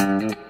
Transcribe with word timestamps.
bem-vindos 0.00 0.49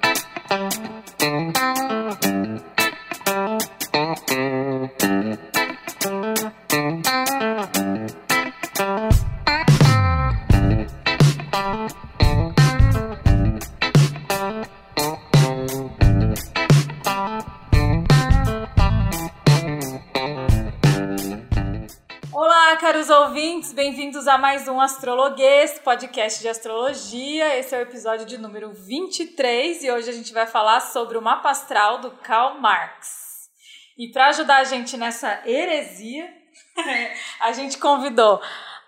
mais 24.41 24.67
um 24.67 24.81
Astrologuês, 24.81 25.79
podcast 25.81 26.41
de 26.41 26.49
astrologia. 26.49 27.59
Esse 27.59 27.75
é 27.75 27.79
o 27.79 27.83
episódio 27.83 28.25
de 28.25 28.39
número 28.39 28.73
23 28.73 29.85
e 29.85 29.91
hoje 29.91 30.09
a 30.09 30.15
gente 30.15 30.33
vai 30.33 30.47
falar 30.47 30.81
sobre 30.81 31.19
o 31.19 31.23
mapa 31.23 31.51
astral 31.51 31.99
do 31.99 32.11
Karl 32.11 32.59
Marx. 32.59 33.51
E 33.99 34.11
para 34.11 34.29
ajudar 34.29 34.57
a 34.57 34.65
gente 34.65 34.97
nessa 34.97 35.43
heresia, 35.47 36.27
a 37.41 37.53
gente 37.53 37.77
convidou 37.77 38.41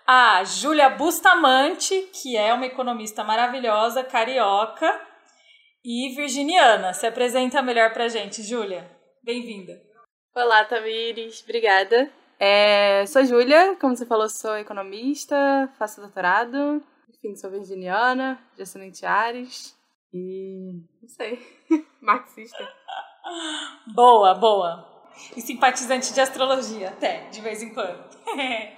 a 0.07 0.43
Júlia 0.43 0.89
Bustamante, 0.89 2.09
que 2.11 2.35
é 2.35 2.51
uma 2.51 2.65
economista 2.65 3.23
maravilhosa, 3.23 4.03
carioca 4.03 4.99
e 5.85 6.15
virginiana. 6.15 6.93
Se 6.93 7.05
apresenta 7.05 7.61
melhor 7.61 7.93
pra 7.93 8.07
gente, 8.07 8.41
Júlia. 8.41 8.89
Bem-vinda. 9.21 9.79
Olá, 10.35 10.65
Tamires. 10.65 11.43
Obrigada. 11.43 12.11
É, 12.45 13.05
sou 13.05 13.23
Júlia, 13.23 13.77
como 13.79 13.95
você 13.95 14.05
falou, 14.05 14.27
sou 14.27 14.57
economista, 14.57 15.71
faço 15.79 16.01
doutorado, 16.01 16.83
enfim, 17.09 17.37
sou 17.37 17.49
virginiana, 17.49 18.37
de 18.57 18.63
ascendente 18.63 19.05
Ares 19.05 19.73
e. 20.13 20.73
não 21.01 21.07
sei, 21.07 21.39
marxista. 22.01 22.69
Boa, 23.95 24.33
boa. 24.33 25.07
E 25.37 25.39
simpatizante 25.39 26.13
de 26.13 26.19
astrologia, 26.19 26.89
até, 26.89 27.29
de 27.29 27.39
vez 27.39 27.63
em 27.63 27.73
quando. 27.73 28.09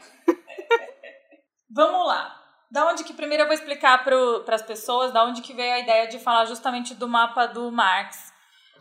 Vamos 1.67 2.05
lá. 2.05 2.39
Da 2.69 2.87
onde 2.87 3.03
que 3.03 3.15
primeiro 3.15 3.45
eu 3.45 3.47
vou 3.47 3.55
explicar 3.55 4.03
para 4.03 4.53
as 4.53 4.61
pessoas 4.61 5.11
da 5.11 5.25
onde 5.25 5.41
que 5.41 5.55
veio 5.55 5.73
a 5.73 5.79
ideia 5.79 6.07
de 6.07 6.19
falar 6.19 6.45
justamente 6.45 6.93
do 6.93 7.07
mapa 7.07 7.47
do 7.47 7.71
Marx 7.71 8.31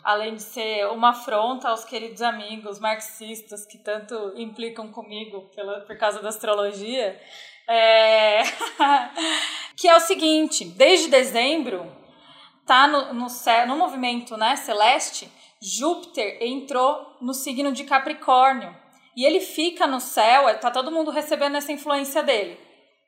além 0.05 0.35
de 0.35 0.43
ser 0.43 0.87
uma 0.89 1.11
afronta 1.11 1.71
aos 1.71 1.85
queridos 1.85 2.21
amigos 2.21 2.79
marxistas 2.79 3.65
que 3.65 3.79
tanto 3.79 4.35
implicam 4.37 4.89
comigo 4.93 5.51
pela, 5.57 5.81
por 5.81 5.97
causa 5.97 6.21
da 6.21 6.29
astrologia, 6.29 7.19
é... 7.67 8.43
que 9.77 9.89
é 9.89 9.97
o 9.97 10.01
seguinte: 10.01 10.65
desde 10.65 11.09
dezembro, 11.09 11.91
tá 12.67 12.87
no, 12.87 13.15
no, 13.15 13.27
no 13.67 13.77
movimento 13.77 14.37
né, 14.37 14.55
celeste, 14.57 15.33
Júpiter 15.61 16.39
entrou 16.43 17.17
no 17.21 17.33
signo 17.33 17.73
de 17.73 17.85
Capricórnio. 17.85 18.77
E 19.17 19.25
ele 19.25 19.41
fica 19.41 19.87
no 19.87 20.01
céu, 20.01 20.53
tá 20.59 20.71
todo 20.71 20.91
mundo 20.91 21.11
recebendo 21.11 21.57
essa 21.57 21.73
influência 21.73 22.23
dele. 22.23 22.59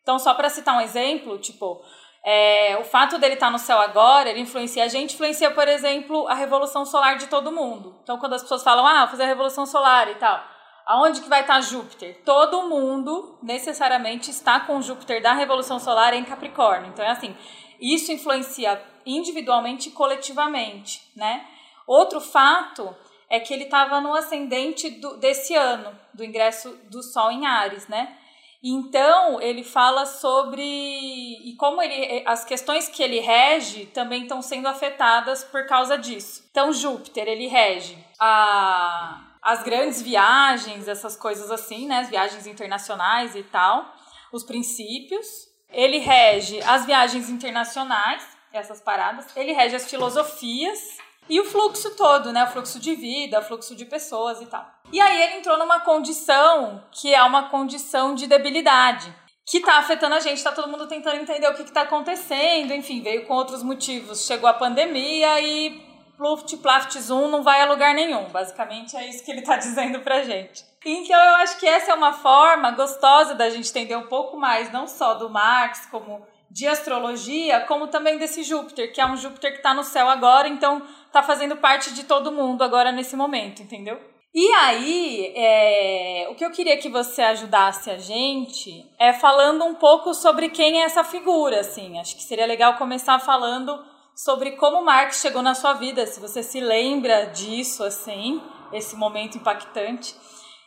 Então, 0.03 0.21
só 0.21 0.33
para 0.35 0.49
citar 0.49 0.77
um 0.77 0.81
exemplo, 0.81 1.37
tipo, 1.37 1.83
é, 2.29 2.77
o 2.81 2.83
fato 2.83 3.19
dele 3.19 3.35
estar 3.35 3.47
tá 3.47 3.53
no 3.53 3.59
céu 3.59 3.79
agora, 3.79 4.29
ele 4.29 4.41
influencia 4.41 4.83
a 4.83 4.89
gente, 4.89 5.15
influencia, 5.15 5.49
por 5.49 5.69
exemplo, 5.69 6.27
a 6.27 6.35
revolução 6.35 6.85
solar 6.85 7.17
de 7.17 7.29
todo 7.29 7.53
mundo. 7.53 8.01
Então, 8.03 8.19
quando 8.19 8.33
as 8.33 8.43
pessoas 8.43 8.65
falam, 8.65 8.85
ah, 8.85 9.03
vou 9.03 9.11
fazer 9.11 9.23
a 9.23 9.29
revolução 9.29 9.65
solar 9.65 10.11
e 10.11 10.17
tal, 10.17 10.45
aonde 10.85 11.21
que 11.21 11.29
vai 11.29 11.43
estar 11.43 11.55
tá 11.55 11.61
Júpiter? 11.61 12.21
Todo 12.25 12.69
mundo 12.69 13.39
necessariamente 13.41 14.33
está 14.33 14.59
com 14.59 14.83
Júpiter 14.83 15.23
da 15.23 15.35
revolução 15.35 15.79
solar 15.79 16.15
em 16.15 16.25
Capricórnio. 16.25 16.89
Então, 16.89 17.05
é 17.05 17.11
assim, 17.11 17.33
isso 17.81 18.11
influencia 18.11 18.83
individualmente 19.07 19.89
e 19.89 19.93
coletivamente, 19.93 21.09
né? 21.15 21.47
Outro 21.87 22.21
fato 22.21 22.93
é 23.31 23.39
que 23.39 23.55
ele 23.55 23.65
estava 23.65 24.01
no 24.01 24.13
ascendente 24.13 24.91
do, 24.91 25.17
desse 25.19 25.55
ano, 25.55 25.97
do 26.13 26.25
ingresso 26.25 26.77
do 26.91 27.05
Sol 27.05 27.31
em 27.31 27.47
Ares, 27.47 27.87
né? 27.87 28.19
Então, 28.63 29.41
ele 29.41 29.63
fala 29.63 30.07
sobre 30.07 30.63
e 30.63 31.55
como 31.57 31.81
ele 31.81 32.23
as 32.27 32.45
questões 32.45 32.89
que 32.89 33.03
ele 33.03 33.21
rege 33.21 33.87
também 33.87 34.23
estão 34.23 34.43
sendo 34.43 34.67
afetadas 34.67 35.45
por 35.45 35.67
causa 35.67 35.97
disso. 35.97 36.45
Então, 36.51 36.73
Júpiter, 36.73 37.29
ele 37.29 37.47
rege 37.47 37.97
a 38.19 39.23
as 39.47 39.63
grandes 39.63 40.03
viagens, 40.03 40.89
essas 40.89 41.17
coisas 41.17 41.53
assim, 41.53 41.87
né, 41.87 42.01
as 42.01 42.09
viagens 42.09 42.49
internacionais 42.49 43.37
e 43.37 43.45
tal, 43.45 43.95
os 44.33 44.43
princípios. 44.43 45.47
Ele 45.71 45.99
rege 45.99 46.61
as 46.65 46.85
viagens 46.85 47.31
internacionais, 47.31 48.27
essas 48.53 48.81
paradas. 48.81 49.25
Ele 49.37 49.53
rege 49.53 49.77
as 49.77 49.89
filosofias 49.89 50.99
e 51.29 51.41
o 51.41 51.45
fluxo 51.45 51.95
todo, 51.97 52.33
né? 52.33 52.45
O 52.45 52.47
fluxo 52.49 52.79
de 52.79 52.95
vida, 52.95 53.39
o 53.39 53.43
fluxo 53.43 53.75
de 53.75 53.85
pessoas 53.85 54.41
e 54.41 54.47
tal. 54.47 54.69
E 54.93 55.01
aí 55.01 55.23
ele 55.23 55.39
entrou 55.39 55.59
numa 55.59 55.81
condição 55.81 56.83
que 56.93 57.15
é 57.15 57.23
uma 57.23 57.49
condição 57.49 58.15
de 58.15 58.27
debilidade, 58.27 59.13
que 59.45 59.61
tá 59.61 59.79
afetando 59.79 60.15
a 60.15 60.21
gente, 60.21 60.43
tá 60.43 60.53
todo 60.53 60.69
mundo 60.69 60.87
tentando 60.87 61.21
entender 61.21 61.49
o 61.49 61.55
que, 61.55 61.65
que 61.65 61.73
tá 61.73 61.83
acontecendo, 61.83 62.73
enfim, 62.73 63.03
veio 63.03 63.27
com 63.27 63.35
outros 63.35 63.63
motivos. 63.63 64.27
Chegou 64.27 64.49
a 64.49 64.55
pandemia 64.55 65.41
e 65.41 65.85
Pluft, 66.17 66.57
Plaft, 66.57 66.99
Zoom 66.99 67.29
não 67.29 67.43
vai 67.43 67.61
a 67.61 67.67
lugar 67.67 67.95
nenhum. 67.95 68.25
Basicamente 68.31 68.97
é 68.97 69.09
isso 69.09 69.25
que 69.25 69.31
ele 69.31 69.43
tá 69.43 69.57
dizendo 69.59 70.01
pra 70.01 70.23
gente. 70.23 70.65
Então 70.85 71.17
eu 71.17 71.37
acho 71.37 71.59
que 71.59 71.67
essa 71.67 71.91
é 71.91 71.95
uma 71.95 72.13
forma 72.13 72.71
gostosa 72.71 73.35
da 73.35 73.51
gente 73.51 73.71
entender 73.71 73.97
um 73.97 74.07
pouco 74.07 74.37
mais, 74.37 74.73
não 74.73 74.87
só 74.87 75.15
do 75.15 75.29
Marx 75.29 75.87
como 75.87 76.27
de 76.51 76.67
astrologia, 76.67 77.61
como 77.63 77.89
também 77.89 78.19
desse 78.19 78.43
Júpiter, 78.43 78.93
que 78.93 79.01
é 79.01 79.07
um 79.07 79.17
Júpiter 79.17 79.51
que 79.51 79.59
está 79.59 79.75
no 79.75 79.83
céu 79.83 80.09
agora, 80.09 80.49
então 80.49 80.81
está 81.07 81.23
fazendo 81.23 81.57
parte 81.57 81.93
de 81.93 82.05
todo 82.05 82.33
mundo 82.33 82.63
agora 82.63 82.93
nesse 82.93 83.17
momento, 83.17 83.63
entendeu? 83.63 84.01
E 84.39 84.53
aí, 84.53 85.33
é, 85.35 86.29
o 86.29 86.35
que 86.35 86.45
eu 86.45 86.51
queria 86.51 86.77
que 86.77 86.91
você 86.91 87.23
ajudasse 87.23 87.91
a 87.91 87.97
gente 87.97 88.87
é 88.99 89.11
falando 89.15 89.65
um 89.65 89.75
pouco 89.75 90.13
sobre 90.13 90.51
quem 90.51 90.83
é 90.83 90.85
essa 90.85 91.03
figura, 91.03 91.61
assim. 91.61 91.99
Acho 91.99 92.15
que 92.15 92.23
seria 92.23 92.45
legal 92.45 92.77
começar 92.77 93.19
falando 93.19 93.83
sobre 94.15 94.51
como 94.51 94.85
Marx 94.85 95.23
chegou 95.23 95.41
na 95.41 95.55
sua 95.55 95.73
vida, 95.73 96.07
se 96.07 96.21
você 96.21 96.43
se 96.43 96.61
lembra 96.61 97.29
disso, 97.29 97.83
assim, 97.83 98.43
esse 98.75 98.95
momento 98.95 99.39
impactante. 99.39 100.15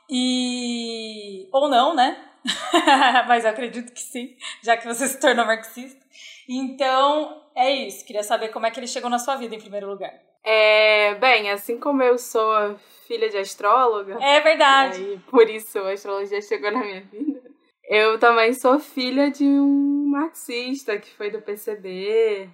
E. 0.09 1.47
ou 1.51 1.67
não, 1.69 1.93
né? 1.93 2.25
Mas 3.27 3.43
eu 3.45 3.51
acredito 3.51 3.93
que 3.93 4.01
sim, 4.01 4.35
já 4.63 4.77
que 4.77 4.87
você 4.87 5.07
se 5.07 5.19
tornou 5.19 5.45
marxista. 5.45 6.03
Então, 6.49 7.43
é 7.53 7.69
isso. 7.69 8.03
Queria 8.03 8.23
saber 8.23 8.49
como 8.49 8.65
é 8.65 8.71
que 8.71 8.79
ele 8.79 8.87
chegou 8.87 9.11
na 9.11 9.19
sua 9.19 9.35
vida, 9.35 9.53
em 9.53 9.61
primeiro 9.61 9.87
lugar. 9.87 10.28
É, 10.43 11.15
bem, 11.15 11.49
assim 11.51 11.77
como 11.79 12.01
eu 12.01 12.17
sou 12.17 12.75
filha 13.07 13.29
de 13.29 13.37
astróloga. 13.37 14.17
É 14.21 14.39
verdade. 14.39 15.01
E 15.01 15.19
por 15.29 15.49
isso 15.49 15.79
a 15.79 15.91
astrologia 15.91 16.41
chegou 16.41 16.71
na 16.71 16.83
minha 16.83 17.01
vida. 17.01 17.41
Eu 17.89 18.19
também 18.19 18.53
sou 18.53 18.79
filha 18.79 19.31
de 19.31 19.43
um 19.43 20.07
marxista 20.11 20.97
que 20.97 21.09
foi 21.15 21.31
do 21.31 21.41
PCB 21.41 22.47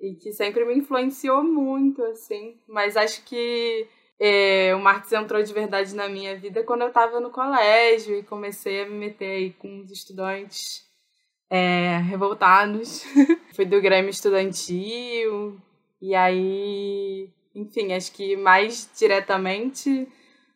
e 0.00 0.14
que 0.14 0.32
sempre 0.32 0.64
me 0.64 0.74
influenciou 0.74 1.42
muito, 1.44 2.02
assim. 2.04 2.58
Mas 2.66 2.96
acho 2.96 3.22
que 3.24 3.86
é, 4.18 4.74
o 4.74 4.80
Marx 4.80 5.12
entrou 5.12 5.42
de 5.42 5.52
verdade 5.52 5.94
na 5.94 6.08
minha 6.08 6.34
vida 6.36 6.64
quando 6.64 6.82
eu 6.82 6.88
estava 6.88 7.20
no 7.20 7.30
colégio 7.30 8.18
e 8.18 8.22
comecei 8.22 8.82
a 8.82 8.86
me 8.86 8.96
meter 8.96 9.30
aí 9.30 9.52
com 9.52 9.80
os 9.80 9.90
estudantes 9.90 10.82
é, 11.50 11.98
revoltados. 11.98 13.04
Fui 13.54 13.66
do 13.66 13.80
Grêmio 13.82 14.10
Estudantil. 14.10 15.60
E 16.00 16.14
aí, 16.14 17.30
enfim, 17.54 17.92
acho 17.92 18.12
que 18.12 18.36
mais 18.36 18.90
diretamente, 18.98 20.08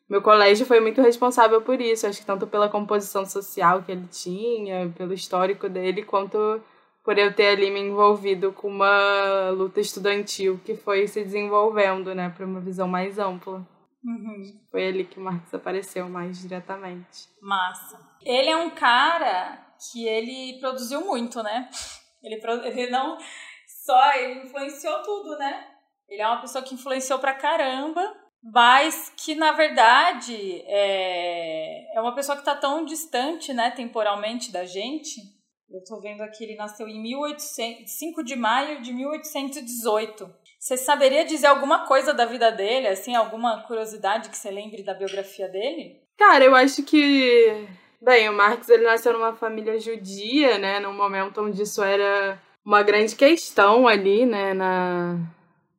meu 0.08 0.22
colégio 0.22 0.64
foi 0.66 0.80
muito 0.80 1.02
responsável 1.02 1.60
por 1.62 1.80
isso. 1.80 2.06
Acho 2.06 2.20
que 2.20 2.26
tanto 2.26 2.46
pela 2.46 2.68
composição 2.68 3.26
social 3.26 3.82
que 3.82 3.92
ele 3.92 4.06
tinha, 4.06 4.92
pelo 4.96 5.12
histórico 5.12 5.68
dele, 5.68 6.02
quanto 6.02 6.62
por 7.04 7.18
eu 7.18 7.34
ter 7.34 7.48
ali 7.48 7.70
me 7.70 7.80
envolvido 7.80 8.52
com 8.52 8.68
uma 8.68 9.50
luta 9.50 9.78
estudantil 9.78 10.58
que 10.64 10.74
foi 10.74 11.06
se 11.06 11.22
desenvolvendo, 11.22 12.14
né, 12.14 12.32
para 12.34 12.46
uma 12.46 12.60
visão 12.60 12.88
mais 12.88 13.18
ampla. 13.18 13.66
Uhum. 14.02 14.60
Foi 14.70 14.86
ali 14.86 15.04
que 15.04 15.18
o 15.18 15.22
Marx 15.22 15.52
apareceu 15.52 16.08
mais 16.08 16.40
diretamente. 16.40 17.28
Massa. 17.40 17.98
Ele 18.22 18.50
é 18.50 18.56
um 18.56 18.70
cara 18.70 19.62
que 19.92 20.06
ele 20.06 20.58
produziu 20.60 21.02
muito, 21.02 21.42
né? 21.42 21.68
Ele, 22.22 22.40
ele 22.64 22.90
não 22.90 23.18
só, 23.84 24.14
ele 24.14 24.44
influenciou 24.44 25.02
tudo, 25.02 25.36
né? 25.36 25.66
Ele 26.08 26.22
é 26.22 26.26
uma 26.26 26.40
pessoa 26.40 26.64
que 26.64 26.74
influenciou 26.74 27.18
pra 27.18 27.34
caramba, 27.34 28.14
mas 28.42 29.12
que 29.16 29.34
na 29.34 29.52
verdade 29.52 30.62
é, 30.66 31.96
é 31.96 32.00
uma 32.00 32.14
pessoa 32.14 32.36
que 32.36 32.44
tá 32.44 32.54
tão 32.54 32.84
distante, 32.84 33.52
né, 33.52 33.70
temporalmente 33.70 34.52
da 34.52 34.64
gente, 34.64 35.20
eu 35.70 35.80
estou 35.80 36.00
vendo 36.00 36.22
aqui, 36.22 36.44
ele 36.44 36.56
nasceu 36.56 36.86
em 36.86 37.00
1800, 37.02 37.90
5 37.90 38.22
de 38.22 38.36
maio 38.36 38.80
de 38.80 38.92
1818. 38.92 40.30
Você 40.58 40.76
saberia 40.76 41.24
dizer 41.24 41.48
alguma 41.48 41.86
coisa 41.86 42.14
da 42.14 42.24
vida 42.24 42.50
dele, 42.52 42.86
assim, 42.86 43.14
alguma 43.14 43.62
curiosidade 43.66 44.28
que 44.28 44.36
você 44.36 44.50
lembre 44.50 44.82
da 44.82 44.94
biografia 44.94 45.48
dele? 45.48 46.00
Cara, 46.16 46.44
eu 46.44 46.54
acho 46.54 46.82
que, 46.84 47.66
bem, 48.00 48.28
o 48.28 48.32
Marx 48.32 48.68
ele 48.68 48.84
nasceu 48.84 49.12
numa 49.12 49.34
família 49.34 49.78
judia, 49.80 50.58
né, 50.58 50.80
num 50.80 50.94
momento 50.94 51.42
onde 51.42 51.62
isso 51.62 51.82
era 51.82 52.40
uma 52.64 52.82
grande 52.82 53.14
questão 53.14 53.86
ali, 53.86 54.24
né, 54.24 54.54
na 54.54 55.18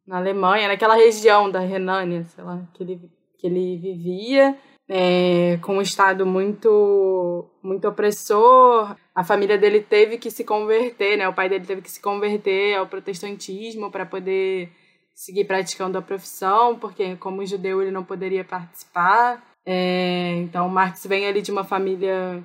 na 0.05 0.17
Alemanha, 0.17 0.67
naquela 0.67 0.95
região 0.95 1.49
da 1.49 1.59
Renânia, 1.59 2.23
sei 2.25 2.43
lá, 2.43 2.61
que 2.73 2.83
ele, 2.83 3.01
que 3.39 3.47
ele 3.47 3.77
vivia, 3.77 4.55
é, 4.87 5.57
com 5.63 5.77
um 5.77 5.81
Estado 5.81 6.25
muito, 6.25 7.49
muito 7.63 7.87
opressor. 7.87 8.95
A 9.15 9.23
família 9.23 9.57
dele 9.57 9.81
teve 9.81 10.17
que 10.17 10.29
se 10.29 10.43
converter, 10.43 11.17
né? 11.17 11.27
O 11.27 11.33
pai 11.33 11.49
dele 11.49 11.65
teve 11.65 11.81
que 11.81 11.89
se 11.89 11.99
converter 11.99 12.75
ao 12.75 12.87
protestantismo 12.87 13.89
para 13.89 14.05
poder 14.05 14.71
seguir 15.15 15.45
praticando 15.45 15.97
a 15.97 16.01
profissão, 16.01 16.77
porque 16.77 17.15
como 17.15 17.45
judeu 17.45 17.81
ele 17.81 17.91
não 17.91 18.03
poderia 18.03 18.43
participar. 18.43 19.43
É, 19.65 20.35
então, 20.37 20.69
Marx 20.69 21.05
vem 21.07 21.25
ali 21.25 21.41
de 21.41 21.51
uma 21.51 21.63
família 21.63 22.43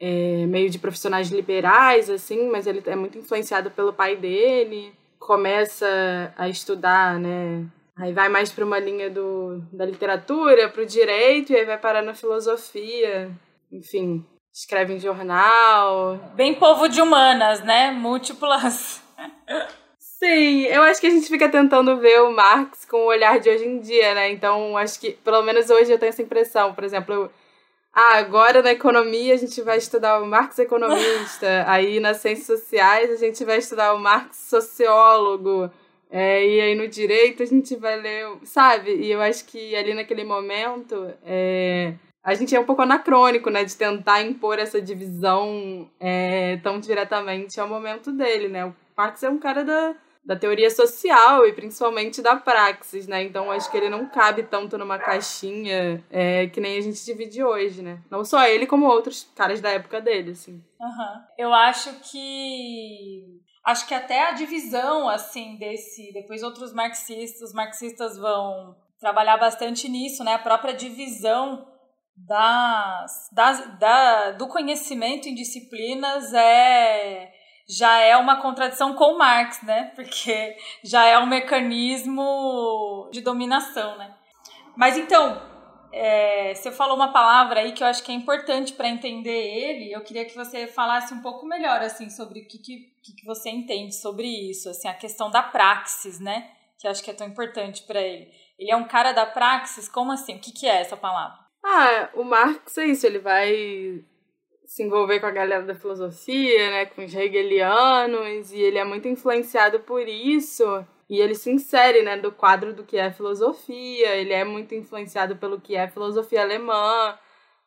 é, 0.00 0.46
meio 0.46 0.68
de 0.70 0.78
profissionais 0.78 1.30
liberais, 1.30 2.10
assim, 2.10 2.48
mas 2.50 2.66
ele 2.66 2.82
é 2.86 2.96
muito 2.96 3.18
influenciado 3.18 3.70
pelo 3.70 3.92
pai 3.92 4.16
dele. 4.16 4.92
Começa 5.18 6.32
a 6.36 6.48
estudar, 6.48 7.18
né? 7.18 7.64
Aí 7.98 8.12
vai 8.12 8.28
mais 8.28 8.52
para 8.52 8.64
uma 8.64 8.78
linha 8.78 9.08
do, 9.08 9.62
da 9.72 9.86
literatura, 9.86 10.68
para 10.68 10.82
o 10.82 10.86
direito, 10.86 11.52
e 11.52 11.56
aí 11.56 11.64
vai 11.64 11.78
parar 11.78 12.02
na 12.02 12.12
filosofia. 12.12 13.30
Enfim, 13.72 14.24
escreve 14.52 14.94
em 14.94 14.98
jornal. 14.98 16.18
Bem 16.34 16.54
povo 16.54 16.88
de 16.88 17.00
humanas, 17.00 17.64
né? 17.64 17.90
Múltiplas. 17.90 19.02
Sim, 19.98 20.62
eu 20.64 20.82
acho 20.82 21.00
que 21.00 21.06
a 21.06 21.10
gente 21.10 21.28
fica 21.28 21.48
tentando 21.48 21.98
ver 21.98 22.22
o 22.22 22.32
Marx 22.32 22.84
com 22.84 22.98
o 22.98 23.06
olhar 23.06 23.38
de 23.38 23.50
hoje 23.50 23.66
em 23.66 23.80
dia, 23.80 24.14
né? 24.14 24.30
Então, 24.30 24.76
acho 24.76 24.98
que, 24.98 25.12
pelo 25.12 25.42
menos 25.42 25.68
hoje, 25.68 25.92
eu 25.92 25.98
tenho 25.98 26.08
essa 26.08 26.22
impressão. 26.22 26.74
Por 26.74 26.84
exemplo, 26.84 27.14
eu, 27.14 27.30
ah, 27.98 28.18
agora 28.18 28.62
na 28.62 28.72
economia 28.72 29.32
a 29.32 29.38
gente 29.38 29.62
vai 29.62 29.78
estudar 29.78 30.20
o 30.20 30.26
Marx 30.26 30.58
economista, 30.58 31.64
aí 31.66 31.98
nas 31.98 32.18
ciências 32.18 32.60
sociais 32.60 33.10
a 33.10 33.16
gente 33.16 33.42
vai 33.42 33.56
estudar 33.56 33.94
o 33.94 33.98
Marx 33.98 34.36
sociólogo, 34.36 35.70
é, 36.10 36.46
e 36.46 36.60
aí 36.60 36.74
no 36.74 36.86
direito 36.88 37.42
a 37.42 37.46
gente 37.46 37.74
vai 37.74 37.98
ler, 37.98 38.36
sabe? 38.44 38.94
E 38.96 39.10
eu 39.10 39.22
acho 39.22 39.46
que 39.46 39.74
ali 39.74 39.94
naquele 39.94 40.24
momento 40.24 41.10
é, 41.24 41.94
a 42.22 42.34
gente 42.34 42.54
é 42.54 42.60
um 42.60 42.64
pouco 42.64 42.82
anacrônico, 42.82 43.48
né? 43.48 43.64
De 43.64 43.74
tentar 43.74 44.20
impor 44.20 44.58
essa 44.58 44.78
divisão 44.78 45.88
é, 45.98 46.58
tão 46.62 46.78
diretamente 46.78 47.58
ao 47.58 47.66
momento 47.66 48.12
dele, 48.12 48.48
né? 48.48 48.66
O 48.66 48.74
Marx 48.94 49.22
é 49.22 49.30
um 49.30 49.38
cara 49.38 49.64
da 49.64 49.94
da 50.26 50.34
teoria 50.34 50.68
social 50.68 51.46
e 51.46 51.52
principalmente 51.52 52.20
da 52.20 52.34
praxis, 52.34 53.06
né? 53.06 53.22
Então 53.22 53.50
acho 53.52 53.70
que 53.70 53.76
ele 53.76 53.88
não 53.88 54.06
cabe 54.06 54.42
tanto 54.42 54.76
numa 54.76 54.98
caixinha 54.98 56.04
é, 56.10 56.48
que 56.48 56.60
nem 56.60 56.76
a 56.76 56.80
gente 56.80 57.04
divide 57.04 57.44
hoje, 57.44 57.80
né? 57.80 58.02
Não 58.10 58.24
só 58.24 58.44
ele, 58.44 58.66
como 58.66 58.86
outros 58.86 59.30
caras 59.36 59.60
da 59.60 59.70
época 59.70 60.00
dele, 60.00 60.32
assim. 60.32 60.54
Uhum. 60.80 61.22
Eu 61.38 61.54
acho 61.54 61.92
que. 62.10 63.40
Acho 63.64 63.86
que 63.86 63.94
até 63.94 64.28
a 64.28 64.32
divisão, 64.32 65.08
assim, 65.08 65.56
desse. 65.58 66.12
Depois 66.12 66.42
outros 66.42 66.72
marxistas, 66.72 67.52
marxistas 67.52 68.18
vão 68.18 68.76
trabalhar 68.98 69.36
bastante 69.36 69.88
nisso, 69.88 70.24
né? 70.24 70.34
A 70.34 70.40
própria 70.40 70.74
divisão 70.74 71.64
das, 72.16 73.28
das, 73.32 73.78
da, 73.78 74.30
do 74.32 74.48
conhecimento 74.48 75.28
em 75.28 75.34
disciplinas 75.34 76.32
é 76.32 77.30
já 77.68 77.98
é 77.98 78.16
uma 78.16 78.40
contradição 78.40 78.94
com 78.94 79.18
Marx, 79.18 79.62
né? 79.62 79.92
Porque 79.94 80.56
já 80.84 81.04
é 81.04 81.18
um 81.18 81.26
mecanismo 81.26 83.08
de 83.12 83.20
dominação, 83.20 83.98
né? 83.98 84.14
Mas 84.76 84.96
então, 84.96 85.40
é, 85.92 86.54
você 86.54 86.70
falou 86.70 86.94
uma 86.94 87.12
palavra 87.12 87.60
aí 87.60 87.72
que 87.72 87.82
eu 87.82 87.86
acho 87.86 88.02
que 88.02 88.12
é 88.12 88.14
importante 88.14 88.72
para 88.72 88.88
entender 88.88 89.30
ele. 89.30 89.92
Eu 89.92 90.02
queria 90.02 90.24
que 90.24 90.36
você 90.36 90.66
falasse 90.66 91.12
um 91.14 91.22
pouco 91.22 91.46
melhor 91.46 91.80
assim 91.80 92.10
sobre 92.10 92.40
o 92.40 92.46
que, 92.46 92.58
que, 92.58 92.92
que 93.02 93.24
você 93.24 93.50
entende 93.50 93.94
sobre 93.94 94.26
isso, 94.26 94.68
assim 94.68 94.88
a 94.88 94.94
questão 94.94 95.30
da 95.30 95.42
praxis, 95.42 96.20
né? 96.20 96.50
Que 96.78 96.86
eu 96.86 96.90
acho 96.90 97.02
que 97.02 97.10
é 97.10 97.14
tão 97.14 97.26
importante 97.26 97.82
para 97.82 98.00
ele. 98.00 98.30
Ele 98.58 98.70
é 98.70 98.76
um 98.76 98.86
cara 98.86 99.12
da 99.12 99.26
praxis. 99.26 99.88
Como 99.88 100.12
assim? 100.12 100.36
O 100.36 100.38
que, 100.38 100.52
que 100.52 100.66
é 100.66 100.80
essa 100.80 100.96
palavra? 100.96 101.38
Ah, 101.64 102.10
o 102.14 102.22
Marx 102.22 102.76
é 102.78 102.86
isso. 102.86 103.06
Ele 103.06 103.18
vai 103.18 104.04
se 104.66 104.82
envolver 104.82 105.20
com 105.20 105.26
a 105.26 105.30
galera 105.30 105.62
da 105.62 105.74
filosofia, 105.74 106.70
né, 106.70 106.86
com 106.86 107.04
os 107.04 107.14
hegelianos, 107.14 108.52
e 108.52 108.60
ele 108.60 108.78
é 108.78 108.84
muito 108.84 109.08
influenciado 109.08 109.80
por 109.80 110.06
isso. 110.06 110.84
E 111.08 111.20
ele 111.20 111.34
se 111.34 111.50
insere, 111.50 112.02
né, 112.02 112.16
do 112.16 112.32
quadro 112.32 112.74
do 112.74 112.84
que 112.84 112.96
é 112.96 113.12
filosofia, 113.12 114.16
ele 114.16 114.32
é 114.32 114.44
muito 114.44 114.74
influenciado 114.74 115.36
pelo 115.36 115.60
que 115.60 115.76
é 115.76 115.88
filosofia 115.88 116.42
alemã, 116.42 117.16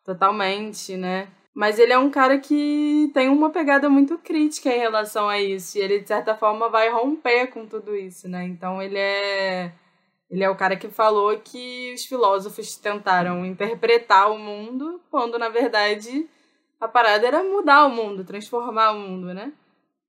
totalmente, 0.04 0.98
né? 0.98 1.30
Mas 1.56 1.80
ele 1.80 1.94
é 1.94 1.98
um 1.98 2.10
cara 2.10 2.38
que 2.40 3.10
tem 3.14 3.30
uma 3.30 3.50
pegada 3.50 3.90
muito 3.90 4.18
crítica 4.18 4.70
em 4.70 4.80
relação 4.80 5.28
a 5.30 5.40
isso, 5.42 5.78
e 5.78 5.82
ele 5.82 6.00
de 6.00 6.08
certa 6.08 6.36
forma 6.36 6.70
vai 6.70 6.90
romper 6.90 7.48
com 7.48 7.66
tudo 7.66 7.96
isso, 7.96 8.28
né? 8.30 8.44
Então 8.44 8.82
ele 8.82 8.98
é 8.98 9.72
ele 10.30 10.44
é 10.44 10.50
o 10.50 10.56
cara 10.56 10.76
que 10.78 10.90
falou 10.90 11.36
que 11.40 11.94
os 11.96 12.06
filósofos 12.06 12.76
tentaram 12.76 13.46
interpretar 13.46 14.32
o 14.32 14.38
mundo, 14.38 15.02
quando 15.10 15.40
na 15.40 15.50
verdade 15.50 16.30
a 16.80 16.88
parada 16.88 17.28
era 17.28 17.44
mudar 17.44 17.86
o 17.86 17.90
mundo, 17.90 18.24
transformar 18.24 18.92
o 18.92 19.00
mundo, 19.00 19.34
né? 19.34 19.52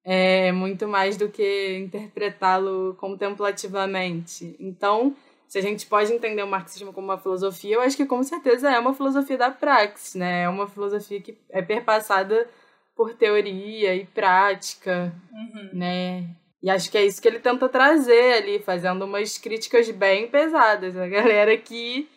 É 0.05 0.50
muito 0.52 0.88
mais 0.88 1.17
do 1.17 1.28
que 1.28 1.78
interpretá-lo 1.78 2.96
contemplativamente. 2.99 4.56
Então, 4.58 5.14
se 5.46 5.58
a 5.58 5.61
gente 5.61 5.87
pode 5.87 6.12
entender 6.12 6.43
o 6.43 6.46
marxismo 6.46 6.93
como 6.93 7.08
uma 7.08 7.19
filosofia, 7.19 7.75
eu 7.75 7.81
acho 7.81 7.96
que 7.96 8.06
com 8.06 8.22
certeza 8.22 8.70
é 8.70 8.78
uma 8.78 8.94
filosofia 8.94 9.37
da 9.37 9.50
praxis, 9.50 10.14
né? 10.14 10.43
É 10.43 10.49
uma 10.49 10.69
filosofia 10.69 11.20
que 11.20 11.37
é 11.50 11.61
perpassada 11.61 12.49
por 12.96 13.14
teoria 13.14 13.94
e 13.94 14.06
prática, 14.06 15.12
uhum. 15.32 15.70
né? 15.72 16.28
E 16.62 16.70
acho 16.70 16.90
que 16.90 16.99
é 16.99 17.05
isso 17.05 17.20
que 17.20 17.26
ele 17.26 17.40
tenta 17.40 17.69
trazer 17.69 18.34
ali, 18.34 18.58
fazendo 18.61 19.05
umas 19.05 19.38
críticas 19.38 19.90
bem 19.90 20.28
pesadas. 20.28 20.96
A 20.96 21.08
galera 21.08 21.56
que 21.56 22.08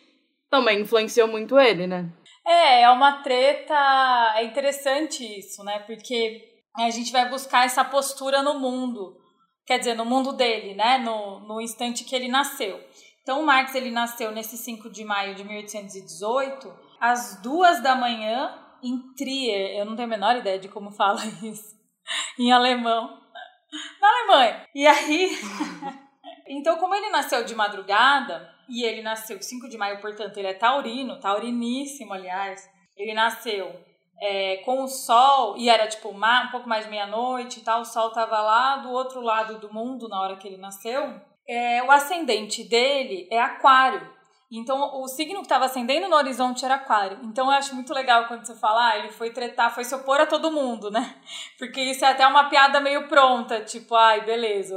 também 0.50 0.80
influenciou 0.80 1.26
muito 1.26 1.58
ele, 1.58 1.86
né? 1.86 2.08
É, 2.46 2.82
é 2.82 2.90
uma 2.90 3.22
treta. 3.22 3.74
É 4.36 4.44
interessante 4.44 5.24
isso, 5.38 5.64
né? 5.64 5.78
Porque 5.80 6.42
a 6.76 6.90
gente 6.90 7.12
vai 7.12 7.28
buscar 7.28 7.64
essa 7.64 7.84
postura 7.84 8.42
no 8.42 8.58
mundo. 8.58 9.16
Quer 9.66 9.78
dizer, 9.78 9.94
no 9.94 10.04
mundo 10.04 10.32
dele, 10.32 10.74
né? 10.74 10.98
No, 10.98 11.40
no 11.40 11.60
instante 11.60 12.04
que 12.04 12.14
ele 12.14 12.28
nasceu. 12.28 12.78
Então, 13.22 13.40
o 13.40 13.46
Marx 13.46 13.74
ele 13.74 13.90
nasceu 13.90 14.30
nesse 14.30 14.58
5 14.58 14.90
de 14.90 15.02
maio 15.02 15.34
de 15.34 15.42
1818, 15.42 16.70
às 17.00 17.40
duas 17.40 17.82
da 17.82 17.94
manhã, 17.94 18.54
em 18.82 19.14
Trier. 19.14 19.78
Eu 19.78 19.86
não 19.86 19.96
tenho 19.96 20.06
a 20.06 20.10
menor 20.10 20.36
ideia 20.36 20.58
de 20.58 20.68
como 20.68 20.90
fala 20.90 21.24
isso 21.42 21.74
em 22.38 22.52
alemão. 22.52 23.18
Na 24.00 24.08
Alemanha. 24.08 24.66
E 24.74 24.86
aí. 24.86 25.38
então, 26.46 26.76
como 26.76 26.94
ele 26.94 27.08
nasceu 27.08 27.44
de 27.44 27.54
madrugada, 27.54 28.53
e 28.68 28.84
ele 28.84 29.02
nasceu 29.02 29.40
5 29.40 29.68
de 29.68 29.76
maio, 29.76 30.00
portanto, 30.00 30.36
ele 30.38 30.48
é 30.48 30.54
taurino, 30.54 31.18
tauriníssimo, 31.20 32.12
aliás. 32.12 32.68
Ele 32.96 33.14
nasceu 33.14 33.74
é, 34.20 34.58
com 34.58 34.82
o 34.82 34.88
sol, 34.88 35.56
e 35.56 35.68
era 35.68 35.86
tipo 35.86 36.08
um 36.08 36.50
pouco 36.50 36.68
mais 36.68 36.86
meia-noite 36.88 37.60
e 37.60 37.62
tal, 37.62 37.80
o 37.80 37.84
sol 37.84 38.10
tava 38.10 38.40
lá 38.40 38.76
do 38.76 38.90
outro 38.90 39.20
lado 39.20 39.58
do 39.58 39.72
mundo 39.72 40.08
na 40.08 40.20
hora 40.20 40.36
que 40.36 40.48
ele 40.48 40.56
nasceu. 40.56 41.20
É, 41.46 41.82
o 41.82 41.90
ascendente 41.90 42.64
dele 42.64 43.28
é 43.30 43.40
aquário. 43.40 44.14
Então, 44.50 45.00
o 45.00 45.08
signo 45.08 45.40
que 45.40 45.46
estava 45.46 45.64
ascendendo 45.64 46.08
no 46.08 46.16
horizonte 46.16 46.64
era 46.64 46.76
aquário. 46.76 47.18
Então, 47.24 47.46
eu 47.46 47.52
acho 47.52 47.74
muito 47.74 47.92
legal 47.92 48.28
quando 48.28 48.46
você 48.46 48.54
fala, 48.54 48.90
ah, 48.90 48.98
ele 48.98 49.10
foi 49.10 49.30
tretar, 49.30 49.74
foi 49.74 49.84
se 49.84 49.94
opor 49.94 50.20
a 50.20 50.26
todo 50.26 50.52
mundo, 50.52 50.90
né? 50.90 51.16
Porque 51.58 51.80
isso 51.80 52.04
é 52.04 52.08
até 52.08 52.26
uma 52.26 52.48
piada 52.48 52.80
meio 52.80 53.08
pronta, 53.08 53.62
tipo, 53.62 53.94
ai, 53.96 54.20
beleza, 54.20 54.76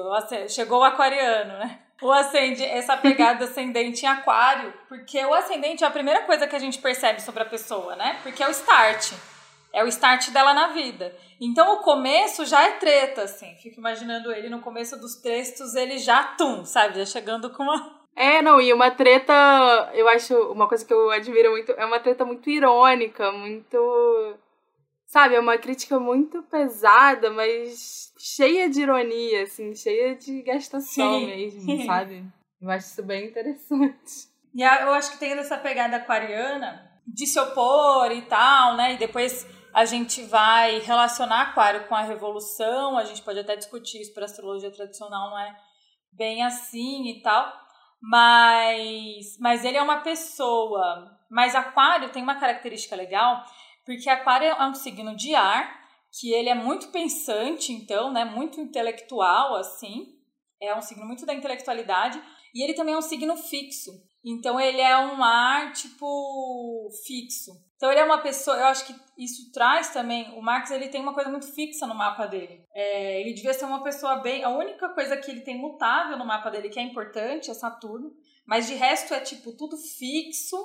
chegou 0.50 0.80
o 0.80 0.84
aquariano, 0.84 1.60
né? 1.60 1.87
O 2.02 2.12
ascendente, 2.12 2.64
essa 2.64 2.96
pegada 2.96 3.46
ascendente 3.46 4.06
em 4.06 4.08
aquário, 4.08 4.74
porque 4.88 5.24
o 5.26 5.34
ascendente 5.34 5.84
é 5.84 5.88
a 5.88 5.92
primeira 5.92 6.24
coisa 6.24 6.48
que 6.48 6.56
a 6.56 6.60
gente 6.60 6.80
percebe 6.80 7.22
sobre 7.22 7.44
a 7.44 7.46
pessoa, 7.46 7.96
né? 7.96 8.20
Porque 8.24 8.44
é 8.44 8.48
o 8.48 8.52
start. 8.52 9.14
É 9.74 9.84
o 9.84 9.88
start 9.88 10.30
dela 10.30 10.54
na 10.54 10.68
vida. 10.68 11.16
Então 11.40 11.74
o 11.74 11.84
começo 11.84 12.46
já 12.46 12.64
é 12.64 12.72
treta, 12.74 13.24
assim. 13.24 13.56
Fico 13.62 13.80
imaginando 13.80 14.32
ele 14.32 14.50
no 14.50 14.60
começo 14.60 15.00
dos 15.00 15.16
textos, 15.16 15.76
ele 15.76 15.98
já 15.98 16.24
tum, 16.24 16.66
sabe? 16.66 17.00
Já 17.00 17.06
chegando 17.06 17.50
com 17.52 17.64
uma. 17.64 17.98
É, 18.20 18.42
não, 18.42 18.60
e 18.60 18.74
uma 18.74 18.90
treta, 18.90 19.32
eu 19.94 20.08
acho, 20.10 20.36
uma 20.52 20.68
coisa 20.68 20.84
que 20.84 20.92
eu 20.92 21.12
admiro 21.12 21.52
muito, 21.52 21.72
é 21.74 21.86
uma 21.86 22.00
treta 22.00 22.26
muito 22.26 22.50
irônica, 22.50 23.32
muito 23.32 23.78
Sabe, 25.08 25.36
é 25.36 25.40
uma 25.40 25.58
crítica 25.58 25.98
muito 25.98 26.44
pesada, 26.44 27.32
mas 27.32 28.07
cheia 28.36 28.70
de 28.70 28.82
ironia, 28.82 29.44
assim, 29.44 29.74
cheia 29.76 30.16
de 30.16 30.42
gastação 30.42 31.20
Sim. 31.20 31.26
mesmo, 31.26 31.86
sabe? 31.86 32.26
Eu 32.62 32.70
acho 32.70 32.88
isso 32.88 33.04
bem 33.04 33.28
interessante. 33.28 34.28
E 34.54 34.64
eu 34.64 34.94
acho 34.94 35.12
que 35.12 35.20
tem 35.20 35.34
essa 35.34 35.58
pegada 35.58 35.98
aquariana 35.98 36.92
de 37.06 37.28
se 37.28 37.40
opor 37.40 38.12
e 38.12 38.24
tal, 38.24 38.76
né? 38.76 38.94
E 38.94 38.98
depois 38.98 39.48
a 39.74 39.86
gente 39.86 40.24
vai 40.24 40.80
relacionar 40.80 41.42
aquário 41.42 41.88
com 41.88 41.96
a 41.96 42.02
revolução, 42.02 42.98
a 42.98 43.04
gente 43.04 43.22
pode 43.22 43.40
até 43.40 43.56
discutir 43.56 44.02
isso 44.02 44.14
para 44.14 44.26
astrologia 44.26 44.72
tradicional, 44.72 45.30
não 45.30 45.40
é 45.40 45.56
bem 46.12 46.44
assim 46.44 47.08
e 47.10 47.22
tal. 47.22 47.54
Mas, 48.02 49.38
mas 49.40 49.64
ele 49.64 49.78
é 49.78 49.82
uma 49.82 50.02
pessoa. 50.02 51.16
Mas 51.30 51.56
aquário 51.56 52.10
tem 52.10 52.24
uma 52.24 52.40
característica 52.40 52.96
legal 52.96 53.44
porque 53.88 54.10
Aquário 54.10 54.48
é 54.48 54.68
um 54.68 54.74
signo 54.74 55.16
de 55.16 55.34
ar, 55.34 55.80
que 56.20 56.34
ele 56.34 56.50
é 56.50 56.56
muito 56.56 56.88
pensante, 56.90 57.72
então, 57.72 58.12
né, 58.12 58.26
muito 58.26 58.60
intelectual, 58.60 59.56
assim, 59.56 60.08
é 60.62 60.76
um 60.76 60.82
signo 60.82 61.06
muito 61.06 61.26
da 61.26 61.34
intelectualidade 61.34 62.22
e 62.54 62.64
ele 62.64 62.74
também 62.74 62.96
é 62.96 62.98
um 62.98 63.02
signo 63.02 63.36
fixo. 63.38 63.92
Então 64.26 64.60
ele 64.60 64.82
é 64.82 64.98
um 64.98 65.24
ar 65.24 65.72
tipo 65.74 66.90
fixo. 67.06 67.52
Então 67.76 67.92
ele 67.92 68.02
é 68.02 68.04
uma 68.04 68.18
pessoa, 68.18 68.58
eu 68.58 68.66
acho 68.66 68.86
que 68.88 68.96
isso 69.18 69.52
traz 69.52 69.94
também. 69.94 70.32
O 70.38 70.42
Marx 70.42 70.72
ele 70.72 70.90
tem 70.90 71.00
uma 71.00 71.14
coisa 71.14 71.30
muito 71.30 71.54
fixa 71.54 71.86
no 71.86 71.94
mapa 71.94 72.26
dele. 72.26 72.64
É, 72.74 73.22
ele 73.22 73.34
devia 73.34 73.54
ser 73.54 73.66
uma 73.66 73.84
pessoa 73.84 74.18
bem. 74.18 74.44
A 74.44 74.50
única 74.50 74.90
coisa 74.90 75.16
que 75.16 75.30
ele 75.30 75.42
tem 75.42 75.58
mutável 75.58 76.18
no 76.18 76.26
mapa 76.26 76.50
dele 76.50 76.70
que 76.70 76.80
é 76.80 76.82
importante 76.84 77.52
é 77.52 77.54
Saturno, 77.54 78.12
mas 78.46 78.66
de 78.66 78.74
resto 78.74 79.14
é 79.14 79.20
tipo 79.20 79.56
tudo 79.56 79.78
fixo 79.78 80.58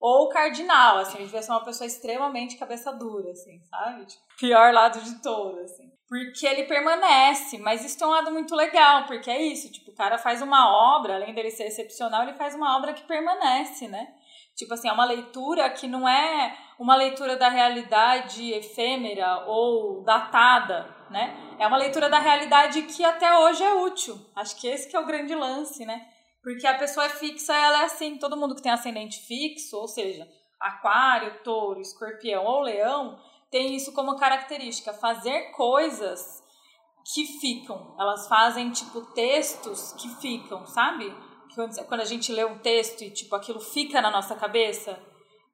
ou 0.00 0.28
cardinal, 0.28 0.98
assim, 0.98 1.16
ele 1.16 1.24
devia 1.24 1.42
ser 1.42 1.50
uma 1.50 1.64
pessoa 1.64 1.86
extremamente 1.86 2.56
cabeça 2.56 2.92
dura, 2.92 3.30
assim, 3.30 3.60
sabe? 3.70 4.04
Tipo, 4.04 4.22
pior 4.38 4.72
lado 4.72 5.00
de 5.00 5.22
todo, 5.22 5.58
assim. 5.60 5.90
Porque 6.08 6.46
ele 6.46 6.64
permanece, 6.64 7.58
mas 7.58 7.84
isso 7.84 8.02
é 8.04 8.06
um 8.06 8.10
lado 8.10 8.30
muito 8.30 8.54
legal, 8.54 9.06
porque 9.06 9.30
é 9.30 9.42
isso, 9.42 9.72
tipo, 9.72 9.90
o 9.90 9.94
cara 9.94 10.18
faz 10.18 10.42
uma 10.42 10.96
obra, 10.96 11.14
além 11.14 11.34
dele 11.34 11.50
ser 11.50 11.64
excepcional, 11.64 12.22
ele 12.22 12.34
faz 12.34 12.54
uma 12.54 12.76
obra 12.76 12.92
que 12.92 13.04
permanece, 13.04 13.88
né? 13.88 14.14
Tipo 14.54 14.74
assim, 14.74 14.88
é 14.88 14.92
uma 14.92 15.04
leitura 15.04 15.68
que 15.70 15.88
não 15.88 16.08
é 16.08 16.56
uma 16.78 16.94
leitura 16.94 17.36
da 17.36 17.48
realidade 17.48 18.52
efêmera 18.52 19.44
ou 19.46 20.02
datada, 20.04 20.88
né? 21.10 21.36
É 21.58 21.66
uma 21.66 21.76
leitura 21.76 22.08
da 22.08 22.18
realidade 22.18 22.82
que 22.82 23.04
até 23.04 23.36
hoje 23.38 23.64
é 23.64 23.74
útil. 23.74 24.16
Acho 24.34 24.56
que 24.56 24.68
esse 24.68 24.88
que 24.88 24.96
é 24.96 25.00
o 25.00 25.06
grande 25.06 25.34
lance, 25.34 25.84
né? 25.84 26.06
Porque 26.44 26.66
a 26.66 26.76
pessoa 26.76 27.06
é 27.06 27.08
fixa, 27.08 27.54
ela 27.54 27.80
é 27.80 27.84
assim, 27.86 28.18
todo 28.18 28.36
mundo 28.36 28.54
que 28.54 28.62
tem 28.62 28.70
ascendente 28.70 29.18
fixo, 29.20 29.78
ou 29.78 29.88
seja, 29.88 30.28
aquário, 30.60 31.42
touro, 31.42 31.80
escorpião 31.80 32.44
ou 32.44 32.60
leão, 32.60 33.18
tem 33.50 33.74
isso 33.74 33.94
como 33.94 34.18
característica, 34.18 34.92
fazer 34.92 35.52
coisas 35.52 36.44
que 37.14 37.24
ficam. 37.40 37.96
Elas 37.98 38.28
fazem, 38.28 38.70
tipo, 38.70 39.00
textos 39.12 39.94
que 39.94 40.08
ficam, 40.20 40.66
sabe? 40.66 41.16
Quando 41.88 42.00
a 42.00 42.04
gente 42.04 42.30
lê 42.30 42.44
um 42.44 42.58
texto 42.58 43.02
e, 43.02 43.10
tipo, 43.10 43.34
aquilo 43.34 43.60
fica 43.60 44.02
na 44.02 44.10
nossa 44.10 44.34
cabeça, 44.34 44.98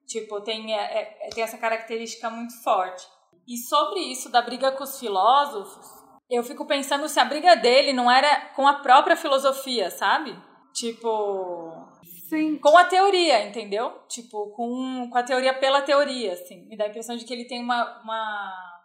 tipo, 0.05 0.41
tem, 0.41 0.77
é, 0.77 1.27
é, 1.27 1.29
tem 1.29 1.41
essa 1.41 1.57
característica 1.57 2.29
muito 2.29 2.61
forte. 2.63 3.07
E 3.47 3.55
sobre 3.55 3.99
isso 4.01 4.29
da 4.29 4.41
briga 4.41 4.73
com 4.73 4.83
os 4.83 4.99
filósofos, 4.99 5.87
eu 6.29 6.43
fico 6.43 6.65
pensando 6.65 7.07
se 7.07 7.19
a 7.19 7.25
briga 7.25 7.55
dele 7.55 7.93
não 7.93 8.11
era 8.11 8.47
com 8.55 8.67
a 8.67 8.79
própria 8.79 9.15
filosofia, 9.15 9.89
sabe? 9.89 10.50
Tipo. 10.81 11.87
Sim. 12.27 12.57
Com 12.57 12.75
a 12.75 12.85
teoria, 12.85 13.45
entendeu? 13.45 13.91
Tipo, 14.07 14.47
com, 14.55 15.07
com 15.11 15.17
a 15.17 15.21
teoria 15.21 15.53
pela 15.53 15.81
teoria, 15.81 16.33
assim. 16.33 16.65
Me 16.67 16.75
dá 16.75 16.85
a 16.85 16.87
impressão 16.87 17.15
de 17.15 17.23
que 17.23 17.31
ele 17.31 17.45
tem 17.45 17.61
uma, 17.61 18.01
uma, 18.01 18.81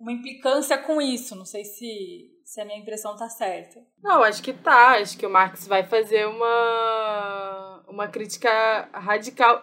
uma 0.00 0.12
implicância 0.12 0.78
com 0.78 1.02
isso. 1.02 1.36
Não 1.36 1.44
sei 1.44 1.64
se, 1.64 2.30
se 2.42 2.58
a 2.58 2.64
minha 2.64 2.78
impressão 2.78 3.14
tá 3.16 3.28
certa. 3.28 3.80
Não, 4.02 4.22
acho 4.22 4.42
que 4.42 4.54
tá. 4.54 4.92
Acho 4.92 5.18
que 5.18 5.26
o 5.26 5.30
Marx 5.30 5.66
vai 5.66 5.82
fazer 5.86 6.26
uma, 6.26 7.84
uma 7.86 8.08
crítica 8.08 8.88
radical. 8.94 9.62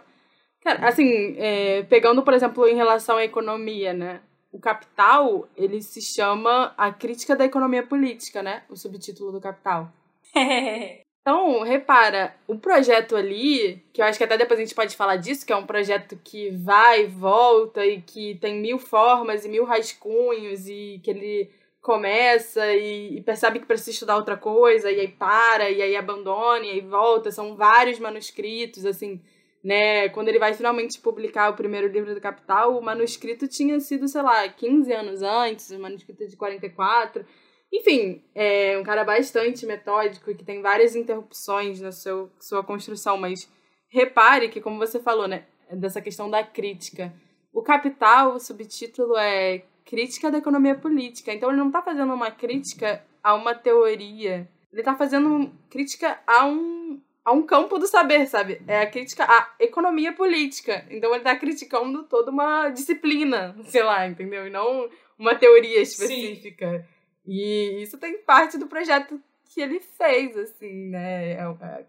Cara, 0.61 0.87
assim, 0.87 1.35
é, 1.39 1.81
pegando, 1.83 2.21
por 2.21 2.35
exemplo, 2.35 2.67
em 2.67 2.75
relação 2.75 3.17
à 3.17 3.23
economia, 3.23 3.93
né? 3.93 4.21
O 4.51 4.59
Capital, 4.59 5.49
ele 5.57 5.81
se 5.81 6.01
chama 6.01 6.73
A 6.77 6.93
Crítica 6.93 7.35
da 7.35 7.45
Economia 7.45 7.81
Política, 7.81 8.43
né? 8.43 8.63
O 8.69 8.75
subtítulo 8.75 9.31
do 9.31 9.41
Capital. 9.41 9.91
Então, 11.23 11.61
repara, 11.61 12.35
o 12.45 12.57
projeto 12.59 13.15
ali, 13.15 13.81
que 13.93 14.01
eu 14.01 14.05
acho 14.05 14.17
que 14.17 14.25
até 14.25 14.37
depois 14.37 14.59
a 14.59 14.63
gente 14.63 14.75
pode 14.75 14.93
falar 14.93 15.15
disso, 15.15 15.45
que 15.45 15.53
é 15.53 15.55
um 15.55 15.65
projeto 15.65 16.19
que 16.21 16.49
vai 16.49 17.03
e 17.03 17.07
volta 17.07 17.85
e 17.85 18.01
que 18.01 18.35
tem 18.41 18.59
mil 18.59 18.77
formas 18.77 19.45
e 19.45 19.49
mil 19.49 19.63
rascunhos 19.63 20.67
e 20.67 20.99
que 21.01 21.09
ele 21.09 21.49
começa 21.81 22.73
e, 22.73 23.17
e 23.17 23.21
percebe 23.21 23.59
que 23.59 23.65
precisa 23.65 23.91
estudar 23.91 24.17
outra 24.17 24.35
coisa 24.35 24.91
e 24.91 24.99
aí 24.99 25.07
para 25.07 25.69
e 25.69 25.81
aí 25.81 25.95
abandona 25.95 26.65
e 26.65 26.71
aí 26.71 26.81
volta, 26.81 27.31
são 27.31 27.55
vários 27.55 27.99
manuscritos, 27.99 28.85
assim, 28.85 29.21
né? 29.63 30.09
Quando 30.09 30.27
ele 30.27 30.39
vai 30.39 30.53
finalmente 30.53 30.99
publicar 30.99 31.49
o 31.49 31.55
primeiro 31.55 31.87
livro 31.87 32.13
do 32.13 32.19
Capital, 32.19 32.77
o 32.77 32.83
manuscrito 32.83 33.47
tinha 33.47 33.79
sido, 33.79 34.09
sei 34.09 34.21
lá, 34.21 34.47
15 34.49 34.91
anos 34.91 35.21
antes, 35.21 35.71
o 35.71 35.79
manuscrito 35.79 36.27
de 36.27 36.35
44 36.35 37.25
enfim, 37.73 38.21
é 38.35 38.77
um 38.77 38.83
cara 38.83 39.03
bastante 39.03 39.65
metódico 39.65 40.29
e 40.29 40.35
que 40.35 40.45
tem 40.45 40.61
várias 40.61 40.95
interrupções 40.95 41.81
na 41.81 41.91
seu, 41.91 42.31
sua 42.39 42.63
construção, 42.63 43.17
mas 43.17 43.49
repare 43.89 44.47
que, 44.49 44.61
como 44.61 44.77
você 44.77 44.99
falou, 44.99 45.27
né, 45.27 45.45
dessa 45.71 45.99
questão 45.99 46.29
da 46.29 46.43
crítica, 46.43 47.11
o 47.51 47.63
Capital, 47.63 48.35
o 48.35 48.39
subtítulo 48.39 49.17
é 49.17 49.63
Crítica 49.85 50.31
da 50.31 50.37
Economia 50.37 50.75
Política. 50.75 51.33
Então 51.33 51.49
ele 51.49 51.57
não 51.57 51.67
está 51.67 51.81
fazendo 51.81 52.13
uma 52.13 52.31
crítica 52.31 53.03
a 53.23 53.33
uma 53.33 53.55
teoria, 53.55 54.47
ele 54.71 54.81
está 54.81 54.95
fazendo 54.95 55.51
crítica 55.69 56.19
a 56.27 56.45
um, 56.45 57.01
a 57.23 57.31
um 57.31 57.43
campo 57.43 57.77
do 57.77 57.87
saber, 57.87 58.27
sabe? 58.27 58.61
É 58.67 58.81
a 58.81 58.89
crítica 58.89 59.23
à 59.23 59.53
economia 59.59 60.13
política. 60.13 60.85
Então 60.89 61.09
ele 61.11 61.19
está 61.19 61.35
criticando 61.35 62.03
toda 62.03 62.31
uma 62.31 62.69
disciplina, 62.69 63.55
sei 63.65 63.83
lá, 63.83 64.07
entendeu? 64.07 64.47
E 64.47 64.49
não 64.49 64.89
uma 65.17 65.35
teoria 65.35 65.81
específica. 65.81 66.79
Sim. 66.79 66.92
E 67.25 67.81
isso 67.81 67.97
tem 67.97 68.21
parte 68.23 68.57
do 68.57 68.67
projeto 68.67 69.21
que 69.53 69.61
ele 69.61 69.79
fez, 69.79 70.35
assim, 70.37 70.89
né? 70.89 71.33
É 71.33 71.47
uma 71.47 71.65
é, 71.65 71.85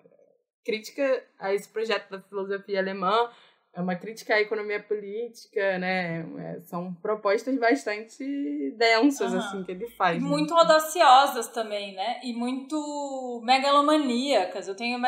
crítica 0.64 1.24
a 1.38 1.52
esse 1.52 1.68
projeto 1.68 2.10
da 2.10 2.20
filosofia 2.20 2.78
alemã, 2.78 3.30
é 3.72 3.80
uma 3.80 3.96
crítica 3.96 4.34
à 4.34 4.40
economia 4.40 4.80
política, 4.80 5.78
né? 5.78 6.20
É, 6.38 6.60
são 6.60 6.94
propostas 6.94 7.58
bastante 7.58 8.70
densas, 8.76 9.32
uhum. 9.32 9.38
assim, 9.38 9.64
que 9.64 9.72
ele 9.72 9.88
faz. 9.90 10.22
Né? 10.22 10.28
Muito 10.28 10.54
audaciosas 10.54 11.48
também, 11.48 11.94
né? 11.94 12.20
E 12.22 12.32
muito 12.32 13.40
megalomaníacas. 13.44 14.68
Eu, 14.68 14.76
tenho, 14.76 15.00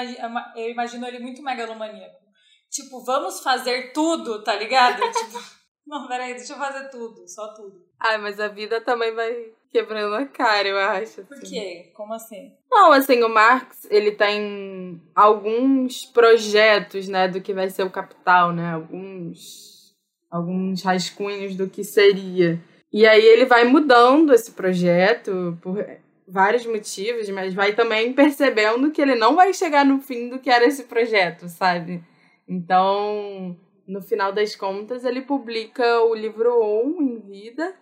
eu 0.57 0.71
imagino 0.71 1.07
ele 1.07 1.21
muito 1.21 1.43
megalomaníaco. 1.43 2.27
Tipo, 2.69 3.05
vamos 3.05 3.41
fazer 3.41 3.93
tudo, 3.93 4.43
tá 4.43 4.57
ligado? 4.57 5.01
tipo, 5.13 5.39
não, 5.87 6.09
peraí, 6.09 6.35
deixa 6.35 6.55
eu 6.55 6.59
fazer 6.59 6.89
tudo, 6.91 7.29
só 7.29 7.55
tudo. 7.55 7.87
Ai, 8.01 8.19
mas 8.19 8.41
a 8.41 8.49
vida 8.49 8.81
também 8.81 9.15
vai 9.15 9.53
quebrando 9.71 10.15
a 10.15 10.27
cara, 10.27 10.69
eu 10.69 10.79
acho. 10.79 11.21
Assim. 11.21 11.25
Por 11.25 11.41
quê? 11.41 11.91
Como 11.95 12.15
assim? 12.15 12.53
Não, 12.71 12.93
assim, 12.93 13.23
o 13.23 13.29
Marx, 13.29 13.87
ele 13.91 14.13
tem 14.13 15.01
alguns 15.15 16.05
projetos, 16.05 17.09
né, 17.09 17.29
do 17.29 17.41
que 17.41 17.53
vai 17.53 17.69
ser 17.71 17.83
o 17.83 17.91
capital, 17.91 18.53
né? 18.53 18.73
Alguns, 18.73 19.95
alguns 20.31 20.83
rascunhos 20.83 21.55
do 21.57 21.69
que 21.69 21.85
seria. 21.85 22.61
E 22.93 23.07
aí 23.07 23.25
ele 23.25 23.45
vai 23.45 23.65
mudando 23.65 24.33
esse 24.33 24.53
projeto 24.53 25.59
por 25.61 25.85
vários 26.27 26.67
motivos, 26.67 27.29
mas 27.29 27.55
vai 27.55 27.75
também 27.75 28.13
percebendo 28.13 28.91
que 28.91 29.01
ele 29.01 29.15
não 29.15 29.37
vai 29.37 29.53
chegar 29.53 29.85
no 29.85 30.01
fim 30.01 30.29
do 30.29 30.39
que 30.39 30.51
era 30.51 30.65
esse 30.65 30.85
projeto, 30.85 31.49
sabe? 31.49 32.03
Então, 32.49 33.57
no 33.87 34.03
final 34.03 34.33
das 34.33 34.57
contas, 34.57 35.05
ele 35.05 35.23
publica 35.23 36.01
o 36.03 36.15
livro 36.15 36.61
1 36.61 37.03
em 37.03 37.21
vida 37.21 37.75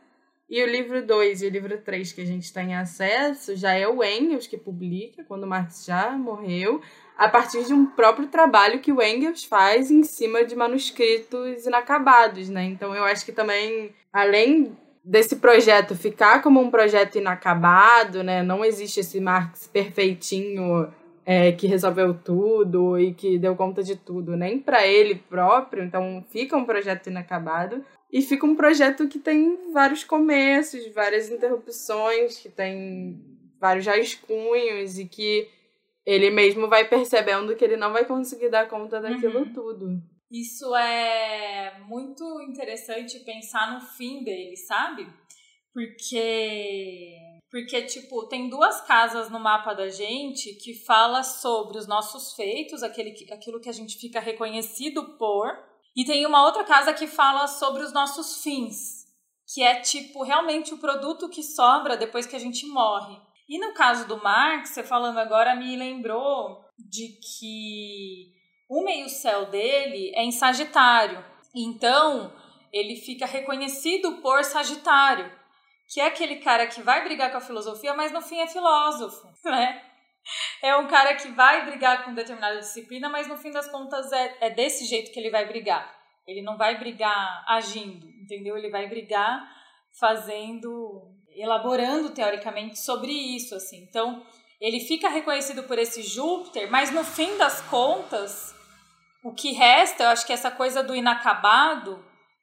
e 0.48 0.62
o 0.62 0.66
livro 0.66 1.04
2 1.04 1.42
e 1.42 1.46
o 1.46 1.50
livro 1.50 1.78
3 1.78 2.12
que 2.12 2.20
a 2.20 2.26
gente 2.26 2.52
tem 2.52 2.74
acesso 2.74 3.56
já 3.56 3.72
é 3.72 3.88
o 3.88 4.04
Engels 4.04 4.46
que 4.46 4.58
publica, 4.58 5.24
quando 5.24 5.46
Marx 5.46 5.84
já 5.84 6.10
morreu, 6.12 6.80
a 7.16 7.28
partir 7.28 7.64
de 7.64 7.72
um 7.72 7.86
próprio 7.86 8.28
trabalho 8.28 8.80
que 8.80 8.92
o 8.92 9.02
Engels 9.02 9.44
faz 9.44 9.90
em 9.90 10.02
cima 10.02 10.44
de 10.44 10.54
manuscritos 10.54 11.66
inacabados, 11.66 12.48
né? 12.48 12.64
Então 12.64 12.94
eu 12.94 13.04
acho 13.04 13.24
que 13.24 13.32
também, 13.32 13.92
além 14.12 14.76
desse 15.02 15.36
projeto 15.36 15.94
ficar 15.94 16.42
como 16.42 16.60
um 16.60 16.70
projeto 16.70 17.16
inacabado, 17.16 18.22
né? 18.22 18.42
Não 18.42 18.64
existe 18.64 19.00
esse 19.00 19.20
Marx 19.20 19.66
perfeitinho 19.66 20.92
é, 21.24 21.52
que 21.52 21.66
resolveu 21.66 22.14
tudo 22.14 22.98
e 22.98 23.14
que 23.14 23.38
deu 23.38 23.56
conta 23.56 23.82
de 23.82 23.96
tudo, 23.96 24.36
nem 24.36 24.58
para 24.58 24.86
ele 24.86 25.14
próprio, 25.14 25.82
então 25.82 26.24
fica 26.30 26.56
um 26.56 26.64
projeto 26.64 27.08
inacabado 27.08 27.82
e 28.14 28.22
fica 28.22 28.46
um 28.46 28.54
projeto 28.54 29.08
que 29.08 29.18
tem 29.18 29.72
vários 29.72 30.04
começos, 30.04 30.86
várias 30.94 31.28
interrupções, 31.28 32.38
que 32.38 32.48
tem 32.48 33.20
vários 33.58 33.84
rascunhos 33.84 35.00
e 35.00 35.04
que 35.04 35.50
ele 36.06 36.30
mesmo 36.30 36.68
vai 36.68 36.86
percebendo 36.86 37.56
que 37.56 37.64
ele 37.64 37.76
não 37.76 37.92
vai 37.92 38.04
conseguir 38.04 38.50
dar 38.50 38.68
conta 38.68 39.00
daquilo 39.00 39.40
uhum. 39.40 39.52
tudo. 39.52 40.02
Isso 40.30 40.76
é 40.76 41.80
muito 41.88 42.40
interessante 42.42 43.18
pensar 43.24 43.74
no 43.74 43.80
fim 43.80 44.22
dele, 44.22 44.56
sabe? 44.58 45.08
Porque 45.72 47.18
porque, 47.50 47.82
tipo, 47.82 48.28
tem 48.28 48.48
duas 48.48 48.80
casas 48.80 49.28
no 49.28 49.40
mapa 49.40 49.74
da 49.74 49.88
gente 49.88 50.54
que 50.54 50.72
fala 50.72 51.24
sobre 51.24 51.78
os 51.78 51.88
nossos 51.88 52.32
feitos, 52.34 52.80
aquele, 52.84 53.10
aquilo 53.32 53.60
que 53.60 53.68
a 53.68 53.72
gente 53.72 53.98
fica 53.98 54.20
reconhecido 54.20 55.16
por. 55.18 55.73
E 55.96 56.04
tem 56.04 56.26
uma 56.26 56.44
outra 56.44 56.64
casa 56.64 56.92
que 56.92 57.06
fala 57.06 57.46
sobre 57.46 57.82
os 57.82 57.92
nossos 57.92 58.42
fins, 58.42 59.06
que 59.52 59.62
é, 59.62 59.80
tipo, 59.80 60.22
realmente 60.24 60.74
o 60.74 60.78
produto 60.78 61.28
que 61.28 61.42
sobra 61.42 61.96
depois 61.96 62.26
que 62.26 62.34
a 62.34 62.38
gente 62.38 62.66
morre. 62.66 63.16
E 63.48 63.58
no 63.58 63.74
caso 63.74 64.08
do 64.08 64.22
Marx, 64.22 64.70
você 64.70 64.82
falando 64.82 65.18
agora, 65.18 65.54
me 65.54 65.76
lembrou 65.76 66.64
de 66.78 67.18
que 67.20 68.32
o 68.68 68.82
meio-céu 68.82 69.46
dele 69.46 70.12
é 70.14 70.24
em 70.24 70.32
Sagitário. 70.32 71.24
Então, 71.54 72.32
ele 72.72 72.96
fica 72.96 73.26
reconhecido 73.26 74.20
por 74.20 74.42
Sagitário. 74.42 75.30
que 75.86 76.00
é 76.00 76.06
aquele 76.06 76.36
cara 76.36 76.66
que 76.66 76.82
vai 76.82 77.04
brigar 77.04 77.30
com 77.30 77.36
a 77.36 77.40
filosofia, 77.42 77.94
mas 77.94 78.10
no 78.10 78.20
fim 78.20 78.40
é 78.40 78.48
filósofo, 78.48 79.28
né? 79.44 79.93
É 80.62 80.76
um 80.76 80.86
cara 80.86 81.14
que 81.14 81.28
vai 81.28 81.64
brigar 81.66 82.04
com 82.04 82.14
determinada 82.14 82.58
disciplina, 82.58 83.08
mas 83.08 83.26
no 83.26 83.36
fim 83.36 83.50
das 83.50 83.68
contas 83.68 84.10
é, 84.12 84.36
é 84.40 84.50
desse 84.50 84.84
jeito 84.84 85.12
que 85.12 85.18
ele 85.20 85.30
vai 85.30 85.46
brigar. 85.46 85.94
Ele 86.26 86.42
não 86.42 86.56
vai 86.56 86.78
brigar 86.78 87.44
agindo, 87.46 88.06
entendeu? 88.22 88.56
Ele 88.56 88.70
vai 88.70 88.88
brigar 88.88 89.46
fazendo, 89.98 91.02
elaborando 91.36 92.10
teoricamente 92.10 92.78
sobre 92.78 93.12
isso, 93.12 93.54
assim. 93.54 93.82
Então, 93.82 94.24
ele 94.60 94.80
fica 94.80 95.08
reconhecido 95.08 95.64
por 95.64 95.78
esse 95.78 96.02
Júpiter, 96.02 96.70
mas 96.70 96.90
no 96.90 97.04
fim 97.04 97.36
das 97.36 97.60
contas, 97.62 98.54
o 99.22 99.32
que 99.32 99.52
resta, 99.52 100.04
eu 100.04 100.08
acho 100.08 100.26
que 100.26 100.32
essa 100.32 100.50
coisa 100.50 100.82
do 100.82 100.94
inacabado 100.94 102.02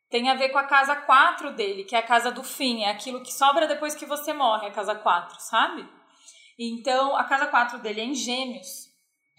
tem 0.09 0.29
a 0.29 0.35
ver 0.35 0.49
com 0.49 0.57
a 0.57 0.65
casa 0.65 0.95
4 0.95 1.53
dele, 1.53 1.85
que 1.85 1.95
é 1.95 1.99
a 1.99 2.05
casa 2.05 2.31
do 2.31 2.43
fim, 2.43 2.83
é 2.83 2.91
aquilo 2.91 3.23
que 3.23 3.33
sobra 3.33 3.67
depois 3.67 3.95
que 3.95 4.05
você 4.05 4.33
morre, 4.33 4.67
a 4.67 4.71
casa 4.71 4.93
4, 4.93 5.37
sabe? 5.39 5.87
Então, 6.63 7.15
a 7.15 7.23
casa 7.23 7.47
4 7.47 7.79
dele 7.79 8.01
é 8.01 8.03
em 8.03 8.13
Gêmeos, 8.13 8.87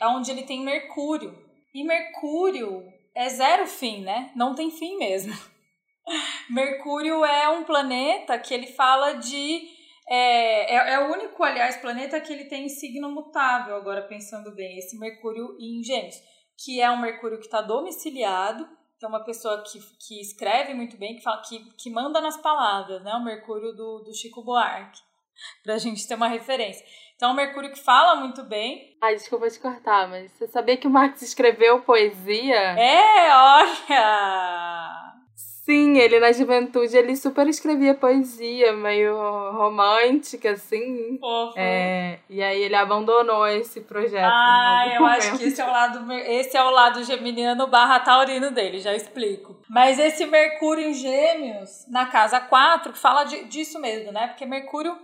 é 0.00 0.08
onde 0.08 0.32
ele 0.32 0.42
tem 0.42 0.60
Mercúrio. 0.64 1.32
E 1.72 1.84
Mercúrio 1.84 2.82
é 3.14 3.28
zero 3.28 3.64
fim, 3.68 4.02
né? 4.02 4.32
Não 4.34 4.56
tem 4.56 4.72
fim 4.72 4.98
mesmo. 4.98 5.32
Mercúrio 6.50 7.24
é 7.24 7.48
um 7.48 7.62
planeta 7.62 8.36
que 8.40 8.52
ele 8.52 8.66
fala 8.66 9.12
de. 9.12 9.68
É, 10.08 10.74
é, 10.74 10.94
é, 10.94 10.98
o 10.98 11.12
único, 11.12 11.44
aliás, 11.44 11.76
planeta 11.76 12.20
que 12.20 12.32
ele 12.32 12.46
tem 12.46 12.68
signo 12.68 13.08
mutável, 13.08 13.76
agora 13.76 14.02
pensando 14.02 14.52
bem, 14.52 14.76
esse 14.76 14.98
Mercúrio 14.98 15.56
em 15.60 15.80
Gêmeos, 15.84 16.16
que 16.58 16.80
é 16.80 16.90
um 16.90 17.00
Mercúrio 17.00 17.38
que 17.38 17.44
está 17.44 17.62
domiciliado, 17.62 18.68
é 19.00 19.06
uma 19.06 19.24
pessoa 19.24 19.62
que, 19.62 19.78
que 20.00 20.20
escreve 20.20 20.74
muito 20.74 20.96
bem, 20.96 21.14
que, 21.14 21.22
fala, 21.22 21.40
que, 21.42 21.58
que 21.76 21.88
manda 21.88 22.20
nas 22.20 22.36
palavras, 22.36 23.00
né? 23.04 23.14
O 23.14 23.24
Mercúrio 23.24 23.72
do, 23.72 24.00
do 24.00 24.12
Chico 24.12 24.42
Buarque, 24.42 25.00
para 25.62 25.74
a 25.74 25.78
gente 25.78 26.06
ter 26.06 26.16
uma 26.16 26.26
referência. 26.26 26.84
Então, 27.22 27.30
o 27.30 27.36
Mercúrio 27.36 27.70
que 27.70 27.78
fala 27.78 28.16
muito 28.16 28.42
bem. 28.42 28.96
Ai, 29.00 29.14
desculpa 29.14 29.48
te 29.48 29.60
cortar, 29.60 30.08
mas 30.08 30.32
você 30.32 30.48
sabia 30.48 30.76
que 30.76 30.88
o 30.88 30.90
Marx 30.90 31.22
escreveu 31.22 31.78
poesia? 31.78 32.56
É, 32.76 33.32
olha! 33.32 35.12
Sim, 35.36 35.98
ele 35.98 36.18
na 36.18 36.32
juventude 36.32 36.96
ele 36.96 37.14
super 37.14 37.46
escrevia 37.46 37.94
poesia, 37.94 38.72
meio 38.72 39.14
romântica, 39.52 40.50
assim. 40.50 41.16
Fofo. 41.20 41.54
É, 41.56 42.18
e 42.28 42.42
aí 42.42 42.60
ele 42.60 42.74
abandonou 42.74 43.46
esse 43.46 43.82
projeto. 43.82 44.28
Ah, 44.28 44.82
eu 44.92 45.02
momento. 45.02 45.18
acho 45.18 45.38
que 45.38 45.44
esse 45.44 45.60
é 45.60 45.64
o 45.64 45.70
lado, 45.70 46.12
esse 46.12 46.56
é 46.56 46.64
o 46.64 46.70
lado 46.70 47.04
geminiano 47.04 47.68
barra 47.68 48.00
taurino 48.00 48.50
dele, 48.50 48.80
já 48.80 48.96
explico. 48.96 49.56
Mas 49.70 49.96
esse 50.00 50.26
Mercúrio 50.26 50.88
em 50.88 50.92
Gêmeos, 50.92 51.86
na 51.86 52.06
casa 52.06 52.40
4, 52.40 52.92
fala 52.94 53.22
de, 53.22 53.44
disso 53.44 53.80
mesmo, 53.80 54.10
né? 54.10 54.26
Porque 54.26 54.44
Mercúrio 54.44 54.98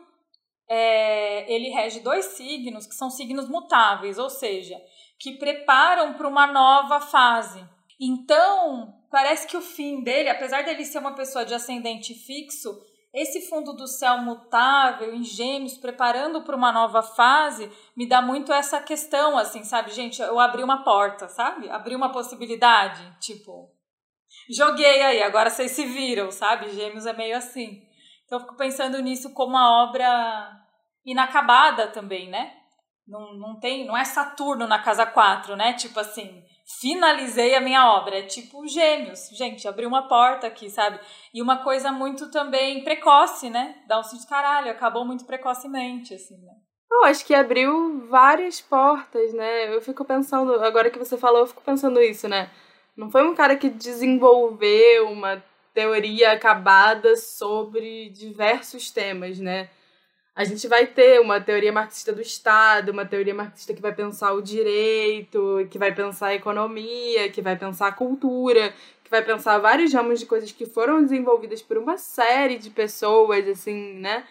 é, 0.68 1.52
ele 1.52 1.70
rege 1.70 2.00
dois 2.00 2.25
signos 2.26 2.87
que 2.87 2.94
são 2.94 3.10
signos 3.10 3.48
mutáveis, 3.48 4.18
ou 4.18 4.28
seja, 4.28 4.76
que 5.18 5.38
preparam 5.38 6.14
para 6.14 6.28
uma 6.28 6.46
nova 6.46 7.00
fase. 7.00 7.64
Então, 8.00 8.94
parece 9.10 9.46
que 9.46 9.56
o 9.56 9.62
fim 9.62 10.02
dele, 10.02 10.28
apesar 10.28 10.62
dele 10.64 10.84
ser 10.84 10.98
uma 10.98 11.14
pessoa 11.14 11.44
de 11.44 11.54
ascendente 11.54 12.14
fixo, 12.14 12.78
esse 13.12 13.48
fundo 13.48 13.72
do 13.72 13.87
céu 13.87 14.18
mutável, 14.18 15.14
em 15.14 15.25
gêmeos, 15.25 15.78
preparando 15.78 16.42
para 16.42 16.54
uma 16.54 16.70
nova 16.70 17.02
fase, 17.02 17.70
me 17.96 18.06
dá 18.06 18.20
muito 18.20 18.52
essa 18.52 18.80
questão, 18.80 19.38
assim, 19.38 19.64
sabe? 19.64 19.90
Gente, 19.90 20.20
eu 20.20 20.38
abri 20.38 20.62
uma 20.62 20.84
porta, 20.84 21.26
sabe? 21.26 21.70
Abri 21.70 21.96
uma 21.96 22.12
possibilidade, 22.12 23.02
tipo, 23.18 23.70
joguei 24.50 25.02
aí, 25.02 25.22
agora 25.22 25.48
vocês 25.48 25.72
se 25.72 25.87
viram, 25.87 26.30
sabe? 26.30 26.70
Gêmeos 26.70 27.06
é 27.06 27.14
meio 27.14 27.37
assim. 27.37 27.88
Então 28.28 28.38
eu 28.38 28.42
fico 28.44 28.56
pensando 28.56 29.00
nisso 29.00 29.32
como 29.32 29.52
uma 29.52 29.85
obra 29.85 30.61
inacabada 31.04 31.87
também, 31.87 32.28
né? 32.28 32.52
Não, 33.06 33.32
não 33.32 33.58
tem, 33.58 33.87
não 33.87 33.97
é 33.97 34.04
Saturno 34.04 34.66
na 34.66 34.82
casa 34.82 35.06
4, 35.06 35.56
né? 35.56 35.73
Tipo 35.73 35.99
assim, 35.99 36.44
finalizei 36.78 37.54
a 37.54 37.61
minha 37.61 37.90
obra. 37.90 38.18
É 38.18 38.22
tipo 38.22 38.68
gêmeos. 38.68 39.31
Gente, 39.31 39.66
abri 39.66 39.87
uma 39.87 40.07
porta 40.09 40.46
aqui, 40.46 40.68
sabe? 40.68 41.00
E 41.33 41.40
uma 41.40 41.64
coisa 41.64 41.90
muito 41.90 42.31
também 42.31 42.85
precoce, 42.85 43.48
né? 43.48 43.76
Dá 43.88 43.98
um 43.98 44.03
sentido 44.03 44.29
caralho, 44.29 44.70
acabou 44.70 45.07
muito 45.07 45.24
precocemente, 45.24 46.12
assim, 46.12 46.37
né? 46.37 46.53
Eu 46.92 47.05
acho 47.05 47.24
que 47.24 47.35
abriu 47.35 48.07
várias 48.09 48.61
portas, 48.61 49.33
né? 49.33 49.74
Eu 49.74 49.81
fico 49.81 50.05
pensando, 50.05 50.62
agora 50.62 50.90
que 50.90 50.98
você 50.98 51.16
falou, 51.16 51.40
eu 51.40 51.46
fico 51.46 51.62
pensando 51.62 51.98
isso, 52.03 52.29
né? 52.29 52.50
Não 52.94 53.11
foi 53.11 53.26
um 53.26 53.35
cara 53.35 53.57
que 53.57 53.70
desenvolveu 53.70 55.09
uma 55.09 55.42
teoria 55.79 56.33
acabada 56.33 57.17
sobre 57.17 58.09
diversos 58.09 58.91
temas, 58.91 59.38
né? 59.38 59.71
A 60.35 60.43
gente 60.43 60.67
vai 60.67 60.88
ter 60.88 61.21
uma 61.21 61.41
teoria 61.41 61.73
marxista 61.73 62.12
do 62.12 62.21
Estado, 62.21 62.91
uma 62.91 63.07
teoria 63.07 63.33
marxista 63.33 63.73
que 63.73 63.81
vai 63.81 63.95
pensar 63.95 64.33
o 64.33 64.43
direito, 64.43 65.69
que 65.71 65.79
vai 65.79 65.95
pensar 65.95 66.29
a 66.29 66.35
economia, 66.35 67.29
que 67.29 67.41
vai 67.41 67.57
pensar 67.57 67.87
a 67.87 67.93
cultura, 67.93 68.75
que 69.05 69.11
vai 69.11 69.23
pensar 69.23 69.57
vários 69.59 69.95
ramos 69.95 70.19
de 70.19 70.27
coisas 70.27 70.51
que 70.51 70.67
foram 70.67 71.01
desenvolvidas 71.01 71.62
por 71.62 71.79
uma 71.79 71.97
série 71.97 72.59
de 72.59 72.71
pessoas, 72.71 73.47
assim, 73.47 73.95
né? 74.01 74.25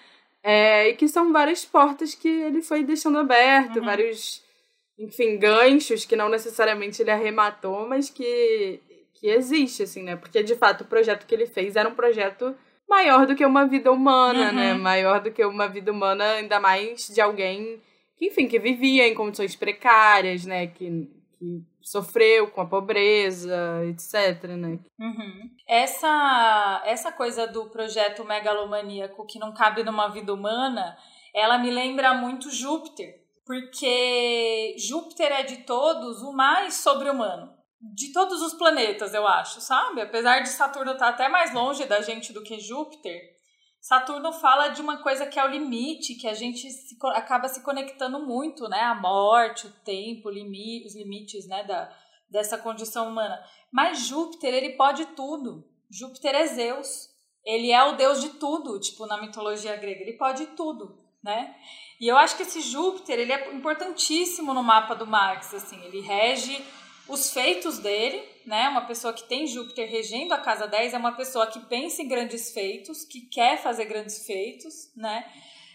É, 0.44 0.90
e 0.90 0.96
que 0.96 1.08
são 1.08 1.32
várias 1.32 1.64
portas 1.64 2.14
que 2.14 2.28
ele 2.28 2.62
foi 2.62 2.84
deixando 2.84 3.20
aberto, 3.20 3.80
uhum. 3.80 3.86
vários, 3.86 4.44
enfim, 5.00 5.38
ganchos 5.38 6.04
que 6.04 6.16
não 6.18 6.28
necessariamente 6.28 7.02
ele 7.02 7.12
arrematou, 7.12 7.88
mas 7.88 8.10
que 8.10 8.82
que 9.20 9.28
existe, 9.28 9.84
assim, 9.84 10.04
né? 10.04 10.16
Porque, 10.16 10.44
de 10.44 10.56
fato, 10.56 10.82
o 10.82 10.88
projeto 10.88 11.26
que 11.26 11.34
ele 11.34 11.48
fez 11.48 11.76
era 11.76 11.90
um 11.90 11.96
projeto 11.96 12.56
maior 12.88 13.26
do 13.26 13.36
que 13.36 13.46
uma 13.46 13.66
vida 13.66 13.92
humana, 13.92 14.52
né? 14.52 14.72
uhum. 14.72 14.78
né? 14.78 14.84
Maior 14.84 15.22
do 15.22 15.32
que 15.32 15.44
uma 15.44 15.68
vida 15.68 15.92
humana, 15.92 16.24
ainda 16.34 16.60
mais 16.60 17.08
de 17.08 17.20
alguém 17.20 17.82
que, 18.16 18.28
enfim, 18.28 18.48
que 18.48 18.60
vivia 18.60 19.08
em 19.08 19.16
condições 19.16 19.56
precárias, 19.56 20.46
né? 20.46 20.68
Que, 20.68 21.10
que 21.38 21.64
sofreu 21.82 22.50
com 22.50 22.62
a 22.62 22.66
pobreza, 22.66 23.84
etc, 23.86 24.44
né? 24.50 24.80
Uhum. 25.00 25.50
Essa, 25.68 26.84
essa 26.86 27.12
coisa 27.12 27.48
do 27.48 27.70
projeto 27.70 28.24
megalomaníaco 28.24 29.26
que 29.26 29.40
não 29.40 29.54
cabe 29.54 29.84
numa 29.84 30.10
vida 30.10 30.34
humana, 30.34 30.98
ela 31.34 31.58
me 31.58 31.72
lembra 31.72 32.14
muito 32.14 32.52
Júpiter, 32.52 33.22
porque 33.46 34.76
Júpiter 34.78 35.32
é 35.32 35.44
de 35.44 35.58
todos 35.58 36.22
o 36.22 36.32
mais 36.34 36.76
sobre-humano 36.76 37.57
de 37.80 38.12
todos 38.12 38.42
os 38.42 38.54
planetas, 38.54 39.14
eu 39.14 39.28
acho, 39.28 39.62
sabe? 39.62 40.02
Apesar 40.02 40.40
de 40.40 40.50
Saturno 40.50 40.94
estar 40.94 41.10
até 41.10 41.30
mais 41.30 41.54
longe 41.54 41.86
da 41.86 42.02
gente 42.02 42.34
do 42.34 42.44
que 42.44 42.60
Júpiter, 42.60 43.38
Saturno 43.80 44.34
fala 44.34 44.70
de 44.70 44.82
uma 44.82 44.98
coisa 44.98 45.28
que 45.28 45.40
é 45.40 45.46
o 45.46 45.50
limite, 45.50 46.16
que 46.16 46.28
a 46.28 46.34
gente 46.34 46.70
se, 46.70 46.98
acaba 47.14 47.48
se 47.48 47.64
conectando 47.64 48.20
muito, 48.26 48.68
né? 48.68 48.82
A 48.82 48.96
morte, 48.96 49.68
o 49.68 49.72
tempo, 49.86 50.30
limi, 50.30 50.84
os 50.86 50.96
limites, 50.96 51.48
né? 51.48 51.64
Da, 51.64 51.90
dessa 52.30 52.58
condição 52.58 53.08
humana. 53.08 53.40
Mas 53.72 54.00
Júpiter, 54.00 54.54
ele 54.54 54.72
pode 54.72 55.06
tudo. 55.08 55.64
Júpiter 55.90 56.36
é 56.36 56.48
Zeus. 56.48 57.10
Ele 57.46 57.72
é 57.72 57.82
o 57.84 57.96
deus 57.96 58.20
de 58.20 58.30
tudo, 58.32 58.78
tipo, 58.80 59.06
na 59.06 59.22
mitologia 59.22 59.76
grega. 59.78 60.02
Ele 60.02 60.18
pode 60.18 60.48
tudo, 60.48 61.00
né? 61.24 61.56
E 62.02 62.08
eu 62.08 62.18
acho 62.18 62.36
que 62.36 62.44
esse 62.44 62.60
Júpiter, 62.60 63.18
ele 63.18 63.32
é 63.32 63.54
importantíssimo 63.54 64.54
no 64.54 64.62
mapa 64.62 64.96
do 64.96 65.08
Marx, 65.08 65.54
assim. 65.54 65.82
Ele 65.86 66.02
rege 66.02 66.62
os 67.08 67.32
feitos 67.32 67.80
dele, 67.80 68.24
né? 68.46 68.68
Uma 68.70 68.86
pessoa 68.86 69.14
que 69.14 69.24
tem 69.24 69.48
Júpiter 69.48 69.90
regendo 69.90 70.34
a 70.34 70.38
casa 70.38 70.68
10 70.68 70.94
é 70.94 70.98
uma 70.98 71.14
pessoa 71.14 71.48
que 71.48 71.60
pensa 71.62 72.02
em 72.02 72.08
grandes 72.08 72.52
feitos, 72.52 73.04
que 73.04 73.22
quer 73.22 73.62
fazer 73.62 73.86
grandes 73.86 74.26
feitos, 74.26 74.92
né? 74.96 75.26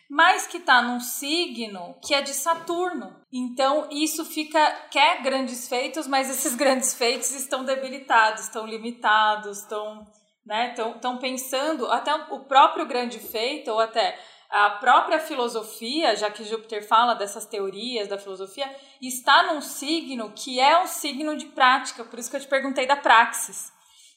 Mas 0.09 0.47
que 0.47 0.59
está 0.59 0.83
num 0.83 1.01
signo 1.01 1.97
que 2.03 2.15
é 2.15 2.21
de 2.21 2.35
Saturno. 2.35 3.17
Então, 3.33 3.89
isso 3.91 4.25
fica. 4.25 4.61
quer 4.91 5.23
grandes 5.23 5.69
feitos, 5.69 6.07
mas 6.07 6.29
esses 6.29 6.55
grandes 6.57 6.93
feitos 6.93 7.31
estão 7.33 7.65
debilitados, 7.65 8.43
estão 8.43 8.67
limitados, 8.67 9.61
estão. 9.61 10.07
Né, 10.45 10.75
estão 10.77 11.19
pensando, 11.19 11.87
até 11.87 12.13
o 12.13 12.41
próprio 12.41 12.85
grande 12.85 13.21
feito, 13.21 13.71
ou 13.71 13.79
até 13.79 14.19
a 14.53 14.69
própria 14.69 15.19
filosofia, 15.19 16.15
já 16.15 16.31
que 16.31 16.45
Júpiter 16.45 16.87
fala 16.87 17.15
dessas 17.15 17.47
teorias 17.47 18.07
da 18.07 18.19
filosofia, 18.19 18.71
está 19.01 19.45
num 19.45 19.63
signo 19.63 20.31
que 20.33 20.61
é 20.61 20.79
um 20.79 20.87
signo 20.87 21.35
de 21.39 21.47
prática, 21.47 22.05
por 22.05 22.19
isso 22.19 22.31
que 22.31 22.37
eu 22.37 22.41
te 22.41 22.47
perguntei 22.47 22.87
da 22.87 22.95
praxis. 22.95 23.73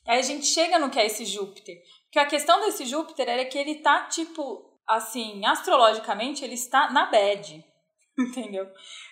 Aí 0.06 0.20
a 0.20 0.22
gente 0.22 0.46
chega 0.46 0.78
no 0.78 0.90
que 0.90 1.00
é 1.00 1.06
esse 1.06 1.24
Júpiter. 1.24 1.78
Porque 2.04 2.20
a 2.20 2.26
questão 2.26 2.60
desse 2.60 2.86
Júpiter 2.86 3.30
é 3.30 3.46
que 3.46 3.58
ele 3.58 3.76
tá, 3.76 4.08
tipo, 4.08 4.78
assim, 4.86 5.46
astrologicamente, 5.46 6.44
ele 6.44 6.56
está 6.56 6.92
na 6.92 7.06
bad. 7.06 7.64
Entendeu? 8.20 8.68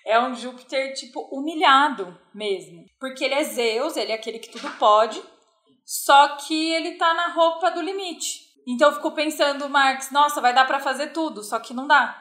É 0.05 0.19
um 0.19 0.35
Júpiter, 0.35 0.93
tipo, 0.93 1.21
humilhado 1.31 2.19
mesmo. 2.35 2.83
Porque 2.99 3.23
ele 3.23 3.35
é 3.35 3.43
Zeus, 3.45 3.95
ele 3.95 4.11
é 4.11 4.15
aquele 4.15 4.39
que 4.39 4.51
tudo 4.51 4.69
pode, 4.77 5.23
só 5.85 6.35
que 6.35 6.73
ele 6.73 6.95
tá 6.95 7.13
na 7.13 7.29
roupa 7.29 7.71
do 7.71 7.81
limite. 7.81 8.52
Então 8.67 8.89
eu 8.89 8.95
fico 8.95 9.11
pensando, 9.11 9.67
Marx, 9.69 10.11
nossa, 10.11 10.39
vai 10.39 10.53
dar 10.53 10.65
para 10.65 10.79
fazer 10.79 11.07
tudo, 11.07 11.43
só 11.43 11.59
que 11.59 11.73
não 11.73 11.87
dá. 11.87 12.19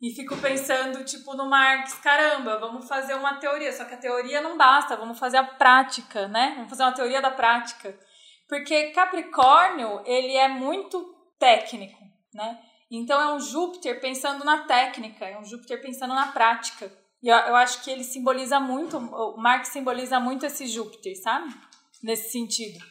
E 0.00 0.10
fico 0.14 0.36
pensando, 0.36 1.02
tipo, 1.04 1.34
no 1.34 1.48
Marx, 1.48 1.94
caramba, 1.94 2.58
vamos 2.58 2.86
fazer 2.86 3.14
uma 3.14 3.36
teoria, 3.36 3.72
só 3.72 3.84
que 3.84 3.94
a 3.94 3.98
teoria 3.98 4.42
não 4.42 4.58
basta, 4.58 4.96
vamos 4.96 5.18
fazer 5.18 5.38
a 5.38 5.44
prática, 5.44 6.28
né? 6.28 6.52
Vamos 6.56 6.68
fazer 6.68 6.82
uma 6.82 6.92
teoria 6.92 7.22
da 7.22 7.30
prática. 7.30 7.98
Porque 8.46 8.90
Capricórnio, 8.90 10.02
ele 10.04 10.36
é 10.36 10.48
muito 10.48 11.02
técnico. 11.38 11.98
né? 12.34 12.58
Então 12.90 13.20
é 13.20 13.32
um 13.32 13.40
Júpiter 13.40 14.00
pensando 14.00 14.44
na 14.44 14.64
técnica, 14.64 15.24
é 15.24 15.38
um 15.38 15.44
Júpiter 15.44 15.80
pensando 15.80 16.14
na 16.14 16.32
prática. 16.32 16.92
E 17.22 17.28
eu, 17.28 17.36
eu 17.36 17.56
acho 17.56 17.82
que 17.82 17.90
ele 17.90 18.04
simboliza 18.04 18.60
muito, 18.60 18.98
o 18.98 19.36
Marx 19.38 19.68
simboliza 19.68 20.20
muito 20.20 20.44
esse 20.44 20.66
Júpiter, 20.66 21.18
sabe? 21.22 21.54
Nesse 22.02 22.30
sentido. 22.30 22.84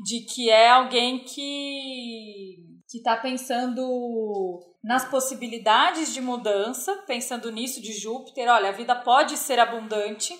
De 0.00 0.20
que 0.20 0.50
é 0.50 0.70
alguém 0.70 1.20
que 1.20 2.74
que 2.94 2.98
está 2.98 3.16
pensando 3.16 4.60
nas 4.82 5.04
possibilidades 5.04 6.14
de 6.14 6.20
mudança, 6.20 6.94
pensando 7.08 7.50
nisso 7.50 7.82
de 7.82 7.92
Júpiter, 7.92 8.48
olha, 8.48 8.68
a 8.68 8.72
vida 8.72 8.94
pode 8.94 9.36
ser 9.36 9.58
abundante, 9.58 10.38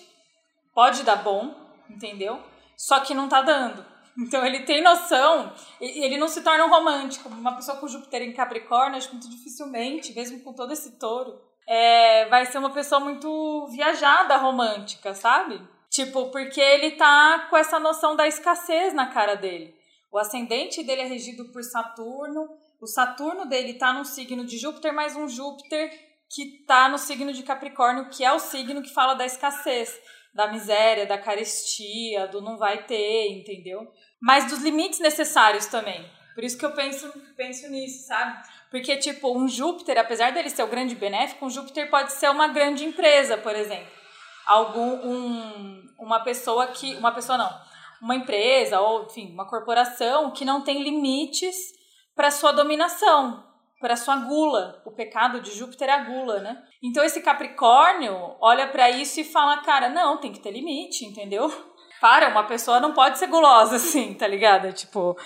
pode 0.73 1.03
dar 1.03 1.17
bom, 1.17 1.53
entendeu? 1.89 2.41
Só 2.77 3.01
que 3.01 3.13
não 3.13 3.25
está 3.25 3.41
dando. 3.41 3.85
Então 4.17 4.45
ele 4.45 4.61
tem 4.61 4.81
noção, 4.81 5.51
ele 5.81 6.17
não 6.17 6.29
se 6.29 6.41
torna 6.41 6.65
um 6.65 6.69
romântico. 6.69 7.27
Uma 7.27 7.57
pessoa 7.57 7.77
com 7.77 7.89
Júpiter 7.89 8.21
em 8.21 8.31
Capricórnio, 8.31 8.97
acho 8.97 9.11
muito 9.11 9.29
dificilmente, 9.29 10.15
mesmo 10.15 10.39
com 10.39 10.53
todo 10.53 10.71
esse 10.71 10.97
touro, 10.97 11.37
é, 11.67 12.25
vai 12.29 12.45
ser 12.45 12.59
uma 12.59 12.69
pessoa 12.69 13.01
muito 13.01 13.67
viajada 13.67 14.37
romântica, 14.37 15.13
sabe? 15.13 15.59
Tipo, 15.95 16.29
porque 16.29 16.59
ele 16.59 16.91
tá 16.91 17.47
com 17.49 17.55
essa 17.55 17.79
noção 17.79 18.17
da 18.17 18.27
escassez 18.27 18.93
na 18.93 19.07
cara 19.07 19.35
dele. 19.35 19.73
O 20.11 20.17
ascendente 20.17 20.83
dele 20.83 21.03
é 21.03 21.05
regido 21.05 21.45
por 21.53 21.63
Saturno, 21.63 22.49
o 22.81 22.85
Saturno 22.85 23.45
dele 23.45 23.75
tá 23.75 23.93
no 23.93 24.03
signo 24.03 24.43
de 24.43 24.57
Júpiter, 24.57 24.93
mas 24.93 25.15
um 25.15 25.29
Júpiter 25.29 25.89
que 26.29 26.65
tá 26.67 26.89
no 26.89 26.97
signo 26.97 27.31
de 27.31 27.43
Capricórnio, 27.43 28.09
que 28.09 28.25
é 28.25 28.33
o 28.33 28.39
signo 28.39 28.81
que 28.81 28.93
fala 28.93 29.13
da 29.13 29.25
escassez, 29.25 29.97
da 30.33 30.51
miséria, 30.51 31.05
da 31.05 31.17
carestia, 31.17 32.27
do 32.27 32.41
não 32.41 32.57
vai 32.57 32.83
ter, 32.83 33.29
entendeu? 33.29 33.89
Mas 34.21 34.49
dos 34.49 34.59
limites 34.59 34.99
necessários 34.99 35.67
também. 35.67 36.05
Por 36.33 36.43
isso 36.43 36.57
que 36.57 36.65
eu 36.65 36.73
penso, 36.73 37.09
penso 37.37 37.69
nisso, 37.69 38.05
sabe? 38.05 38.45
Porque, 38.69 38.97
tipo, 38.97 39.33
um 39.33 39.47
Júpiter, 39.47 39.97
apesar 39.97 40.33
dele 40.33 40.49
ser 40.49 40.63
o 40.63 40.67
grande 40.67 40.93
benéfico, 40.93 41.45
um 41.45 41.49
Júpiter 41.49 41.89
pode 41.89 42.11
ser 42.11 42.29
uma 42.29 42.49
grande 42.49 42.83
empresa, 42.83 43.37
por 43.37 43.55
exemplo. 43.55 43.94
Algum, 44.45 45.07
um, 45.07 45.83
uma 45.99 46.19
pessoa 46.19 46.67
que. 46.67 46.95
Uma 46.95 47.11
pessoa 47.11 47.37
não. 47.37 47.49
Uma 48.01 48.15
empresa, 48.15 48.79
ou, 48.79 49.05
enfim, 49.05 49.31
uma 49.33 49.47
corporação 49.47 50.31
que 50.31 50.45
não 50.45 50.61
tem 50.61 50.83
limites 50.83 51.55
para 52.15 52.31
sua 52.31 52.51
dominação, 52.51 53.43
para 53.79 53.95
sua 53.95 54.15
gula. 54.17 54.81
O 54.85 54.91
pecado 54.91 55.41
de 55.41 55.51
Júpiter 55.51 55.89
é 55.89 55.93
a 55.93 56.03
gula, 56.03 56.39
né? 56.39 56.61
Então 56.83 57.03
esse 57.03 57.21
Capricórnio 57.21 58.35
olha 58.39 58.67
para 58.67 58.89
isso 58.89 59.19
e 59.19 59.23
fala, 59.23 59.61
cara, 59.61 59.89
não, 59.89 60.17
tem 60.17 60.31
que 60.31 60.39
ter 60.39 60.51
limite, 60.51 61.05
entendeu? 61.05 61.51
Para, 61.99 62.29
uma 62.29 62.43
pessoa 62.43 62.79
não 62.79 62.93
pode 62.93 63.17
ser 63.17 63.27
gulosa 63.27 63.77
assim, 63.77 64.13
tá 64.13 64.27
ligado? 64.27 64.71
Tipo, 64.73 65.17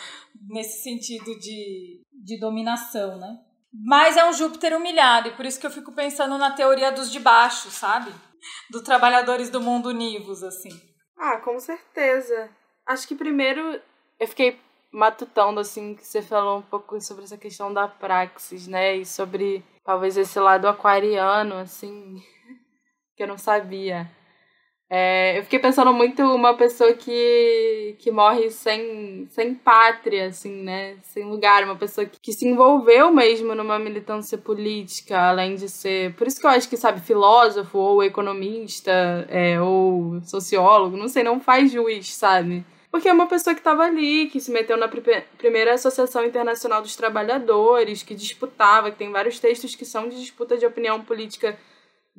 nesse 0.48 0.84
sentido 0.84 1.38
de, 1.40 2.02
de 2.12 2.40
dominação, 2.40 3.18
né? 3.18 3.38
Mas 3.72 4.18
é 4.18 4.26
um 4.26 4.34
Júpiter 4.34 4.76
humilhado, 4.76 5.28
e 5.28 5.36
por 5.36 5.46
isso 5.46 5.60
que 5.60 5.66
eu 5.66 5.72
fico 5.72 5.92
pensando 5.92 6.38
na 6.40 6.52
teoria 6.52 6.92
dos 6.92 7.12
de 7.12 7.20
baixo, 7.20 7.70
sabe? 7.70 8.12
Dos 8.70 8.82
trabalhadores 8.82 9.50
do 9.50 9.62
mundo 9.62 9.90
univos, 9.90 10.44
assim. 10.44 10.70
Ah, 11.18 11.38
com 11.38 11.60
certeza. 11.60 12.50
Acho 12.86 13.08
que 13.08 13.16
primeiro 13.16 13.82
eu 14.20 14.28
fiquei 14.28 14.60
matutando, 14.92 15.60
assim, 15.60 15.96
que 15.96 16.06
você 16.06 16.22
falou 16.22 16.60
um 16.60 16.62
pouco 16.62 17.00
sobre 17.02 17.24
essa 17.24 17.38
questão 17.38 17.74
da 17.74 17.88
praxis, 17.88 18.68
né? 18.68 18.98
E 18.98 19.06
sobre 19.06 19.64
talvez 19.84 20.18
esse 20.18 20.40
lado 20.40 20.68
aquariano, 20.68 21.56
assim, 21.56 22.22
que 23.16 23.24
eu 23.24 23.28
não 23.28 23.38
sabia. 23.38 24.10
É, 24.92 25.38
eu 25.38 25.44
fiquei 25.44 25.60
pensando 25.60 25.94
muito 25.94 26.24
uma 26.24 26.56
pessoa 26.56 26.94
que, 26.94 27.96
que 28.00 28.10
morre 28.12 28.50
sem, 28.50 29.28
sem 29.30 29.54
pátria, 29.54 30.28
assim, 30.28 30.64
né? 30.64 30.98
Sem 31.04 31.26
lugar, 31.26 31.64
uma 31.64 31.76
pessoa 31.76 32.08
que, 32.08 32.20
que 32.20 32.34
se 32.34 32.48
envolveu 32.48 33.12
mesmo 33.12 33.54
numa 33.54 33.78
militância 33.78 34.36
política, 34.36 35.30
além 35.30 35.54
de 35.54 35.70
ser. 35.70 36.16
Por 36.16 36.26
isso 36.26 36.40
que 36.40 36.46
eu 36.48 36.50
acho 36.50 36.68
que, 36.68 36.76
sabe, 36.76 37.02
filósofo 37.02 37.78
ou 37.78 38.04
economista 38.04 38.92
é, 39.30 39.62
ou 39.62 40.20
sociólogo, 40.24 40.98
não 40.98 41.08
sei, 41.08 41.22
não 41.22 41.40
faz 41.40 41.72
juiz, 41.72 42.12
sabe? 42.16 42.66
Porque 42.92 43.08
é 43.08 43.14
uma 43.14 43.28
pessoa 43.28 43.54
que 43.54 43.60
estava 43.60 43.84
ali, 43.84 44.26
que 44.28 44.40
se 44.40 44.50
meteu 44.52 44.76
na 44.76 44.88
primeira 44.88 45.76
Associação 45.76 46.26
Internacional 46.26 46.82
dos 46.82 46.96
Trabalhadores, 46.96 48.02
que 48.02 48.16
disputava, 48.16 48.90
que 48.90 48.98
tem 48.98 49.12
vários 49.12 49.38
textos 49.38 49.76
que 49.76 49.86
são 49.86 50.10
de 50.10 50.20
disputa 50.20 50.58
de 50.58 50.66
opinião 50.66 51.00
política 51.02 51.56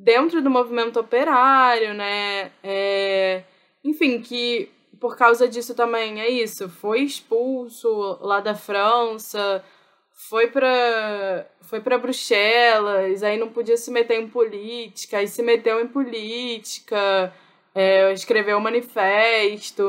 dentro 0.03 0.41
do 0.41 0.49
movimento 0.49 0.99
operário, 0.99 1.93
né? 1.93 2.51
É, 2.63 3.43
enfim, 3.83 4.21
que 4.21 4.69
por 4.99 5.15
causa 5.17 5.47
disso 5.47 5.73
também 5.75 6.21
é 6.21 6.29
isso, 6.29 6.69
foi 6.69 7.01
expulso 7.01 8.19
lá 8.21 8.39
da 8.39 8.53
França, 8.53 9.63
foi 10.11 10.47
para 10.47 11.47
foi 11.61 11.81
para 11.81 11.97
Bruxelas, 11.97 13.23
aí 13.23 13.37
não 13.37 13.49
podia 13.49 13.77
se 13.77 13.89
meter 13.91 14.19
em 14.19 14.27
política, 14.27 15.17
aí 15.17 15.27
se 15.27 15.41
meteu 15.41 15.79
em 15.79 15.87
política, 15.87 17.33
é, 17.73 18.11
escreveu 18.13 18.57
um 18.57 18.61
manifesto, 18.61 19.83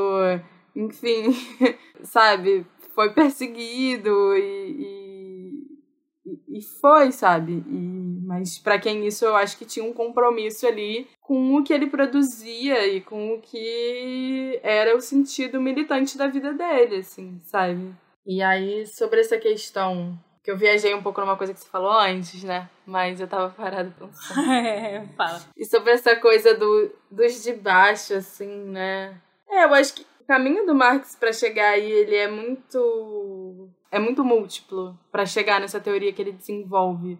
enfim, 0.75 1.35
sabe, 2.03 2.65
foi 2.95 3.11
perseguido 3.13 4.35
e, 4.35 5.67
e, 6.25 6.57
e 6.59 6.61
foi, 6.81 7.11
sabe? 7.11 7.63
E, 7.67 8.02
mas 8.33 8.57
para 8.57 8.79
quem 8.79 9.05
isso 9.05 9.25
eu 9.25 9.35
acho 9.35 9.57
que 9.57 9.65
tinha 9.65 9.85
um 9.85 9.93
compromisso 9.93 10.65
ali 10.65 11.07
com 11.21 11.55
o 11.55 11.63
que 11.63 11.71
ele 11.71 11.87
produzia 11.87 12.87
e 12.87 12.99
com 12.99 13.33
o 13.33 13.39
que 13.39 14.59
era 14.63 14.95
o 14.95 15.01
sentido 15.01 15.61
militante 15.61 16.17
da 16.17 16.27
vida 16.27 16.51
dele, 16.51 16.97
assim, 16.97 17.39
sabe? 17.43 17.93
E 18.25 18.41
aí, 18.41 18.87
sobre 18.87 19.19
essa 19.19 19.37
questão 19.37 20.17
que 20.43 20.49
eu 20.49 20.57
viajei 20.57 20.95
um 20.95 21.03
pouco 21.03 21.21
numa 21.21 21.37
coisa 21.37 21.53
que 21.53 21.59
você 21.59 21.69
falou 21.69 21.91
antes, 21.91 22.43
né? 22.43 22.69
Mas 22.85 23.19
eu 23.19 23.27
tava 23.27 23.49
parada 23.49 23.93
pensando. 23.97 24.49
é, 24.49 25.05
fala. 25.15 25.41
E 25.55 25.63
sobre 25.63 25.91
essa 25.91 26.15
coisa 26.15 26.55
do, 26.55 26.91
dos 27.11 27.43
de 27.43 27.53
baixo, 27.53 28.15
assim, 28.15 28.47
né? 28.47 29.15
É, 29.47 29.63
eu 29.63 29.73
acho 29.73 29.93
que 29.93 30.05
o 30.21 30.25
caminho 30.25 30.65
do 30.65 30.73
Marx 30.73 31.15
para 31.15 31.31
chegar 31.31 31.69
aí, 31.69 31.89
ele 31.89 32.15
é 32.15 32.27
muito 32.27 33.69
é 33.91 33.99
muito 33.99 34.25
múltiplo 34.25 34.97
para 35.11 35.23
chegar 35.23 35.61
nessa 35.61 35.79
teoria 35.79 36.11
que 36.11 36.21
ele 36.21 36.31
desenvolve. 36.31 37.19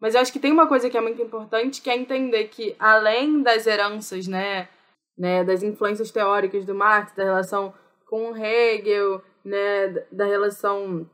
Mas 0.00 0.14
eu 0.14 0.20
acho 0.20 0.32
que 0.32 0.38
tem 0.38 0.52
uma 0.52 0.68
coisa 0.68 0.88
que 0.88 0.96
é 0.96 1.00
muito 1.00 1.20
importante, 1.20 1.82
que 1.82 1.90
é 1.90 1.96
entender 1.96 2.44
que 2.48 2.76
além 2.78 3.42
das 3.42 3.66
heranças, 3.66 4.28
né, 4.28 4.68
né, 5.16 5.42
das 5.42 5.62
influências 5.62 6.10
teóricas 6.10 6.64
do 6.64 6.74
Marx, 6.74 7.12
da 7.14 7.24
relação 7.24 7.74
com 8.06 8.36
Hegel, 8.36 9.20
né, 9.44 9.88
da 10.12 10.24
relação 10.24 11.08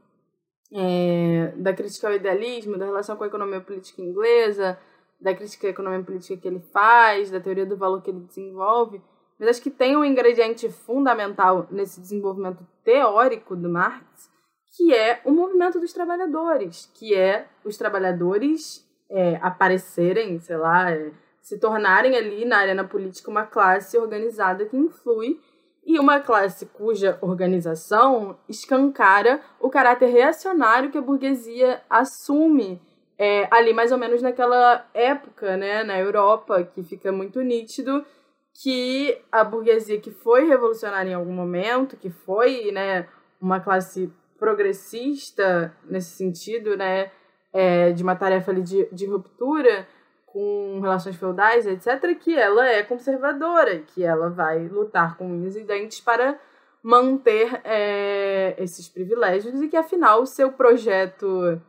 é, 0.73 1.53
da 1.57 1.73
crítica 1.73 2.09
ao 2.09 2.15
idealismo, 2.15 2.77
da 2.77 2.85
relação 2.85 3.17
com 3.17 3.25
a 3.25 3.29
economia 3.29 3.61
política 3.61 4.03
inglesa, 4.03 4.79
da 5.21 5.35
crítica 5.35 5.67
à 5.67 5.71
economia 5.71 6.03
política 6.03 6.37
que 6.37 6.47
ele 6.47 6.61
faz, 6.73 7.31
da 7.31 7.41
teoria 7.41 7.65
do 7.65 7.77
valor 7.77 8.03
que 8.03 8.11
ele 8.11 8.21
desenvolve, 8.21 9.01
mas 9.39 9.49
acho 9.49 9.63
que 9.63 9.71
tem 9.71 9.97
um 9.97 10.05
ingrediente 10.05 10.69
fundamental 10.69 11.67
nesse 11.71 12.01
desenvolvimento 12.01 12.67
teórico 12.85 13.57
do 13.57 13.69
Marx, 13.69 14.31
que 14.77 14.93
é 14.93 15.21
o 15.25 15.31
movimento 15.31 15.79
dos 15.79 15.93
trabalhadores, 15.93 16.91
que 16.95 17.15
é 17.15 17.47
os 17.65 17.77
trabalhadores 17.77 18.85
é, 19.09 19.39
aparecerem, 19.41 20.41
sei 20.41 20.57
lá, 20.57 20.91
é, 20.91 21.13
se 21.41 21.59
tornarem 21.59 22.17
ali 22.17 22.45
na 22.45 22.59
arena 22.59 22.85
política 22.85 23.31
uma 23.31 23.47
classe 23.47 23.97
organizada 23.97 24.65
que 24.67 24.77
influi 24.77 25.41
e 25.87 25.99
uma 25.99 26.19
classe 26.19 26.67
cuja 26.67 27.19
organização 27.21 28.39
escancara 28.49 29.41
o 29.61 29.69
caráter 29.69 30.07
reacionário 30.07 30.91
que 30.91 30.99
a 30.99 31.03
burguesia 31.03 31.83
assume 31.89 32.81
é, 33.17 33.47
ali 33.51 33.73
mais 33.73 33.93
ou 33.93 33.99
menos 33.99 34.23
naquela 34.23 34.89
época, 34.93 35.57
né, 35.57 35.85
na 35.85 35.99
Europa, 36.01 36.65
que 36.65 36.83
fica 36.83 37.13
muito 37.13 37.41
nítido 37.43 38.05
que 38.53 39.21
a 39.31 39.45
burguesia 39.45 40.01
que 40.01 40.11
foi 40.11 40.47
revolucionária 40.49 41.11
em 41.11 41.15
algum 41.15 41.33
momento, 41.33 41.97
que 41.97 42.11
foi 42.11 42.73
né, 42.73 43.07
uma 43.41 43.61
classe 43.61 44.11
progressista 44.39 45.75
nesse 45.85 46.11
sentido, 46.11 46.77
né, 46.77 47.11
é, 47.53 47.93
de 47.93 48.03
uma 48.03 48.17
tarefa 48.17 48.51
ali 48.51 48.63
de, 48.63 48.89
de 48.93 49.07
ruptura 49.07 49.87
com 50.27 50.81
relações 50.81 51.15
feudais, 51.15 51.65
etc., 51.65 52.19
que 52.19 52.37
ela 52.37 52.67
é 52.67 52.83
conservadora, 52.83 53.79
que 53.79 54.03
ela 54.03 54.29
vai 54.31 54.67
lutar 54.67 55.17
com 55.17 55.29
unhas 55.29 55.55
e 55.55 55.63
dentes 55.63 56.01
para 56.01 56.39
manter 56.83 57.61
é, 57.65 58.55
esses 58.59 58.89
privilégios 58.89 59.63
e 59.63 59.69
que, 59.69 59.77
afinal, 59.77 60.23
o 60.23 60.27
seu 60.27 60.53
projeto 60.53 61.61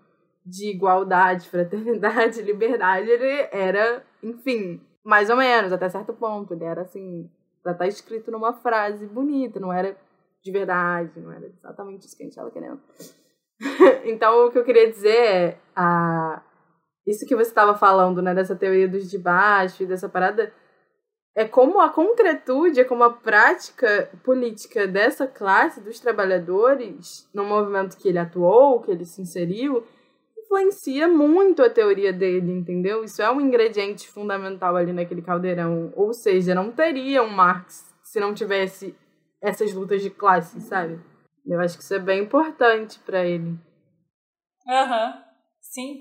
de 0.45 0.69
igualdade, 0.71 1.47
fraternidade, 1.49 2.41
liberdade, 2.41 3.09
ele 3.09 3.47
era, 3.51 4.03
enfim, 4.21 4.81
mais 5.03 5.29
ou 5.29 5.37
menos, 5.37 5.71
até 5.71 5.87
certo 5.87 6.13
ponto. 6.13 6.53
Ele 6.53 6.65
era 6.65 6.81
assim, 6.81 7.29
já 7.63 7.73
tá 7.73 7.87
escrito 7.87 8.31
numa 8.31 8.53
frase 8.53 9.05
bonita, 9.05 9.59
não 9.59 9.71
era 9.71 9.95
de 10.45 10.51
verdade, 10.51 11.19
não 11.19 11.31
era 11.31 11.47
exatamente 11.47 12.05
isso 12.05 12.15
que 12.15 12.21
a 12.21 12.25
gente 12.25 12.33
estava 12.33 12.51
querendo. 12.51 12.79
então, 14.05 14.45
o 14.45 14.51
que 14.51 14.59
eu 14.59 14.63
queria 14.63 14.91
dizer 14.91 15.17
é, 15.17 15.57
a, 15.75 16.43
isso 17.07 17.25
que 17.25 17.35
você 17.35 17.49
estava 17.49 17.75
falando, 17.75 18.21
né, 18.21 18.31
dessa 18.35 18.55
teoria 18.55 18.87
dos 18.87 19.09
de 19.09 19.17
baixo 19.17 19.81
e 19.81 19.87
dessa 19.87 20.07
parada, 20.07 20.53
é 21.33 21.45
como 21.45 21.81
a 21.81 21.89
concretude, 21.89 22.79
é 22.79 22.83
como 22.83 23.03
a 23.03 23.09
prática 23.09 24.07
política 24.23 24.85
dessa 24.85 25.25
classe 25.25 25.81
dos 25.81 25.99
trabalhadores, 25.99 27.27
no 27.33 27.43
movimento 27.43 27.97
que 27.97 28.07
ele 28.07 28.19
atuou, 28.19 28.81
que 28.81 28.91
ele 28.91 29.03
se 29.03 29.23
inseriu, 29.23 29.83
influencia 30.37 31.07
muito 31.07 31.63
a 31.63 31.69
teoria 31.71 32.13
dele, 32.13 32.51
entendeu? 32.51 33.03
Isso 33.03 33.19
é 33.19 33.31
um 33.31 33.41
ingrediente 33.41 34.07
fundamental 34.07 34.75
ali 34.75 34.93
naquele 34.93 35.23
caldeirão. 35.23 35.91
Ou 35.95 36.13
seja, 36.13 36.53
não 36.53 36.71
teria 36.71 37.23
um 37.23 37.29
Marx 37.29 37.83
se 38.03 38.19
não 38.19 38.31
tivesse 38.31 38.95
essas 39.45 39.73
lutas 39.73 40.01
de 40.01 40.09
classe, 40.09 40.59
sabe? 40.59 40.99
Eu 41.45 41.59
acho 41.61 41.77
que 41.77 41.83
isso 41.83 41.93
é 41.93 41.99
bem 41.99 42.23
importante 42.23 42.99
para 42.99 43.23
ele. 43.23 43.59
Aham, 44.67 45.07
uhum. 45.07 45.23
sim. 45.61 45.99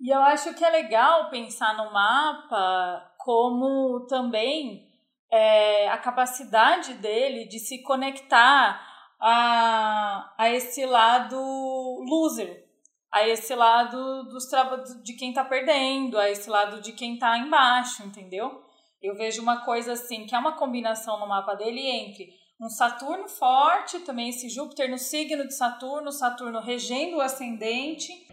E 0.00 0.14
eu 0.14 0.20
acho 0.20 0.54
que 0.54 0.64
é 0.64 0.70
legal 0.70 1.28
pensar 1.28 1.76
no 1.76 1.92
mapa 1.92 3.12
como 3.18 4.06
também 4.06 4.86
é, 5.30 5.88
a 5.88 5.98
capacidade 5.98 6.94
dele 6.94 7.46
de 7.48 7.58
se 7.58 7.82
conectar 7.82 8.80
a, 9.20 10.32
a 10.38 10.50
esse 10.50 10.86
lado 10.86 11.36
loser, 12.08 12.64
a 13.12 13.26
esse 13.26 13.54
lado 13.56 14.24
dos 14.28 14.44
de 15.02 15.14
quem 15.14 15.32
tá 15.32 15.44
perdendo, 15.44 16.16
a 16.16 16.30
esse 16.30 16.48
lado 16.48 16.80
de 16.80 16.92
quem 16.92 17.18
tá 17.18 17.36
embaixo, 17.36 18.04
entendeu? 18.04 18.62
Eu 19.02 19.16
vejo 19.16 19.42
uma 19.42 19.64
coisa 19.64 19.92
assim, 19.94 20.26
que 20.26 20.34
é 20.34 20.38
uma 20.38 20.56
combinação 20.56 21.18
no 21.18 21.26
mapa 21.26 21.54
dele 21.54 21.80
entre 21.80 22.37
um 22.60 22.68
Saturno 22.68 23.28
forte, 23.28 24.00
também 24.00 24.30
esse 24.30 24.48
Júpiter 24.48 24.90
no 24.90 24.98
signo 24.98 25.46
de 25.46 25.54
Saturno, 25.54 26.10
Saturno 26.10 26.60
regendo 26.60 27.18
o 27.18 27.20
ascendente. 27.20 28.26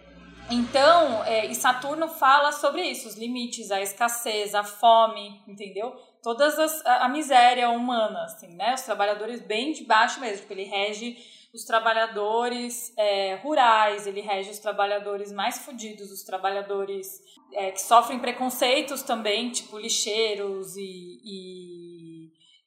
Então, 0.49 1.23
é, 1.23 1.45
e 1.45 1.55
Saturno 1.55 2.07
fala 2.07 2.51
sobre 2.51 2.83
isso, 2.83 3.07
os 3.07 3.15
limites, 3.15 3.71
a 3.71 3.81
escassez, 3.81 4.55
a 4.55 4.63
fome, 4.63 5.41
entendeu? 5.47 5.91
Todas 6.21 6.57
as, 6.57 6.85
a, 6.85 7.05
a 7.05 7.09
miséria 7.09 7.69
humana, 7.69 8.23
assim, 8.23 8.55
né? 8.55 8.73
Os 8.73 8.81
trabalhadores 8.81 9.41
bem 9.41 9.71
de 9.73 9.83
baixo 9.83 10.19
mesmo, 10.19 10.39
porque 10.39 10.53
ele 10.53 10.69
rege 10.69 11.17
os 11.53 11.63
trabalhadores 11.63 12.93
é, 12.97 13.35
rurais, 13.35 14.05
ele 14.05 14.21
rege 14.21 14.49
os 14.49 14.59
trabalhadores 14.59 15.31
mais 15.31 15.59
fodidos, 15.59 16.11
os 16.11 16.23
trabalhadores 16.23 17.21
é, 17.53 17.71
que 17.71 17.81
sofrem 17.81 18.19
preconceitos 18.19 19.01
também, 19.01 19.49
tipo 19.51 19.79
lixeiros 19.79 20.75
e, 20.75 21.21
e 21.23 21.84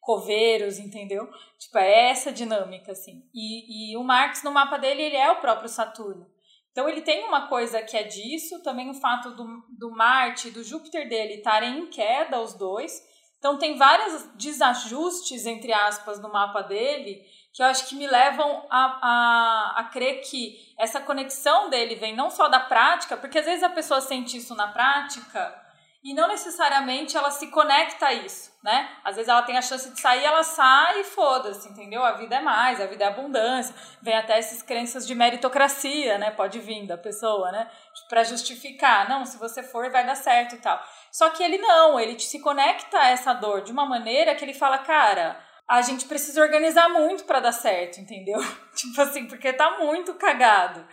coveiros, 0.08 0.78
entendeu? 0.78 1.28
Tipo, 1.58 1.76
é 1.76 2.08
essa 2.08 2.32
dinâmica, 2.32 2.92
assim. 2.92 3.28
E, 3.34 3.92
e 3.92 3.96
o 3.98 4.02
Marx, 4.02 4.42
no 4.42 4.50
mapa 4.50 4.78
dele, 4.78 5.02
ele 5.02 5.16
é 5.16 5.30
o 5.30 5.36
próprio 5.42 5.68
Saturno. 5.68 6.26
Então 6.72 6.88
ele 6.88 7.02
tem 7.02 7.26
uma 7.26 7.46
coisa 7.46 7.82
que 7.82 7.94
é 7.94 8.04
disso, 8.04 8.62
também 8.62 8.88
o 8.88 8.94
fato 8.94 9.32
do, 9.32 9.44
do 9.68 9.90
Marte 9.90 10.48
e 10.48 10.50
do 10.50 10.64
Júpiter 10.64 11.06
dele 11.10 11.34
estarem 11.34 11.80
em 11.80 11.86
queda, 11.90 12.40
os 12.40 12.54
dois. 12.54 12.90
Então 13.38 13.58
tem 13.58 13.76
vários 13.76 14.22
desajustes, 14.34 15.44
entre 15.44 15.74
aspas, 15.74 16.18
no 16.22 16.32
mapa 16.32 16.62
dele, 16.62 17.22
que 17.52 17.62
eu 17.62 17.66
acho 17.66 17.86
que 17.86 17.94
me 17.94 18.06
levam 18.06 18.66
a, 18.70 18.84
a, 19.02 19.74
a 19.80 19.84
crer 19.92 20.22
que 20.22 20.56
essa 20.78 21.02
conexão 21.02 21.68
dele 21.68 21.96
vem 21.96 22.16
não 22.16 22.30
só 22.30 22.48
da 22.48 22.60
prática, 22.60 23.14
porque 23.14 23.40
às 23.40 23.44
vezes 23.44 23.62
a 23.62 23.68
pessoa 23.68 24.00
sente 24.00 24.38
isso 24.38 24.54
na 24.54 24.68
prática 24.68 25.67
e 26.02 26.14
não 26.14 26.28
necessariamente 26.28 27.16
ela 27.16 27.30
se 27.30 27.48
conecta 27.48 28.06
a 28.06 28.12
isso, 28.12 28.52
né? 28.62 28.88
Às 29.04 29.16
vezes 29.16 29.28
ela 29.28 29.42
tem 29.42 29.56
a 29.58 29.62
chance 29.62 29.90
de 29.90 30.00
sair, 30.00 30.24
ela 30.24 30.44
sai 30.44 31.00
e 31.00 31.04
foda-se, 31.04 31.68
entendeu? 31.68 32.04
A 32.04 32.12
vida 32.12 32.36
é 32.36 32.40
mais, 32.40 32.80
a 32.80 32.86
vida 32.86 33.04
é 33.04 33.08
abundância. 33.08 33.74
Vem 34.00 34.16
até 34.16 34.38
essas 34.38 34.62
crenças 34.62 35.06
de 35.06 35.14
meritocracia, 35.14 36.16
né? 36.16 36.30
Pode 36.30 36.60
vir 36.60 36.86
da 36.86 36.96
pessoa, 36.96 37.50
né? 37.50 37.68
Para 38.08 38.22
justificar, 38.22 39.08
não, 39.08 39.24
se 39.24 39.38
você 39.38 39.62
for 39.62 39.90
vai 39.90 40.06
dar 40.06 40.14
certo 40.14 40.54
e 40.54 40.58
tal. 40.58 40.80
Só 41.10 41.30
que 41.30 41.42
ele 41.42 41.58
não, 41.58 41.98
ele 41.98 42.18
se 42.18 42.40
conecta 42.40 42.98
a 42.98 43.08
essa 43.08 43.32
dor 43.32 43.62
de 43.62 43.72
uma 43.72 43.84
maneira 43.84 44.36
que 44.36 44.44
ele 44.44 44.54
fala, 44.54 44.78
cara, 44.78 45.38
a 45.68 45.82
gente 45.82 46.06
precisa 46.06 46.40
organizar 46.40 46.88
muito 46.88 47.24
para 47.24 47.40
dar 47.40 47.52
certo, 47.52 48.00
entendeu? 48.00 48.38
tipo 48.74 49.00
assim, 49.02 49.26
porque 49.26 49.52
tá 49.52 49.78
muito 49.78 50.14
cagado. 50.14 50.86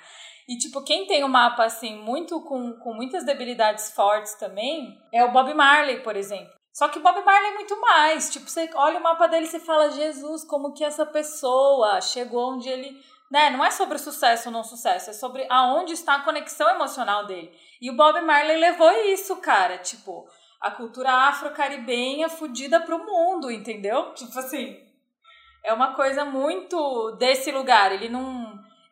E, 0.48 0.58
tipo, 0.58 0.84
quem 0.84 1.08
tem 1.08 1.24
um 1.24 1.28
mapa, 1.28 1.64
assim, 1.64 1.98
muito 1.98 2.40
com, 2.42 2.74
com 2.74 2.94
muitas 2.94 3.26
debilidades 3.26 3.92
fortes 3.92 4.36
também 4.36 5.00
é 5.12 5.24
o 5.24 5.32
Bob 5.32 5.54
Marley, 5.54 6.02
por 6.02 6.16
exemplo. 6.16 6.54
Só 6.72 6.90
que 6.90 7.00
o 7.00 7.02
Bob 7.02 7.24
Marley 7.24 7.52
é 7.52 7.54
muito 7.54 7.80
mais. 7.80 8.30
Tipo, 8.30 8.50
você 8.50 8.70
olha 8.76 9.00
o 9.00 9.04
mapa 9.04 9.28
dele 9.28 9.50
e 9.52 9.60
fala, 9.60 9.92
Jesus, 9.92 10.44
como 10.44 10.74
que 10.74 10.84
essa 10.84 11.06
pessoa 11.06 12.02
chegou 12.02 12.54
onde 12.54 12.70
ele. 12.70 13.02
Né? 13.32 13.50
Não 13.50 13.66
é 13.66 13.72
sobre 13.72 13.98
sucesso 13.98 14.50
ou 14.50 14.54
não 14.54 14.64
sucesso, 14.64 15.10
é 15.10 15.14
sobre 15.14 15.48
aonde 15.50 15.94
está 15.94 16.16
a 16.16 16.24
conexão 16.24 16.70
emocional 16.70 17.26
dele. 17.26 17.52
E 17.82 17.90
o 17.90 17.96
Bob 17.96 18.22
Marley 18.22 18.58
levou 18.58 18.92
isso, 19.08 19.38
cara. 19.38 19.78
Tipo, 19.80 20.28
a 20.62 20.70
cultura 20.70 21.12
afro-caribenha 21.12 22.30
fudida 22.30 22.80
pro 22.82 23.06
mundo, 23.06 23.50
entendeu? 23.50 24.14
Tipo 24.14 24.38
assim, 24.38 24.78
é 25.64 25.74
uma 25.74 25.94
coisa 25.94 26.24
muito 26.26 27.12
desse 27.18 27.52
lugar. 27.52 27.92
Ele 27.92 28.10
não. 28.10 28.45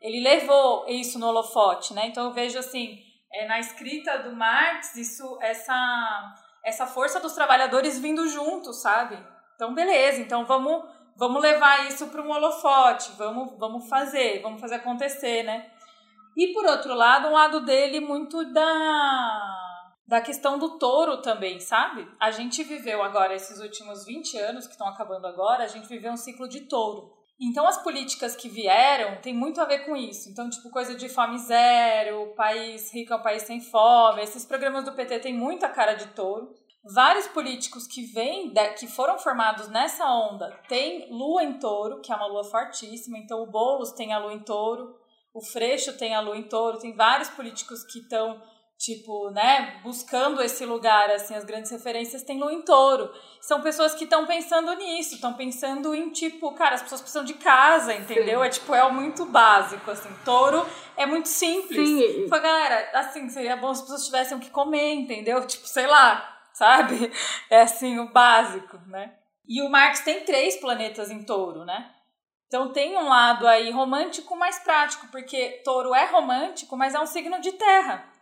Ele 0.03 0.19
levou 0.19 0.85
isso 0.89 1.17
no 1.17 1.27
holofote, 1.27 1.93
né? 1.93 2.07
Então 2.07 2.25
eu 2.25 2.33
vejo 2.33 2.59
assim, 2.59 2.99
é, 3.31 3.47
na 3.47 3.57
escrita 3.57 4.19
do 4.19 4.35
Marx, 4.35 4.97
isso, 4.97 5.39
essa, 5.41 6.35
essa 6.63 6.85
força 6.85 7.21
dos 7.21 7.31
trabalhadores 7.31 7.97
vindo 7.97 8.27
junto, 8.27 8.73
sabe? 8.73 9.17
Então, 9.55 9.73
beleza, 9.73 10.19
então 10.19 10.45
vamos, 10.45 10.83
vamos 11.15 11.41
levar 11.41 11.87
isso 11.87 12.07
para 12.07 12.21
um 12.21 12.31
holofote, 12.31 13.13
vamos, 13.17 13.57
vamos 13.57 13.87
fazer, 13.87 14.41
vamos 14.41 14.59
fazer 14.59 14.75
acontecer, 14.75 15.43
né? 15.43 15.71
E 16.35 16.51
por 16.51 16.65
outro 16.65 16.93
lado, 16.93 17.29
um 17.29 17.33
lado 17.33 17.61
dele 17.61 18.01
muito 18.01 18.43
da 18.51 19.59
da 20.05 20.19
questão 20.19 20.59
do 20.59 20.77
touro 20.77 21.21
também, 21.21 21.61
sabe? 21.61 22.05
A 22.19 22.29
gente 22.29 22.61
viveu 22.61 23.01
agora, 23.01 23.33
esses 23.33 23.61
últimos 23.61 24.05
20 24.05 24.37
anos 24.37 24.65
que 24.65 24.73
estão 24.73 24.87
acabando 24.87 25.25
agora, 25.25 25.63
a 25.63 25.67
gente 25.67 25.87
viveu 25.87 26.11
um 26.11 26.17
ciclo 26.17 26.47
de 26.47 26.61
touro. 26.67 27.22
Então, 27.45 27.67
as 27.67 27.77
políticas 27.77 28.37
que 28.37 28.47
vieram 28.47 29.19
tem 29.21 29.33
muito 29.33 29.59
a 29.59 29.65
ver 29.65 29.79
com 29.79 29.97
isso. 29.97 30.29
Então, 30.29 30.49
tipo, 30.49 30.69
coisa 30.69 30.95
de 30.95 31.09
fome 31.09 31.37
zero, 31.39 32.33
país 32.37 32.93
rico 32.93 33.11
é 33.11 33.17
o 33.17 33.21
país 33.21 33.43
sem 33.43 33.59
fome. 33.59 34.21
Esses 34.21 34.45
programas 34.45 34.85
do 34.85 34.93
PT 34.93 35.19
têm 35.19 35.33
muita 35.33 35.67
cara 35.67 35.93
de 35.93 36.07
touro. 36.13 36.53
Vários 36.85 37.27
políticos 37.27 37.85
que 37.85 38.05
vêm, 38.05 38.53
que 38.77 38.87
foram 38.87 39.19
formados 39.19 39.67
nessa 39.67 40.05
onda, 40.05 40.57
têm 40.69 41.07
lua 41.11 41.43
em 41.43 41.59
touro, 41.59 42.01
que 42.01 42.11
é 42.11 42.15
uma 42.15 42.27
lua 42.27 42.45
fortíssima. 42.45 43.17
Então, 43.17 43.41
o 43.41 43.47
Boulos 43.47 43.91
tem 43.91 44.13
a 44.13 44.19
lua 44.19 44.33
em 44.33 44.39
touro, 44.39 44.95
o 45.33 45.41
Freixo 45.41 45.97
tem 45.97 46.15
a 46.15 46.21
lua 46.21 46.37
em 46.37 46.43
touro. 46.43 46.79
Tem 46.79 46.95
vários 46.95 47.29
políticos 47.29 47.83
que 47.83 47.99
estão 47.99 48.41
tipo, 48.83 49.29
né, 49.31 49.79
buscando 49.81 50.41
esse 50.41 50.65
lugar, 50.65 51.09
assim, 51.09 51.33
as 51.33 51.45
grandes 51.45 51.71
referências 51.71 52.21
tem 52.21 52.37
no 52.37 52.51
em 52.51 52.61
touro. 52.63 53.09
São 53.39 53.61
pessoas 53.61 53.95
que 53.95 54.03
estão 54.03 54.25
pensando 54.25 54.73
nisso, 54.73 55.15
estão 55.15 55.33
pensando 55.33 55.95
em, 55.95 56.09
tipo, 56.09 56.51
cara, 56.51 56.75
as 56.75 56.81
pessoas 56.81 56.99
precisam 56.99 57.23
de 57.23 57.35
casa, 57.35 57.93
entendeu? 57.93 58.41
Sim. 58.41 58.45
É, 58.45 58.49
tipo, 58.49 58.75
é 58.75 58.91
muito 58.91 59.25
básico, 59.25 59.89
assim. 59.89 60.13
Touro 60.25 60.65
é 60.97 61.05
muito 61.05 61.29
simples. 61.29 61.87
Sim. 61.87 62.27
Foi, 62.27 62.41
galera, 62.41 62.89
assim, 62.99 63.29
seria 63.29 63.55
bom 63.55 63.73
se 63.73 63.79
as 63.79 63.87
pessoas 63.87 64.05
tivessem 64.05 64.37
o 64.37 64.41
que 64.41 64.49
comer, 64.49 64.95
entendeu? 64.95 65.47
Tipo, 65.47 65.65
sei 65.65 65.87
lá, 65.87 66.37
sabe? 66.53 67.09
É, 67.49 67.61
assim, 67.61 67.99
o 67.99 68.11
básico, 68.11 68.77
né? 68.87 69.13
E 69.47 69.61
o 69.61 69.69
Marx 69.69 70.01
tem 70.01 70.25
três 70.25 70.57
planetas 70.57 71.09
em 71.09 71.23
touro, 71.23 71.63
né? 71.63 71.89
Então 72.47 72.73
tem 72.73 72.97
um 72.97 73.07
lado 73.07 73.47
aí 73.47 73.71
romântico 73.71 74.35
mais 74.35 74.59
prático, 74.59 75.07
porque 75.07 75.61
touro 75.63 75.95
é 75.95 76.05
romântico, 76.05 76.75
mas 76.75 76.93
é 76.93 76.99
um 76.99 77.05
signo 77.05 77.39
de 77.39 77.53
terra. 77.53 78.12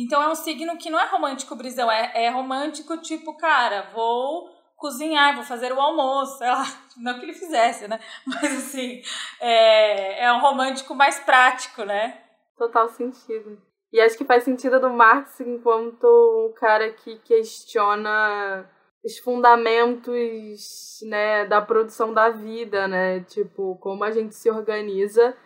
Então 0.00 0.22
é 0.22 0.28
um 0.28 0.34
signo 0.36 0.78
que 0.78 0.90
não 0.90 1.00
é 1.00 1.06
romântico 1.08 1.56
brisão, 1.56 1.90
é, 1.90 2.12
é 2.14 2.30
romântico 2.30 2.96
tipo, 2.98 3.36
cara, 3.36 3.90
vou 3.92 4.48
cozinhar, 4.76 5.34
vou 5.34 5.42
fazer 5.42 5.72
o 5.72 5.80
almoço, 5.80 6.38
sei 6.38 6.46
lá, 6.46 6.64
não 6.96 7.18
que 7.18 7.24
ele 7.24 7.34
fizesse, 7.34 7.88
né? 7.88 7.98
Mas 8.24 8.58
assim, 8.58 9.02
é, 9.40 10.24
é 10.24 10.32
um 10.32 10.40
romântico 10.40 10.94
mais 10.94 11.18
prático, 11.18 11.82
né? 11.82 12.16
Total 12.56 12.88
sentido. 12.90 13.60
E 13.92 14.00
acho 14.00 14.16
que 14.16 14.24
faz 14.24 14.44
sentido 14.44 14.78
do 14.78 14.88
Marx 14.88 15.40
enquanto 15.40 16.04
um 16.04 16.54
cara 16.54 16.92
que 16.92 17.18
questiona 17.18 18.70
os 19.04 19.18
fundamentos, 19.18 21.00
né, 21.02 21.44
da 21.46 21.60
produção 21.60 22.14
da 22.14 22.30
vida, 22.30 22.86
né? 22.86 23.20
Tipo, 23.24 23.76
como 23.80 24.04
a 24.04 24.12
gente 24.12 24.36
se 24.36 24.48
organiza 24.48 25.36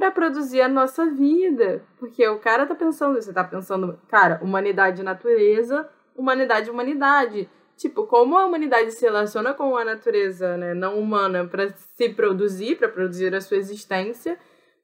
para 0.00 0.10
produzir 0.10 0.62
a 0.62 0.68
nossa 0.68 1.04
vida. 1.04 1.84
Porque 1.98 2.26
o 2.26 2.38
cara 2.38 2.64
tá 2.64 2.74
pensando, 2.74 3.20
você 3.20 3.34
tá 3.34 3.44
pensando, 3.44 4.00
cara, 4.08 4.40
humanidade 4.42 5.02
natureza, 5.02 5.86
humanidade 6.16 6.70
humanidade. 6.70 7.50
Tipo, 7.76 8.06
como 8.06 8.38
a 8.38 8.46
humanidade 8.46 8.92
se 8.92 9.02
relaciona 9.04 9.52
com 9.52 9.76
a 9.76 9.84
natureza 9.84 10.56
né, 10.56 10.72
não 10.72 10.98
humana 10.98 11.46
para 11.46 11.68
se 11.68 12.08
produzir, 12.08 12.76
para 12.76 12.88
produzir 12.88 13.34
a 13.34 13.42
sua 13.42 13.58
existência, 13.58 14.38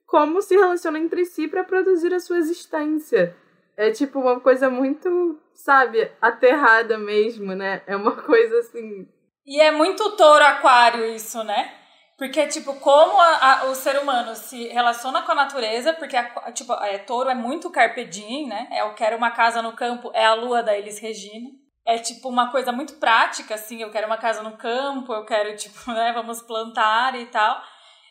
como 0.05 0.39
se 0.39 0.55
relaciona 0.55 0.99
entre 0.99 1.25
si 1.25 1.47
para 1.47 1.63
produzir 1.63 2.13
a 2.13 2.19
sua 2.19 2.37
existência. 2.37 3.35
É 3.75 3.89
tipo 3.89 4.19
uma 4.19 4.39
coisa 4.39 4.69
muito, 4.69 5.39
sabe, 5.55 6.11
aterrada 6.21 6.95
mesmo, 6.97 7.55
né? 7.55 7.81
É 7.87 7.95
uma 7.95 8.15
coisa 8.21 8.59
assim. 8.59 9.07
E 9.47 9.59
é 9.61 9.71
muito 9.71 10.15
touro 10.15 10.45
aquário 10.45 11.05
isso, 11.05 11.43
né? 11.43 11.73
Porque, 12.17 12.47
tipo, 12.47 12.73
como 12.79 13.19
a, 13.19 13.61
a, 13.61 13.65
o 13.65 13.75
ser 13.75 13.99
humano 13.99 14.35
se 14.35 14.67
relaciona 14.69 15.21
com 15.21 15.31
a 15.33 15.35
natureza, 15.35 15.93
porque, 15.93 16.17
a, 16.17 16.51
tipo, 16.51 16.73
é, 16.73 16.97
touro 16.97 17.29
é 17.29 17.35
muito 17.35 17.69
carpe 17.69 18.09
né? 18.47 18.67
É, 18.71 18.81
eu 18.81 18.95
quero 18.95 19.15
uma 19.17 19.29
casa 19.29 19.61
no 19.61 19.73
campo, 19.73 20.09
é 20.15 20.25
a 20.25 20.33
lua 20.33 20.63
da 20.63 20.75
Elis 20.75 20.97
Regina. 20.97 21.49
É, 21.85 21.99
tipo, 21.99 22.27
uma 22.27 22.51
coisa 22.51 22.71
muito 22.71 22.95
prática, 22.95 23.53
assim, 23.53 23.81
eu 23.81 23.91
quero 23.91 24.07
uma 24.07 24.17
casa 24.17 24.41
no 24.41 24.57
campo, 24.57 25.13
eu 25.13 25.25
quero, 25.25 25.55
tipo, 25.55 25.77
né, 25.93 26.11
vamos 26.11 26.41
plantar 26.41 27.13
e 27.15 27.27
tal. 27.27 27.61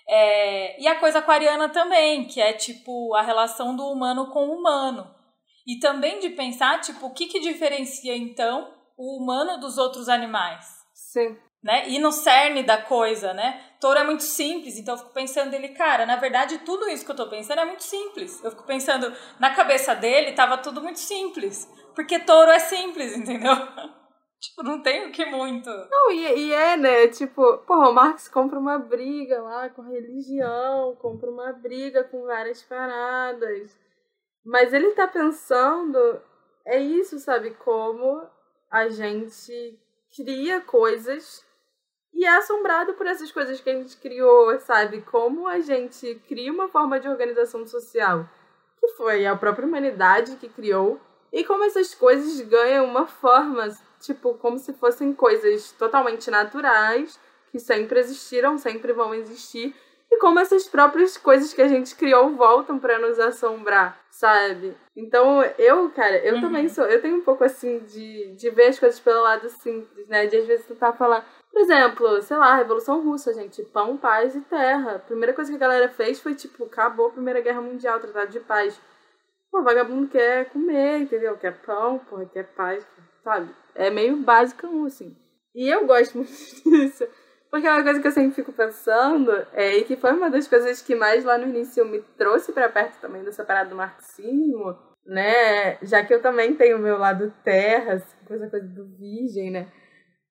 É, 0.09 0.81
e 0.81 0.87
a 0.87 1.01
coisa 1.01 1.19
aquariana 1.19 1.69
também, 1.69 2.27
que 2.27 2.41
é, 2.41 2.53
tipo, 2.53 3.13
a 3.13 3.23
relação 3.23 3.75
do 3.75 3.91
humano 3.91 4.31
com 4.31 4.47
o 4.47 4.57
humano. 4.57 5.13
E 5.67 5.81
também 5.81 6.21
de 6.21 6.31
pensar, 6.31 6.81
tipo, 6.81 7.07
o 7.07 7.13
que 7.13 7.27
que 7.27 7.41
diferencia, 7.41 8.17
então, 8.17 8.73
o 8.97 9.21
humano 9.21 9.59
dos 9.59 9.79
outros 9.79 10.09
animais? 10.09 10.65
Sim. 10.95 11.37
Né? 11.67 11.89
E 11.89 11.99
no 11.99 12.13
cerne 12.13 12.63
da 12.63 12.81
coisa, 12.81 13.35
né? 13.35 13.61
Touro 13.81 13.99
é 13.99 14.05
muito 14.05 14.23
simples, 14.23 14.79
então 14.79 14.95
eu 14.95 14.99
fico 14.99 15.13
pensando 15.13 15.51
dele, 15.51 15.71
cara, 15.71 16.07
na 16.07 16.15
verdade 16.15 16.59
tudo 16.59 16.89
isso 16.89 17.05
que 17.05 17.11
eu 17.11 17.17
tô 17.17 17.29
pensando 17.29 17.61
é 17.61 17.65
muito 17.65 17.83
simples. 17.83 18.41
Eu 18.45 18.53
fico 18.53 18.63
pensando, 18.63 19.13
na 19.41 19.53
cabeça 19.53 19.93
dele 19.93 20.31
tava 20.31 20.59
tudo 20.59 20.81
muito 20.81 21.01
simples. 21.01 21.69
Porque 21.93 22.21
touro 22.21 22.53
é 22.53 22.61
simples, 22.61 23.17
entendeu? 23.19 23.53
tipo, 24.41 24.63
não 24.63 24.81
tem 24.81 25.09
o 25.09 25.11
que 25.11 25.27
muito. 25.27 25.69
Não, 25.91 26.13
e, 26.13 26.39
e 26.39 26.53
é, 26.53 26.77
né? 26.77 27.09
Tipo, 27.09 27.59
porra, 27.67 27.89
o 27.89 27.93
Marx 27.93 28.29
compra 28.29 28.61
uma 28.61 28.79
briga 28.79 29.43
lá 29.43 29.69
com 29.69 29.83
religião, 29.83 30.95
compra 31.03 31.29
uma 31.29 31.53
briga 31.53 32.05
com 32.05 32.27
várias 32.27 32.63
paradas. 32.63 33.77
Mas 34.45 34.73
ele 34.73 34.93
tá 34.93 35.09
pensando, 35.09 35.99
é 36.65 36.79
isso, 36.79 37.19
sabe? 37.19 37.55
Como 37.55 38.25
a 38.71 38.89
gente 38.89 39.81
cria 40.15 40.61
coisas 40.61 41.45
e 42.17 42.25
é 42.25 42.31
assombrado 42.31 42.95
por 42.95 43.07
essas 43.07 43.31
coisas 43.31 43.61
que 43.61 43.69
a 43.69 43.75
gente 43.75 43.97
criou, 43.99 44.59
sabe? 44.59 45.03
Como 45.03 45.47
a 45.47 45.61
gente 45.61 46.15
cria 46.27 46.51
uma 46.51 46.67
forma 46.67 46.99
de 46.99 47.07
organização 47.07 47.67
social 47.67 48.27
que 48.81 48.89
foi 48.89 49.27
a 49.27 49.37
própria 49.37 49.67
humanidade 49.67 50.37
que 50.37 50.49
criou 50.49 50.99
e 51.33 51.45
como 51.45 51.65
essas 51.65 51.95
coisas 51.95 52.41
ganham 52.41 52.87
uma 52.87 53.07
forma, 53.07 53.69
tipo, 54.01 54.35
como 54.35 54.59
se 54.59 54.73
fossem 54.73 55.13
coisas 55.13 55.73
totalmente 55.73 56.31
naturais, 56.31 57.19
que 57.53 57.59
sempre 57.59 58.01
existiram, 58.01 58.57
sempre 58.57 58.93
vão 58.93 59.13
existir, 59.13 59.75
e 60.11 60.19
como 60.19 60.39
essas 60.39 60.67
próprias 60.67 61.17
coisas 61.17 61.53
que 61.53 61.61
a 61.61 61.69
gente 61.69 61.95
criou 61.95 62.31
voltam 62.37 62.79
para 62.79 62.99
nos 62.99 63.19
assombrar, 63.19 64.01
sabe? 64.09 64.75
Então, 64.97 65.43
eu, 65.59 65.91
cara, 65.91 66.17
eu 66.19 66.37
uhum. 66.37 66.41
também 66.41 66.69
sou, 66.69 66.85
eu 66.85 67.03
tenho 67.03 67.17
um 67.17 67.23
pouco 67.23 67.45
assim 67.45 67.81
de, 67.81 68.29
de 68.29 68.51
ver 68.51 68.69
as 68.69 68.79
coisas 68.79 69.01
pelo 69.01 69.23
lado 69.23 69.49
simples, 69.49 70.07
né? 70.07 70.27
De 70.27 70.37
às 70.37 70.47
vezes 70.47 70.67
tentar 70.67 70.93
falar, 70.93 71.27
por 71.57 71.63
exemplo, 71.63 72.21
sei 72.21 72.37
lá, 72.37 72.55
Revolução 72.55 73.03
Russa, 73.03 73.33
gente, 73.33 73.63
pão, 73.63 73.97
paz 73.97 74.37
e 74.37 74.43
terra. 74.43 74.97
A 74.97 74.99
primeira 74.99 75.33
coisa 75.33 75.51
que 75.51 75.57
a 75.57 75.61
galera 75.61 75.89
fez 75.89 76.21
foi, 76.21 76.35
tipo, 76.35 76.65
acabou 76.65 77.07
a 77.07 77.13
Primeira 77.13 77.41
Guerra 77.41 77.63
Mundial, 77.63 77.99
Tratado 77.99 78.31
de 78.31 78.41
Paz. 78.41 78.79
Pô, 79.51 79.63
vagabundo 79.63 80.07
quer 80.07 80.51
comer, 80.51 80.99
entendeu? 80.99 81.35
Quer 81.39 81.63
pão, 81.63 81.99
porra, 81.99 82.27
quer 82.27 82.45
paz, 82.55 82.87
sabe? 83.25 83.49
É 83.75 83.89
meio 83.89 84.19
básico, 84.19 84.67
assim. 84.85 85.17
E 85.55 85.67
eu 85.67 85.87
gosto 85.87 86.19
muito 86.21 86.31
disso. 86.31 87.09
Porque 87.51 87.67
uma 87.67 87.83
coisa 87.83 88.03
que 88.03 88.07
eu 88.07 88.13
sempre 88.13 88.35
fico 88.35 88.53
pensando 88.53 89.33
é 89.55 89.79
e 89.79 89.85
que 89.85 89.97
foi 89.97 90.13
uma 90.13 90.29
das 90.29 90.47
coisas 90.47 90.83
que 90.83 90.95
mais 90.95 91.25
lá 91.25 91.39
no 91.39 91.49
início 91.49 91.87
me 91.87 92.03
trouxe 92.19 92.53
para 92.53 92.69
perto 92.69 93.01
também 93.01 93.25
dessa 93.25 93.47
parada 93.47 93.71
do 93.71 93.77
marxismo, 93.77 94.77
né? 95.07 95.79
Já 95.81 96.05
que 96.05 96.13
eu 96.13 96.21
também 96.21 96.55
tenho 96.55 96.77
o 96.77 96.83
meu 96.83 96.99
lado 96.99 97.33
terra, 97.43 97.95
assim, 97.95 98.27
coisa, 98.27 98.51
coisa 98.51 98.67
do 98.67 98.85
virgem, 98.99 99.51
né? 99.51 99.73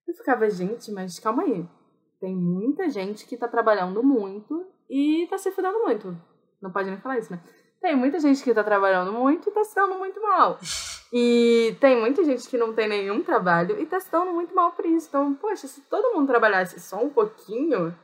Eu 0.06 0.14
ficava, 0.14 0.48
gente, 0.48 0.92
mas 0.92 1.18
calma 1.18 1.42
aí. 1.42 1.66
Tem 2.20 2.34
muita 2.34 2.88
gente 2.88 3.26
que 3.26 3.36
tá 3.36 3.48
trabalhando 3.48 4.02
muito 4.02 4.66
e 4.88 5.26
tá 5.28 5.36
se 5.36 5.50
fudendo 5.50 5.78
muito. 5.80 6.16
Não 6.60 6.70
pode 6.70 6.88
nem 6.90 7.00
falar 7.00 7.18
isso, 7.18 7.32
né? 7.32 7.40
Tem 7.80 7.94
muita 7.94 8.18
gente 8.18 8.42
que 8.42 8.54
tá 8.54 8.64
trabalhando 8.64 9.12
muito 9.12 9.48
e 9.48 9.52
tá 9.52 9.62
se 9.62 9.74
dando 9.74 9.96
muito 9.96 10.20
mal. 10.22 10.58
E 11.12 11.76
tem 11.80 11.98
muita 11.98 12.24
gente 12.24 12.48
que 12.48 12.56
não 12.56 12.72
tem 12.72 12.88
nenhum 12.88 13.22
trabalho 13.22 13.80
e 13.80 13.86
tá 13.86 14.00
se 14.00 14.10
dando 14.10 14.32
muito 14.32 14.54
mal 14.54 14.72
por 14.72 14.86
isso. 14.86 15.08
Então, 15.08 15.34
poxa, 15.34 15.66
se 15.66 15.80
todo 15.82 16.14
mundo 16.14 16.26
trabalhasse 16.26 16.80
só 16.80 16.96
um 16.96 17.10
pouquinho, 17.10 17.94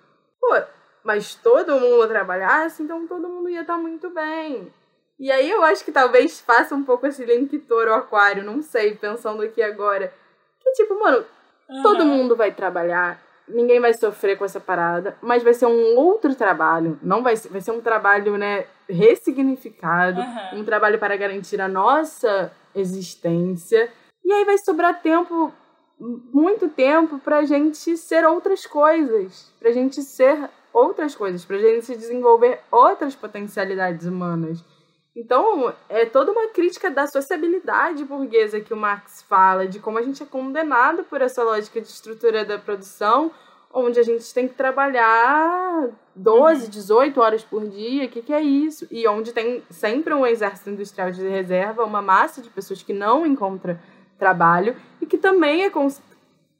pô, 0.41 0.55
mas 1.03 1.35
todo 1.35 1.81
mundo 1.81 2.07
trabalhasse, 2.07 2.83
então 2.83 3.07
todo 3.07 3.29
mundo 3.29 3.49
ia 3.49 3.63
estar 3.63 3.77
tá 3.77 3.81
muito 3.81 4.11
bem. 4.11 4.73
E 5.19 5.31
aí 5.31 5.51
eu 5.51 5.63
acho 5.63 5.85
que 5.85 5.93
talvez 5.93 6.41
faça 6.41 6.75
um 6.75 6.85
pouco 6.85 7.07
esse 7.07 7.25
link 7.25 7.59
touro-aquário, 7.61 8.45
não 8.45 8.61
sei, 8.63 8.95
pensando 8.95 9.43
aqui 9.43 9.63
agora. 9.63 10.13
Que 10.61 10.73
tipo, 10.73 10.99
mano, 10.99 11.25
uhum. 11.73 11.83
todo 11.83 12.05
mundo 12.05 12.37
vai 12.37 12.53
trabalhar, 12.53 13.21
ninguém 13.49 13.81
vai 13.81 13.93
sofrer 13.93 14.37
com 14.37 14.45
essa 14.45 14.61
parada, 14.61 15.17
mas 15.23 15.43
vai 15.43 15.55
ser 15.55 15.67
um 15.67 15.97
outro 15.97 16.35
trabalho. 16.35 16.99
Não 17.03 17.23
vai 17.23 17.37
ser, 17.37 17.49
vai 17.49 17.61
ser 17.61 17.73
um 17.73 17.81
trabalho, 17.81 18.37
né, 18.37 18.67
ressignificado, 18.89 20.21
uhum. 20.21 20.61
um 20.61 20.65
trabalho 20.65 20.99
para 20.99 21.17
garantir 21.17 21.61
a 21.61 21.69
nossa 21.69 22.53
existência. 22.75 23.91
E 24.25 24.33
aí 24.33 24.45
vai 24.45 24.59
sobrar 24.59 25.03
tempo, 25.03 25.53
muito 25.99 26.69
tempo, 26.69 27.19
pra 27.19 27.45
gente 27.45 27.97
ser 27.97 28.25
outras 28.25 28.67
coisas, 28.67 29.53
pra 29.59 29.73
gente 29.73 30.03
ser 30.03 30.49
outras 30.73 31.15
coisas, 31.15 31.45
pra 31.45 31.59
gente 31.59 31.85
se 31.85 31.97
desenvolver 31.97 32.61
outras 32.71 33.15
potencialidades 33.15 34.07
humanas. 34.07 34.65
Então, 35.15 35.75
é 35.91 36.07
toda 36.07 36.33
uma 36.33 36.49
crítica 36.49 36.91
da 36.91 37.07
sociabilidade 37.07 38.03
burguesa 38.05 38.61
que 38.61 38.73
o 38.73 38.77
Marx 38.77 39.23
fala, 39.23 39.67
de 39.67 39.79
como 39.79 39.99
a 39.99 40.03
gente 40.03 40.23
é 40.23 40.27
condenado 40.27 41.05
por 41.05 41.21
essa 41.21 41.43
lógica 41.43 41.81
de 41.81 41.87
estrutura 41.87 42.45
da 42.45 42.59
produção, 42.59 43.31
onde 43.73 44.01
a 44.01 44.03
gente 44.03 44.33
tem 44.33 44.49
que 44.49 44.55
trabalhar 44.55 45.91
12, 46.15 46.69
18 46.69 47.17
uhum. 47.17 47.23
horas 47.23 47.43
por 47.43 47.67
dia, 47.67 48.07
o 48.07 48.09
que, 48.09 48.23
que 48.23 48.33
é 48.33 48.41
isso? 48.41 48.87
E 48.91 49.07
onde 49.07 49.33
tem 49.33 49.63
sempre 49.71 50.13
um 50.15 50.27
exército 50.27 50.71
industrial 50.71 51.11
de 51.11 51.27
reserva, 51.27 51.85
uma 51.85 52.03
massa 52.03 52.41
de 52.41 52.51
pessoas 52.51 52.83
que 52.83 52.93
não 52.93 53.27
encontra 53.27 53.81
trabalho 54.19 54.77
e 55.01 55.07
que 55.07 55.19
também 55.19 55.65
é, 55.65 55.71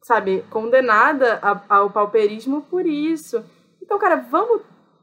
sabe, 0.03 0.45
condenada 0.51 1.39
ao 1.69 1.91
pauperismo 1.91 2.63
por 2.63 2.87
isso. 2.87 3.45
Então, 3.81 3.99
cara, 3.99 4.17
vamos 4.17 4.63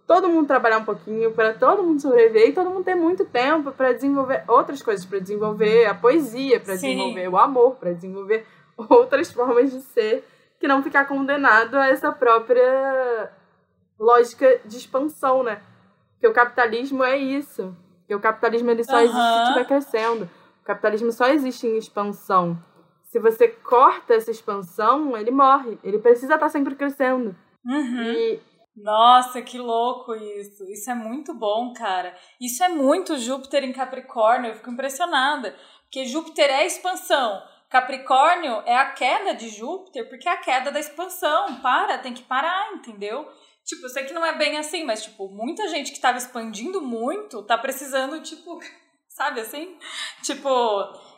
todo 0.09 0.27
mundo 0.27 0.47
trabalhar 0.47 0.79
um 0.79 0.85
pouquinho, 0.85 1.31
para 1.33 1.53
todo 1.53 1.83
mundo 1.83 2.01
sobreviver 2.01 2.49
e 2.49 2.51
todo 2.51 2.71
mundo 2.71 2.83
ter 2.83 2.95
muito 2.95 3.25
tempo 3.25 3.71
para 3.71 3.93
desenvolver 3.93 4.43
outras 4.47 4.81
coisas, 4.81 5.05
para 5.05 5.19
desenvolver 5.19 5.85
a 5.85 5.93
poesia, 5.93 6.59
para 6.59 6.73
desenvolver 6.73 7.27
o 7.29 7.37
amor, 7.37 7.75
para 7.75 7.93
desenvolver 7.93 8.43
outras 8.89 9.31
formas 9.31 9.71
de 9.71 9.79
ser, 9.81 10.27
que 10.59 10.67
não 10.67 10.81
ficar 10.81 11.05
condenado 11.05 11.75
a 11.75 11.89
essa 11.89 12.11
própria 12.11 13.31
lógica 13.99 14.59
de 14.65 14.77
expansão, 14.77 15.43
né? 15.43 15.61
Que 16.19 16.27
o 16.27 16.33
capitalismo 16.33 17.03
é 17.03 17.15
isso. 17.15 17.77
Que 18.07 18.15
o 18.15 18.19
capitalismo 18.19 18.71
ele 18.71 18.83
só 18.83 18.95
uhum. 18.95 19.03
existe 19.03 19.21
se 19.21 19.41
estiver 19.43 19.67
crescendo. 19.67 20.29
O 20.63 20.65
capitalismo 20.65 21.11
só 21.11 21.27
existe 21.27 21.67
em 21.67 21.77
expansão. 21.77 22.57
Se 23.03 23.19
você 23.19 23.47
corta 23.47 24.15
essa 24.15 24.31
expansão, 24.31 25.15
ele 25.15 25.29
morre. 25.29 25.77
Ele 25.83 25.99
precisa 25.99 26.33
estar 26.33 26.49
sempre 26.49 26.73
crescendo. 26.73 27.35
Uhum. 27.63 28.11
E 28.11 28.39
nossa, 28.75 29.41
que 29.41 29.57
louco 29.57 30.15
isso. 30.15 30.63
Isso 30.71 30.89
é 30.89 30.95
muito 30.95 31.33
bom, 31.33 31.73
cara. 31.73 32.15
Isso 32.39 32.63
é 32.63 32.69
muito 32.69 33.17
Júpiter 33.17 33.63
em 33.63 33.73
Capricórnio. 33.73 34.51
Eu 34.51 34.55
fico 34.55 34.71
impressionada. 34.71 35.55
Porque 35.83 36.05
Júpiter 36.05 36.49
é 36.49 36.65
expansão. 36.65 37.41
Capricórnio 37.69 38.63
é 38.65 38.75
a 38.75 38.91
queda 38.91 39.35
de 39.35 39.49
Júpiter, 39.49 40.07
porque 40.09 40.27
é 40.27 40.31
a 40.31 40.37
queda 40.37 40.71
da 40.71 40.79
expansão. 40.79 41.61
Para, 41.61 41.97
tem 41.97 42.13
que 42.13 42.23
parar, 42.23 42.73
entendeu? 42.73 43.27
Tipo, 43.63 43.85
eu 43.85 43.89
sei 43.89 44.05
que 44.05 44.13
não 44.13 44.25
é 44.25 44.35
bem 44.35 44.57
assim, 44.57 44.83
mas, 44.83 45.03
tipo, 45.03 45.29
muita 45.29 45.67
gente 45.67 45.91
que 45.91 45.99
tava 45.99 46.17
expandindo 46.17 46.81
muito 46.81 47.43
tá 47.43 47.57
precisando, 47.57 48.21
tipo, 48.21 48.59
sabe 49.07 49.41
assim? 49.41 49.77
Tipo, 50.23 50.49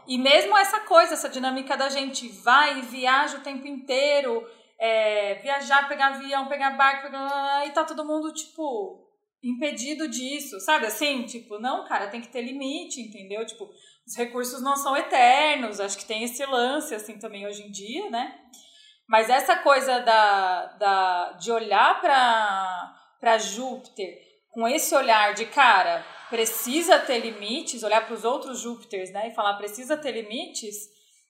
e 0.07 0.17
mesmo 0.17 0.57
essa 0.57 0.81
coisa, 0.81 1.13
essa 1.13 1.29
dinâmica 1.29 1.77
da 1.77 1.87
gente 1.87 2.27
vai 2.27 2.79
e 2.79 2.81
viaja 2.81 3.37
o 3.37 3.41
tempo 3.41 3.67
inteiro 3.67 4.45
é, 4.81 5.35
viajar, 5.35 5.87
pegar 5.87 6.07
avião, 6.07 6.47
pegar 6.47 6.71
barco, 6.71 7.03
pegar... 7.03 7.67
e 7.67 7.71
tá 7.71 7.83
todo 7.83 8.03
mundo, 8.03 8.33
tipo, 8.33 9.07
impedido 9.43 10.07
disso, 10.07 10.59
sabe 10.59 10.87
assim? 10.87 11.21
Tipo, 11.27 11.59
não, 11.59 11.85
cara, 11.85 12.07
tem 12.07 12.19
que 12.19 12.29
ter 12.29 12.41
limite, 12.41 12.99
entendeu? 12.99 13.45
Tipo, 13.45 13.69
os 14.07 14.17
recursos 14.17 14.59
não 14.63 14.75
são 14.75 14.97
eternos, 14.97 15.79
acho 15.79 15.99
que 15.99 16.05
tem 16.05 16.23
esse 16.23 16.43
lance, 16.47 16.95
assim, 16.95 17.19
também 17.19 17.45
hoje 17.45 17.61
em 17.61 17.69
dia, 17.69 18.09
né? 18.09 18.35
Mas 19.07 19.29
essa 19.29 19.55
coisa 19.57 19.99
da, 19.99 20.65
da, 20.77 21.31
de 21.33 21.51
olhar 21.51 22.01
para 22.01 23.37
Júpiter 23.37 24.17
com 24.49 24.67
esse 24.67 24.95
olhar 24.95 25.35
de, 25.35 25.45
cara, 25.45 26.03
precisa 26.27 26.97
ter 26.97 27.19
limites, 27.19 27.83
olhar 27.83 28.03
para 28.03 28.15
os 28.15 28.25
outros 28.25 28.59
Júpiters, 28.61 29.11
né? 29.11 29.27
E 29.27 29.35
falar, 29.35 29.57
precisa 29.57 29.95
ter 29.95 30.11
limites, 30.11 30.75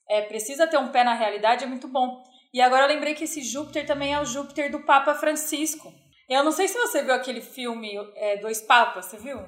é, 0.09 0.21
precisa 0.21 0.67
ter 0.67 0.77
um 0.77 0.89
pé 0.89 1.03
na 1.03 1.13
realidade, 1.13 1.65
é 1.65 1.67
muito 1.67 1.89
bom. 1.89 2.23
E 2.53 2.61
agora 2.61 2.83
eu 2.83 2.87
lembrei 2.87 3.13
que 3.13 3.23
esse 3.23 3.41
Júpiter 3.41 3.85
também 3.85 4.13
é 4.13 4.19
o 4.19 4.25
Júpiter 4.25 4.69
do 4.71 4.79
Papa 4.79 5.15
Francisco. 5.15 5.93
Eu 6.29 6.43
não 6.43 6.51
sei 6.51 6.67
se 6.67 6.77
você 6.77 7.01
viu 7.01 7.13
aquele 7.13 7.41
filme 7.41 7.91
é, 8.15 8.37
Dois 8.37 8.61
Papas, 8.61 9.05
você 9.05 9.17
viu? 9.17 9.39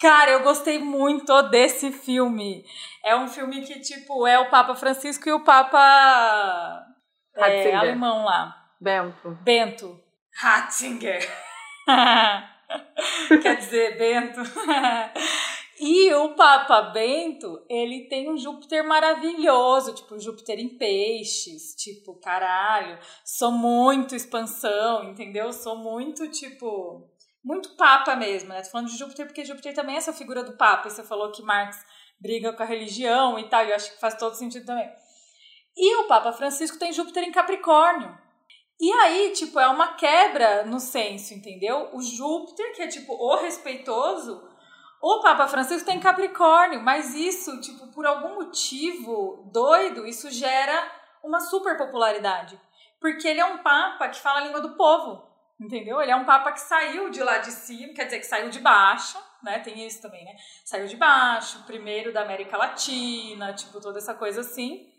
Cara, 0.00 0.30
eu 0.32 0.42
gostei 0.42 0.78
muito 0.78 1.42
desse 1.42 1.92
filme. 1.92 2.64
É 3.02 3.16
um 3.16 3.28
filme 3.28 3.62
que, 3.62 3.80
tipo, 3.80 4.26
é 4.26 4.38
o 4.38 4.50
Papa 4.50 4.74
Francisco 4.74 5.28
e 5.28 5.32
o 5.32 5.44
Papa 5.44 6.84
é, 7.36 7.74
alemão 7.74 8.24
lá. 8.24 8.54
Bento. 8.80 9.38
Bento. 9.42 10.00
Ratzinger. 10.36 11.26
Quer 13.42 13.56
dizer, 13.56 13.96
Bento. 13.96 14.40
E 15.78 16.12
o 16.14 16.34
Papa 16.34 16.82
Bento, 16.82 17.64
ele 17.68 18.08
tem 18.08 18.30
um 18.30 18.36
Júpiter 18.36 18.86
maravilhoso, 18.86 19.92
tipo 19.92 20.18
Júpiter 20.18 20.60
em 20.60 20.78
peixes, 20.78 21.74
tipo, 21.74 22.14
caralho, 22.20 22.98
sou 23.24 23.50
muito 23.50 24.14
expansão, 24.14 25.02
entendeu? 25.04 25.52
Sou 25.52 25.76
muito, 25.76 26.30
tipo, 26.30 27.10
muito 27.44 27.76
Papa 27.76 28.14
mesmo, 28.14 28.50
né? 28.50 28.62
Tô 28.62 28.70
falando 28.70 28.88
de 28.88 28.96
Júpiter 28.96 29.26
porque 29.26 29.44
Júpiter 29.44 29.74
também 29.74 29.96
é 29.96 29.98
essa 29.98 30.12
figura 30.12 30.44
do 30.44 30.56
Papa, 30.56 30.86
e 30.86 30.90
você 30.92 31.02
falou 31.02 31.32
que 31.32 31.42
Marx 31.42 31.76
briga 32.20 32.52
com 32.52 32.62
a 32.62 32.66
religião 32.66 33.36
e 33.36 33.48
tal, 33.48 33.64
e 33.64 33.70
eu 33.70 33.74
acho 33.74 33.92
que 33.92 34.00
faz 34.00 34.14
todo 34.14 34.34
sentido 34.34 34.64
também. 34.64 34.88
E 35.76 35.96
o 35.96 36.06
Papa 36.06 36.32
Francisco 36.32 36.78
tem 36.78 36.92
Júpiter 36.92 37.24
em 37.24 37.32
Capricórnio. 37.32 38.16
E 38.80 38.92
aí, 38.92 39.32
tipo, 39.32 39.58
é 39.58 39.68
uma 39.68 39.94
quebra 39.94 40.64
no 40.64 40.78
senso, 40.78 41.34
entendeu? 41.34 41.90
O 41.92 42.00
Júpiter, 42.00 42.74
que 42.74 42.82
é 42.82 42.88
tipo 42.88 43.12
o 43.12 43.36
respeitoso, 43.36 44.53
o 45.06 45.20
Papa 45.20 45.46
Francisco 45.46 45.86
tem 45.86 46.00
Capricórnio, 46.00 46.80
mas 46.80 47.14
isso, 47.14 47.60
tipo, 47.60 47.88
por 47.88 48.06
algum 48.06 48.36
motivo 48.36 49.50
doido, 49.52 50.06
isso 50.06 50.30
gera 50.30 50.90
uma 51.22 51.40
super 51.40 51.76
popularidade. 51.76 52.58
Porque 52.98 53.28
ele 53.28 53.38
é 53.38 53.44
um 53.44 53.58
Papa 53.58 54.08
que 54.08 54.18
fala 54.18 54.38
a 54.38 54.44
língua 54.44 54.62
do 54.62 54.78
povo, 54.78 55.22
entendeu? 55.60 56.00
Ele 56.00 56.10
é 56.10 56.16
um 56.16 56.24
Papa 56.24 56.52
que 56.52 56.60
saiu 56.60 57.10
de 57.10 57.22
lá 57.22 57.36
de 57.36 57.50
cima, 57.50 57.92
quer 57.92 58.06
dizer, 58.06 58.18
que 58.18 58.24
saiu 58.24 58.48
de 58.48 58.60
baixo, 58.60 59.18
né? 59.42 59.58
Tem 59.58 59.86
isso 59.86 60.00
também, 60.00 60.24
né? 60.24 60.36
Saiu 60.64 60.86
de 60.86 60.96
baixo, 60.96 61.62
primeiro 61.66 62.10
da 62.10 62.22
América 62.22 62.56
Latina, 62.56 63.52
tipo, 63.52 63.82
toda 63.82 63.98
essa 63.98 64.14
coisa 64.14 64.40
assim. 64.40 64.90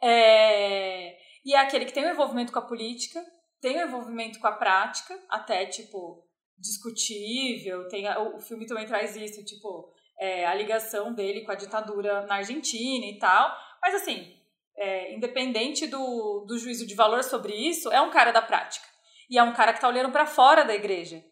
É... 0.00 1.16
E 1.44 1.54
é 1.54 1.58
aquele 1.58 1.86
que 1.86 1.92
tem 1.92 2.06
um 2.06 2.12
envolvimento 2.12 2.52
com 2.52 2.60
a 2.60 2.68
política, 2.68 3.20
tem 3.60 3.78
um 3.78 3.88
envolvimento 3.88 4.38
com 4.38 4.46
a 4.46 4.52
prática, 4.52 5.18
até, 5.28 5.66
tipo, 5.66 6.24
discutível. 6.60 7.88
Tem 7.88 8.06
o 8.08 8.38
filme 8.40 8.66
também 8.66 8.86
traz 8.86 9.16
isso, 9.16 9.44
tipo, 9.44 9.92
é, 10.18 10.46
a 10.46 10.54
ligação 10.54 11.14
dele 11.14 11.42
com 11.42 11.52
a 11.52 11.56
ditadura 11.56 12.26
na 12.26 12.36
Argentina 12.36 13.06
e 13.06 13.18
tal. 13.18 13.56
Mas, 13.82 13.94
assim, 13.94 14.36
é, 14.76 15.14
independente 15.14 15.86
do, 15.86 16.44
do 16.46 16.58
juízo 16.58 16.86
de 16.86 16.94
valor 16.94 17.24
sobre 17.24 17.54
isso, 17.54 17.90
é 17.90 18.00
um 18.00 18.10
cara 18.10 18.30
da 18.30 18.42
prática. 18.42 18.86
E 19.28 19.38
é 19.38 19.42
um 19.42 19.52
cara 19.52 19.72
que 19.72 19.80
tá 19.80 19.88
olhando 19.88 20.12
para 20.12 20.26
fora 20.26 20.64
da 20.64 20.74
igreja. 20.74 21.24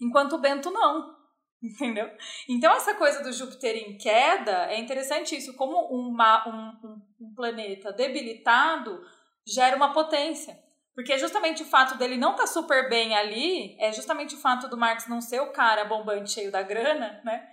Enquanto 0.00 0.34
o 0.34 0.40
Bento 0.40 0.70
não. 0.70 1.14
Entendeu? 1.62 2.10
Então, 2.48 2.72
essa 2.74 2.94
coisa 2.94 3.22
do 3.22 3.32
Júpiter 3.32 3.76
em 3.76 3.96
queda 3.96 4.70
é 4.70 4.78
interessante 4.78 5.36
isso. 5.36 5.54
Como 5.54 5.76
uma, 5.86 6.46
um, 6.48 6.88
um, 6.88 7.02
um 7.20 7.34
planeta 7.34 7.92
debilitado 7.92 9.00
gera 9.46 9.76
uma 9.76 9.92
potência. 9.92 10.58
Porque 10.94 11.18
justamente 11.18 11.62
o 11.62 11.66
fato 11.66 11.98
dele 11.98 12.16
não 12.16 12.32
estar 12.32 12.44
tá 12.44 12.48
super 12.48 12.88
bem 12.88 13.16
ali, 13.16 13.76
é 13.80 13.92
justamente 13.92 14.34
o 14.34 14.38
fato 14.38 14.68
do 14.68 14.76
Marx 14.76 15.08
não 15.08 15.20
ser 15.20 15.40
o 15.40 15.52
cara 15.52 15.84
bombante 15.84 16.30
cheio 16.30 16.52
da 16.52 16.62
grana, 16.62 17.20
né? 17.24 17.46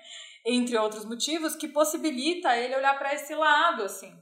Entre 0.46 0.78
outros 0.78 1.06
motivos, 1.06 1.56
que 1.56 1.68
possibilita 1.68 2.56
ele 2.56 2.76
olhar 2.76 2.98
para 2.98 3.14
esse 3.14 3.34
lado, 3.34 3.84
assim. 3.84 4.14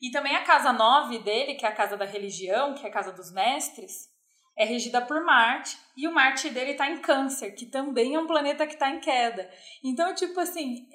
E 0.00 0.10
também 0.10 0.36
a 0.36 0.44
casa 0.44 0.72
9 0.72 1.18
dele, 1.18 1.54
que 1.54 1.66
é 1.66 1.68
a 1.68 1.74
casa 1.74 1.96
da 1.96 2.04
religião, 2.04 2.74
que 2.74 2.86
é 2.86 2.88
a 2.88 2.92
casa 2.92 3.12
dos 3.12 3.32
mestres, 3.32 4.08
é 4.56 4.64
regida 4.64 5.00
por 5.00 5.24
Marte, 5.24 5.76
e 5.96 6.06
o 6.06 6.12
Marte 6.12 6.50
dele 6.50 6.72
está 6.72 6.88
em 6.88 6.98
Câncer, 6.98 7.54
que 7.54 7.66
também 7.66 8.14
é 8.14 8.20
um 8.20 8.26
planeta 8.26 8.66
que 8.66 8.74
está 8.74 8.90
em 8.90 9.00
queda. 9.00 9.48
Então, 9.84 10.14
tipo 10.14 10.38
assim, 10.38 10.86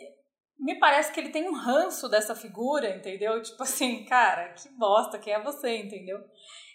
me 0.59 0.75
parece 0.79 1.11
que 1.11 1.19
ele 1.19 1.29
tem 1.29 1.49
um 1.49 1.53
ranço 1.53 2.09
dessa 2.09 2.35
figura, 2.35 2.95
entendeu? 2.95 3.41
Tipo 3.41 3.63
assim, 3.63 4.05
cara, 4.05 4.53
que 4.53 4.69
bosta, 4.69 5.19
quem 5.19 5.33
é 5.33 5.41
você, 5.41 5.77
entendeu? 5.77 6.19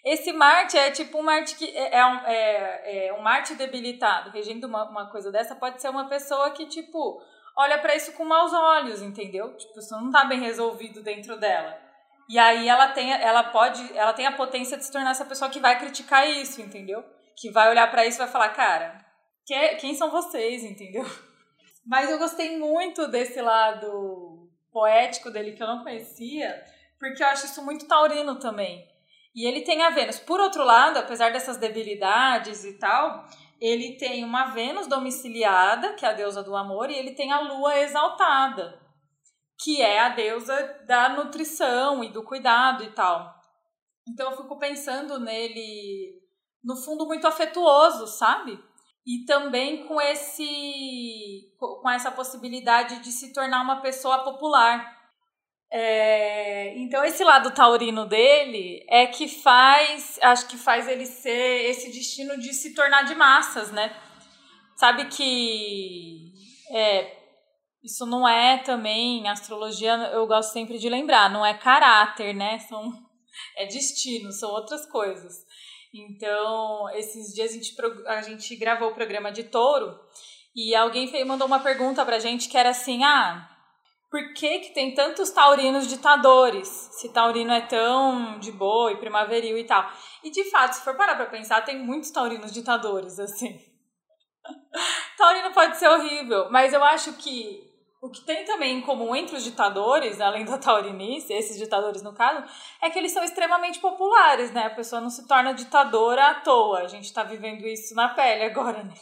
Esse 0.03 0.31
Marte 0.31 0.77
é 0.77 0.91
tipo 0.91 1.17
um 1.19 1.23
Marte 1.23 1.55
que 1.55 1.65
é, 1.65 1.97
é, 1.97 2.05
um, 2.05 2.17
é, 2.25 3.07
é 3.07 3.13
um 3.13 3.21
Marte 3.21 3.55
debilitado, 3.55 4.29
regendo 4.29 4.67
uma, 4.67 4.89
uma 4.89 5.09
coisa 5.09 5.31
dessa, 5.31 5.55
pode 5.55 5.81
ser 5.81 5.89
uma 5.89 6.07
pessoa 6.07 6.51
que, 6.51 6.65
tipo, 6.65 7.21
olha 7.57 7.77
para 7.79 7.95
isso 7.95 8.13
com 8.13 8.23
maus 8.23 8.53
olhos, 8.53 9.01
entendeu? 9.01 9.55
Tipo, 9.57 9.79
isso 9.79 9.93
não 9.99 10.09
tá 10.09 10.25
bem 10.25 10.39
resolvido 10.39 11.03
dentro 11.03 11.37
dela. 11.37 11.77
E 12.29 12.37
aí 12.37 12.69
ela 12.69 12.89
tem, 12.89 13.11
ela 13.11 13.43
pode, 13.45 13.97
ela 13.97 14.13
tem 14.13 14.25
a 14.27 14.35
potência 14.35 14.77
de 14.77 14.85
se 14.85 14.91
tornar 14.91 15.11
essa 15.11 15.25
pessoa 15.25 15.49
que 15.49 15.59
vai 15.59 15.77
criticar 15.79 16.29
isso, 16.29 16.61
entendeu? 16.61 17.03
Que 17.35 17.51
vai 17.51 17.69
olhar 17.69 17.89
para 17.89 18.05
isso 18.05 18.17
e 18.17 18.23
vai 18.23 18.27
falar, 18.27 18.49
cara, 18.49 19.03
que, 19.45 19.75
quem 19.77 19.95
são 19.95 20.11
vocês, 20.11 20.63
entendeu? 20.63 21.03
Mas 21.85 22.09
eu 22.09 22.19
gostei 22.19 22.57
muito 22.57 23.07
desse 23.07 23.41
lado 23.41 24.47
poético 24.71 25.31
dele 25.31 25.53
que 25.53 25.63
eu 25.63 25.67
não 25.67 25.83
conhecia, 25.83 26.63
porque 26.99 27.23
eu 27.23 27.27
acho 27.27 27.45
isso 27.45 27.65
muito 27.65 27.87
taurino 27.87 28.37
também. 28.37 28.87
E 29.35 29.45
ele 29.47 29.61
tem 29.61 29.81
a 29.83 29.89
Vênus. 29.89 30.19
Por 30.19 30.39
outro 30.39 30.63
lado, 30.63 30.97
apesar 30.97 31.31
dessas 31.31 31.57
debilidades 31.57 32.65
e 32.65 32.77
tal, 32.79 33.25
ele 33.59 33.97
tem 33.97 34.23
uma 34.23 34.51
Vênus 34.51 34.87
domiciliada, 34.87 35.93
que 35.93 36.05
é 36.05 36.09
a 36.09 36.13
deusa 36.13 36.43
do 36.43 36.55
amor, 36.55 36.89
e 36.89 36.95
ele 36.95 37.11
tem 37.11 37.31
a 37.31 37.39
Lua 37.39 37.79
exaltada, 37.79 38.79
que 39.59 39.81
é 39.81 39.99
a 39.99 40.09
deusa 40.09 40.81
da 40.87 41.09
nutrição 41.09 42.03
e 42.03 42.09
do 42.09 42.23
cuidado 42.23 42.83
e 42.83 42.91
tal. 42.91 43.33
Então 44.07 44.31
eu 44.31 44.37
fico 44.37 44.57
pensando 44.57 45.19
nele, 45.19 46.21
no 46.63 46.75
fundo, 46.75 47.05
muito 47.05 47.27
afetuoso, 47.27 48.07
sabe? 48.07 48.59
e 49.09 49.25
também 49.25 49.87
com 49.87 49.99
esse 49.99 51.55
com 51.57 51.89
essa 51.89 52.11
possibilidade 52.11 52.99
de 52.99 53.11
se 53.11 53.33
tornar 53.33 53.63
uma 53.63 53.81
pessoa 53.81 54.23
popular. 54.23 54.98
É, 55.71 56.75
então 56.79 57.03
esse 57.05 57.23
lado 57.23 57.51
taurino 57.51 58.05
dele 58.05 58.83
é 58.89 59.05
que 59.05 59.27
faz, 59.27 60.17
acho 60.21 60.47
que 60.47 60.57
faz 60.57 60.87
ele 60.87 61.05
ser 61.05 61.69
esse 61.69 61.91
destino 61.91 62.39
de 62.39 62.53
se 62.53 62.73
tornar 62.73 63.03
de 63.03 63.13
massas, 63.13 63.71
né? 63.71 63.95
Sabe 64.75 65.05
que 65.05 66.33
é, 66.71 67.17
isso 67.83 68.05
não 68.05 68.27
é 68.27 68.57
também 68.57 69.27
astrologia, 69.29 69.93
eu 70.11 70.25
gosto 70.25 70.53
sempre 70.53 70.79
de 70.79 70.89
lembrar, 70.89 71.29
não 71.29 71.45
é 71.45 71.53
caráter, 71.53 72.33
né? 72.33 72.59
São 72.59 72.91
é 73.55 73.65
destino, 73.67 74.31
são 74.31 74.49
outras 74.49 74.85
coisas. 74.87 75.45
Então, 75.93 76.89
esses 76.91 77.33
dias 77.33 77.51
a 77.51 77.53
gente, 77.53 77.75
a 78.07 78.21
gente 78.21 78.55
gravou 78.55 78.89
o 78.89 78.93
programa 78.93 79.31
de 79.31 79.43
touro 79.43 79.99
e 80.55 80.75
alguém 80.75 81.11
mandou 81.25 81.47
uma 81.47 81.59
pergunta 81.59 82.05
pra 82.05 82.19
gente 82.19 82.49
que 82.49 82.57
era 82.57 82.69
assim: 82.69 83.03
ah, 83.03 83.48
por 84.09 84.33
que, 84.33 84.59
que 84.59 84.73
tem 84.73 84.93
tantos 84.93 85.29
taurinos 85.29 85.87
ditadores? 85.87 86.67
Se 86.67 87.09
taurino 87.09 87.51
é 87.51 87.61
tão 87.61 88.39
de 88.39 88.51
boa 88.51 88.91
e 88.91 88.97
primaveril 88.97 89.57
e 89.57 89.63
tal. 89.63 89.87
E 90.23 90.31
de 90.31 90.49
fato, 90.49 90.73
se 90.73 90.83
for 90.83 90.95
parar 90.95 91.15
pra 91.15 91.27
pensar, 91.27 91.61
tem 91.61 91.77
muitos 91.77 92.09
taurinos 92.09 92.51
ditadores, 92.51 93.19
assim. 93.19 93.59
taurino 95.17 95.51
pode 95.53 95.77
ser 95.77 95.87
horrível, 95.89 96.49
mas 96.49 96.73
eu 96.73 96.83
acho 96.83 97.13
que 97.13 97.69
o 98.01 98.09
que 98.09 98.21
tem 98.21 98.45
também 98.45 98.77
em 98.77 98.81
comum 98.81 99.13
entre 99.13 99.35
os 99.35 99.43
ditadores, 99.43 100.21
além 100.21 100.45
da 100.45 100.57
taurinice, 100.57 101.33
esses 101.33 101.57
ditadores 101.57 102.01
no 102.01 102.13
caso, 102.13 102.43
é 102.81 102.89
que 102.89 102.97
eles 102.97 103.11
são 103.11 103.23
extremamente 103.23 103.79
populares, 103.79 104.51
né? 104.51 104.67
A 104.67 104.69
pessoa 104.69 105.01
não 105.01 105.09
se 105.09 105.27
torna 105.27 105.53
ditadora 105.53 106.29
à 106.29 106.35
toa. 106.35 106.79
A 106.79 106.87
gente 106.87 107.05
está 107.05 107.23
vivendo 107.23 107.67
isso 107.67 107.93
na 107.93 108.09
pele 108.09 108.43
agora, 108.45 108.83
né? 108.83 108.93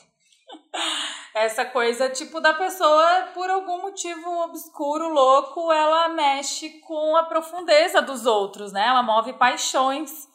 Essa 1.33 1.65
coisa, 1.65 2.09
tipo, 2.09 2.39
da 2.39 2.53
pessoa, 2.53 3.29
por 3.33 3.49
algum 3.49 3.81
motivo 3.81 4.29
obscuro, 4.43 5.07
louco, 5.09 5.71
ela 5.71 6.09
mexe 6.09 6.79
com 6.81 7.15
a 7.15 7.23
profundeza 7.23 8.01
dos 8.01 8.25
outros, 8.25 8.71
né? 8.71 8.87
Ela 8.87 9.03
move 9.03 9.33
paixões. 9.33 10.27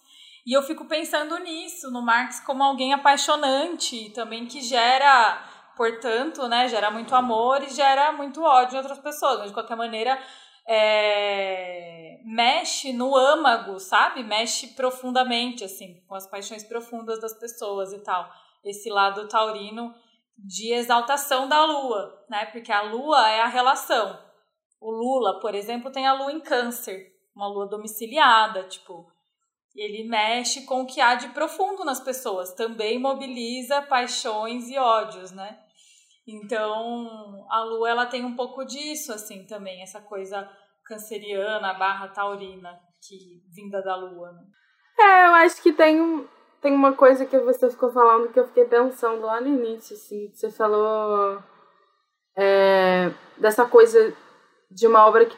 E 0.47 0.57
eu 0.57 0.63
fico 0.63 0.85
pensando 0.85 1.39
nisso, 1.39 1.91
no 1.91 2.03
Marx 2.03 2.41
como 2.41 2.63
alguém 2.63 2.93
apaixonante, 2.93 4.11
também 4.11 4.47
que 4.47 4.61
gera 4.61 5.43
portanto, 5.77 6.47
né, 6.49 6.69
gera 6.69 6.91
muito 6.91 7.15
amor 7.15 7.63
e 7.63 7.71
gera 7.71 8.13
muito 8.13 8.43
ódio 8.43 8.75
em 8.75 8.79
outras 8.79 8.99
pessoas. 8.99 9.39
Mas, 9.39 9.49
de 9.49 9.55
qualquer 9.55 9.77
maneira, 9.77 10.19
é, 10.67 12.21
mexe 12.25 12.93
no 12.93 13.17
âmago, 13.17 13.79
sabe? 13.81 14.23
Mexe 14.23 14.69
profundamente, 14.69 15.65
assim, 15.65 16.01
com 16.07 16.15
as 16.15 16.27
paixões 16.27 16.63
profundas 16.63 17.21
das 17.21 17.35
pessoas 17.35 17.93
e 17.93 17.99
tal. 17.99 18.31
Esse 18.65 18.91
lado 18.91 19.27
taurino 19.29 19.95
de 20.37 20.73
exaltação 20.73 21.49
da 21.49 21.65
lua, 21.65 22.25
né? 22.29 22.47
Porque 22.47 22.73
a 22.73 22.83
lua 22.83 23.31
é 23.31 23.41
a 23.41 23.49
relação. 23.49 24.19
O 24.81 24.91
Lula, 24.91 25.39
por 25.39 25.55
exemplo, 25.55 25.93
tem 25.93 26.09
a 26.09 26.13
lua 26.13 26.33
em 26.33 26.41
câncer, 26.41 27.13
uma 27.37 27.47
lua 27.47 27.69
domiciliada, 27.69 28.65
tipo, 28.65 29.07
ele 29.77 30.09
mexe 30.09 30.65
com 30.67 30.83
o 30.83 30.87
que 30.87 31.01
há 31.01 31.15
de 31.15 31.29
profundo 31.29 31.85
nas 31.85 32.01
pessoas, 32.01 32.53
também 32.53 32.99
mobiliza 32.99 33.81
paixões 33.83 34.69
e 34.69 34.77
ódios, 34.77 35.31
né? 35.31 35.59
Então, 36.27 37.47
a 37.49 37.63
lua 37.63 37.91
ela 37.91 38.07
tem 38.07 38.25
um 38.25 38.35
pouco 38.35 38.65
disso 38.65 39.13
assim 39.13 39.47
também, 39.47 39.83
essa 39.83 40.01
coisa 40.01 40.51
canceriana, 40.85 41.75
barra 41.75 42.09
taurina, 42.09 42.79
que 43.01 43.43
vinda 43.55 43.81
da 43.83 43.95
lua. 43.97 44.33
Né? 44.33 44.43
É, 44.99 45.27
eu 45.27 45.35
acho 45.35 45.63
que 45.63 45.73
tem 45.73 46.29
tem 46.63 46.73
uma 46.75 46.95
coisa 46.95 47.27
que 47.27 47.39
você 47.41 47.69
ficou 47.69 47.91
falando 47.91 48.33
que 48.33 48.41
eu 48.41 48.47
fiquei 48.47 48.65
pensando 48.65 49.27
lá 49.27 49.41
no 49.41 49.49
início, 49.49 49.95
assim, 49.95 50.31
você 50.33 50.51
falou 50.51 51.39
é, 52.37 53.11
dessa 53.37 53.67
coisa 53.67 54.15
de 54.71 54.87
uma 54.87 55.07
obra 55.07 55.27
que, 55.27 55.37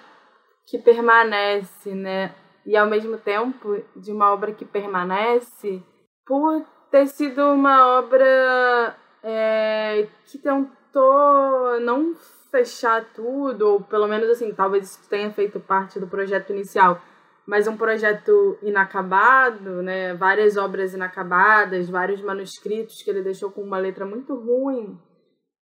que 0.66 0.79
permanece, 0.79 1.95
né? 1.95 2.35
e 2.66 2.77
ao 2.77 2.87
mesmo 2.87 3.18
tempo 3.18 3.83
de 3.95 4.12
uma 4.12 4.33
obra 4.33 4.53
que 4.53 4.64
permanece 4.64 5.83
por 6.27 6.64
ter 6.91 7.07
sido 7.07 7.43
uma 7.53 7.99
obra 7.99 8.97
é, 9.22 10.09
que 10.27 10.39
tentou 10.39 11.81
não 11.81 12.14
fechar 12.51 13.05
tudo, 13.14 13.68
ou 13.68 13.81
pelo 13.81 14.07
menos 14.07 14.31
assim, 14.31 14.55
talvez 14.55 14.91
isso 14.91 15.09
tenha 15.09 15.31
feito 15.33 15.59
parte 15.61 15.99
do 15.99 16.07
projeto 16.07 16.51
inicial, 16.51 17.01
mas 17.47 17.66
um 17.66 17.76
projeto 17.76 18.59
inacabado, 18.62 19.82
né? 19.82 20.14
Várias 20.14 20.57
obras 20.57 20.95
inacabadas, 20.95 21.90
vários 21.90 22.20
manuscritos 22.22 23.03
que 23.03 23.11
ele 23.11 23.22
deixou 23.22 23.51
com 23.51 23.62
uma 23.62 23.78
letra 23.78 24.07
muito 24.07 24.34
ruim. 24.34 24.99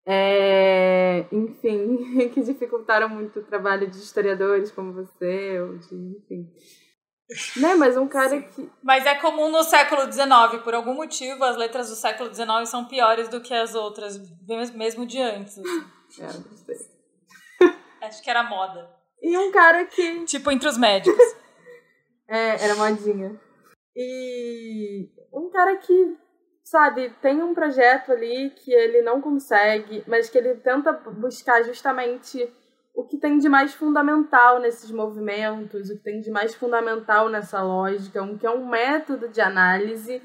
é, 0.06 1.26
enfim, 1.30 2.28
que 2.34 2.42
dificultaram 2.42 3.08
muito 3.08 3.40
o 3.40 3.44
trabalho 3.44 3.88
de 3.88 3.96
historiadores 3.96 4.70
como 4.70 4.92
você, 4.92 5.60
ou 5.60 5.78
de, 5.78 5.94
enfim. 5.94 6.48
Né, 7.56 7.74
mas 7.74 7.96
um 7.96 8.08
cara 8.08 8.28
Sim. 8.28 8.42
que. 8.42 8.70
Mas 8.82 9.06
é 9.06 9.14
comum 9.14 9.50
no 9.50 9.62
século 9.62 10.10
XIX, 10.10 10.62
por 10.62 10.74
algum 10.74 10.94
motivo, 10.94 11.42
as 11.44 11.56
letras 11.56 11.88
do 11.88 11.96
século 11.96 12.34
XIX 12.34 12.68
são 12.68 12.84
piores 12.84 13.28
do 13.28 13.40
que 13.40 13.54
as 13.54 13.74
outras, 13.74 14.18
mesmo 14.74 15.06
de 15.06 15.20
antes. 15.20 15.58
Assim. 15.58 16.20
É, 16.20 16.26
gostei. 16.26 16.76
Acho 18.02 18.22
que 18.22 18.28
era 18.28 18.42
moda. 18.42 18.90
E 19.22 19.38
um 19.38 19.50
cara 19.52 19.84
que. 19.86 20.24
Tipo 20.24 20.50
entre 20.50 20.68
os 20.68 20.76
médicos. 20.76 21.41
É, 22.32 22.64
era 22.64 22.74
modinha. 22.74 23.38
E 23.94 25.10
um 25.32 25.50
cara 25.50 25.76
que 25.76 26.16
sabe, 26.64 27.10
tem 27.20 27.42
um 27.42 27.52
projeto 27.52 28.12
ali 28.12 28.50
que 28.50 28.72
ele 28.72 29.02
não 29.02 29.20
consegue, 29.20 30.02
mas 30.06 30.30
que 30.30 30.38
ele 30.38 30.54
tenta 30.54 30.92
buscar 30.92 31.62
justamente 31.62 32.50
o 32.94 33.04
que 33.04 33.18
tem 33.18 33.36
de 33.36 33.48
mais 33.48 33.74
fundamental 33.74 34.58
nesses 34.60 34.90
movimentos, 34.90 35.90
o 35.90 35.96
que 35.96 36.02
tem 36.02 36.20
de 36.20 36.30
mais 36.30 36.54
fundamental 36.54 37.28
nessa 37.28 37.62
lógica, 37.62 38.22
um 38.22 38.38
que 38.38 38.46
é 38.46 38.50
um 38.50 38.66
método 38.66 39.28
de 39.28 39.40
análise 39.40 40.22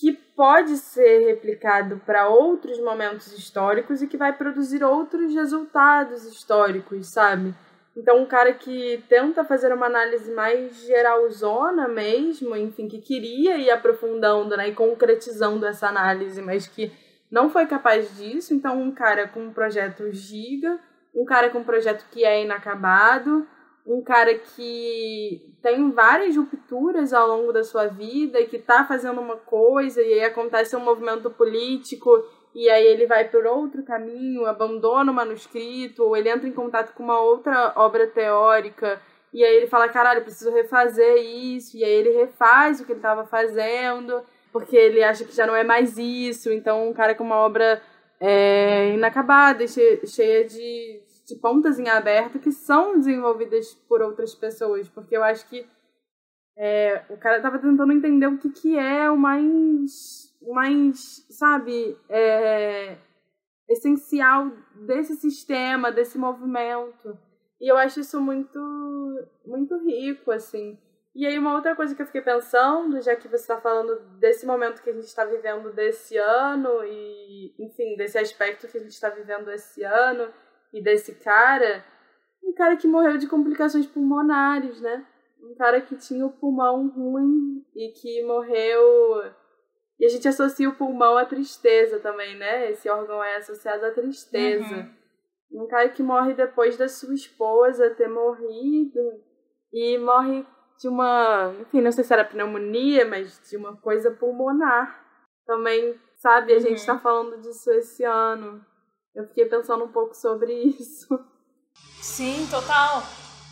que 0.00 0.12
pode 0.12 0.76
ser 0.78 1.26
replicado 1.26 2.00
para 2.06 2.28
outros 2.28 2.80
momentos 2.80 3.32
históricos 3.32 4.00
e 4.00 4.06
que 4.06 4.16
vai 4.16 4.36
produzir 4.36 4.82
outros 4.82 5.34
resultados 5.34 6.24
históricos, 6.24 7.12
sabe? 7.12 7.54
Então, 7.96 8.20
um 8.20 8.26
cara 8.26 8.52
que 8.52 9.02
tenta 9.08 9.44
fazer 9.44 9.72
uma 9.72 9.86
análise 9.86 10.32
mais 10.32 10.84
geralzona 10.84 11.86
mesmo, 11.86 12.56
enfim, 12.56 12.88
que 12.88 12.98
queria 12.98 13.56
ir 13.56 13.70
aprofundando 13.70 14.56
né, 14.56 14.68
e 14.68 14.74
concretizando 14.74 15.64
essa 15.64 15.88
análise, 15.88 16.42
mas 16.42 16.66
que 16.66 16.92
não 17.30 17.48
foi 17.48 17.66
capaz 17.66 18.16
disso. 18.16 18.52
Então, 18.52 18.80
um 18.80 18.92
cara 18.92 19.28
com 19.28 19.40
um 19.40 19.52
projeto 19.52 20.10
giga, 20.10 20.78
um 21.14 21.24
cara 21.24 21.50
com 21.50 21.58
um 21.58 21.64
projeto 21.64 22.04
que 22.10 22.24
é 22.24 22.42
inacabado, 22.42 23.46
um 23.86 24.02
cara 24.02 24.34
que 24.34 25.54
tem 25.62 25.90
várias 25.90 26.36
rupturas 26.36 27.12
ao 27.12 27.28
longo 27.28 27.52
da 27.52 27.62
sua 27.62 27.86
vida 27.86 28.40
e 28.40 28.46
que 28.46 28.56
está 28.56 28.84
fazendo 28.84 29.20
uma 29.20 29.36
coisa 29.36 30.00
e 30.02 30.14
aí 30.14 30.24
acontece 30.24 30.74
um 30.74 30.80
movimento 30.80 31.30
político 31.30 32.10
e 32.54 32.70
aí 32.70 32.86
ele 32.86 33.06
vai 33.06 33.28
por 33.28 33.44
outro 33.44 33.82
caminho, 33.82 34.46
abandona 34.46 35.10
o 35.10 35.14
manuscrito, 35.14 36.04
ou 36.04 36.16
ele 36.16 36.28
entra 36.28 36.48
em 36.48 36.52
contato 36.52 36.94
com 36.94 37.02
uma 37.02 37.20
outra 37.20 37.72
obra 37.76 38.06
teórica, 38.06 39.00
e 39.32 39.44
aí 39.44 39.56
ele 39.56 39.66
fala, 39.66 39.88
caralho, 39.88 40.22
preciso 40.22 40.52
refazer 40.52 41.16
isso, 41.16 41.76
e 41.76 41.84
aí 41.84 41.90
ele 41.90 42.10
refaz 42.10 42.80
o 42.80 42.84
que 42.84 42.92
ele 42.92 43.00
estava 43.00 43.24
fazendo, 43.26 44.22
porque 44.52 44.76
ele 44.76 45.02
acha 45.02 45.24
que 45.24 45.34
já 45.34 45.46
não 45.46 45.56
é 45.56 45.64
mais 45.64 45.98
isso, 45.98 46.52
então 46.52 46.88
um 46.88 46.92
cara 46.92 47.16
com 47.16 47.24
uma 47.24 47.38
obra 47.38 47.82
é, 48.20 48.90
inacabada, 48.94 49.66
cheia 49.66 50.44
de, 50.44 51.02
de 51.26 51.34
pontas 51.40 51.80
em 51.80 51.88
aberto, 51.88 52.38
que 52.38 52.52
são 52.52 52.96
desenvolvidas 52.96 53.74
por 53.88 54.00
outras 54.00 54.32
pessoas, 54.32 54.88
porque 54.88 55.16
eu 55.16 55.24
acho 55.24 55.48
que 55.48 55.66
é, 56.56 57.02
o 57.10 57.16
cara 57.16 57.38
estava 57.38 57.58
tentando 57.58 57.92
entender 57.92 58.28
o 58.28 58.38
que, 58.38 58.48
que 58.48 58.78
é 58.78 59.10
o 59.10 59.16
mais 59.16 60.23
mais, 60.52 61.26
sabe, 61.30 61.96
é, 62.08 62.96
essencial 63.68 64.50
desse 64.86 65.16
sistema, 65.16 65.92
desse 65.92 66.18
movimento. 66.18 67.18
E 67.60 67.70
eu 67.70 67.76
acho 67.76 68.00
isso 68.00 68.20
muito, 68.20 68.58
muito 69.46 69.76
rico, 69.78 70.30
assim. 70.30 70.78
E 71.14 71.24
aí, 71.26 71.38
uma 71.38 71.54
outra 71.54 71.76
coisa 71.76 71.94
que 71.94 72.02
eu 72.02 72.06
fiquei 72.06 72.20
pensando, 72.20 73.00
já 73.00 73.14
que 73.14 73.28
você 73.28 73.36
está 73.36 73.60
falando 73.60 74.00
desse 74.18 74.44
momento 74.44 74.82
que 74.82 74.90
a 74.90 74.92
gente 74.92 75.04
está 75.04 75.24
vivendo 75.24 75.72
desse 75.72 76.16
ano, 76.16 76.84
e, 76.84 77.54
enfim, 77.58 77.96
desse 77.96 78.18
aspecto 78.18 78.66
que 78.66 78.76
a 78.76 78.80
gente 78.80 78.92
está 78.92 79.10
vivendo 79.10 79.48
esse 79.50 79.84
ano, 79.84 80.32
e 80.72 80.82
desse 80.82 81.14
cara, 81.14 81.84
um 82.42 82.52
cara 82.52 82.76
que 82.76 82.88
morreu 82.88 83.16
de 83.16 83.28
complicações 83.28 83.86
pulmonares, 83.86 84.80
né? 84.80 85.06
Um 85.40 85.54
cara 85.54 85.80
que 85.80 85.94
tinha 85.94 86.26
o 86.26 86.32
pulmão 86.32 86.88
ruim 86.88 87.64
e 87.76 87.92
que 87.92 88.24
morreu 88.24 88.82
e 89.98 90.04
a 90.04 90.08
gente 90.08 90.26
associa 90.26 90.68
o 90.68 90.74
pulmão 90.74 91.16
à 91.16 91.24
tristeza 91.24 92.00
também, 92.00 92.36
né? 92.36 92.70
Esse 92.70 92.88
órgão 92.88 93.22
é 93.22 93.36
associado 93.36 93.84
à 93.86 93.90
tristeza. 93.90 94.88
Uhum. 95.52 95.64
Um 95.64 95.68
cara 95.68 95.88
que 95.88 96.02
morre 96.02 96.34
depois 96.34 96.76
da 96.76 96.88
sua 96.88 97.14
esposa 97.14 97.94
ter 97.94 98.08
morrido 98.08 99.00
e 99.72 99.96
morre 99.98 100.44
de 100.78 100.88
uma, 100.88 101.54
enfim, 101.60 101.80
não 101.80 101.92
sei 101.92 102.02
se 102.02 102.12
era 102.12 102.24
pneumonia, 102.24 103.04
mas 103.04 103.40
de 103.48 103.56
uma 103.56 103.76
coisa 103.76 104.10
pulmonar. 104.10 105.02
Também, 105.46 105.98
sabe, 106.16 106.52
a 106.52 106.56
uhum. 106.56 106.62
gente 106.62 106.84
tá 106.84 106.98
falando 106.98 107.40
disso 107.40 107.70
esse 107.72 108.02
ano. 108.02 108.64
Eu 109.14 109.26
fiquei 109.28 109.46
pensando 109.46 109.84
um 109.84 109.92
pouco 109.92 110.14
sobre 110.14 110.52
isso. 110.52 111.18
Sim, 112.00 112.46
total. 112.50 113.02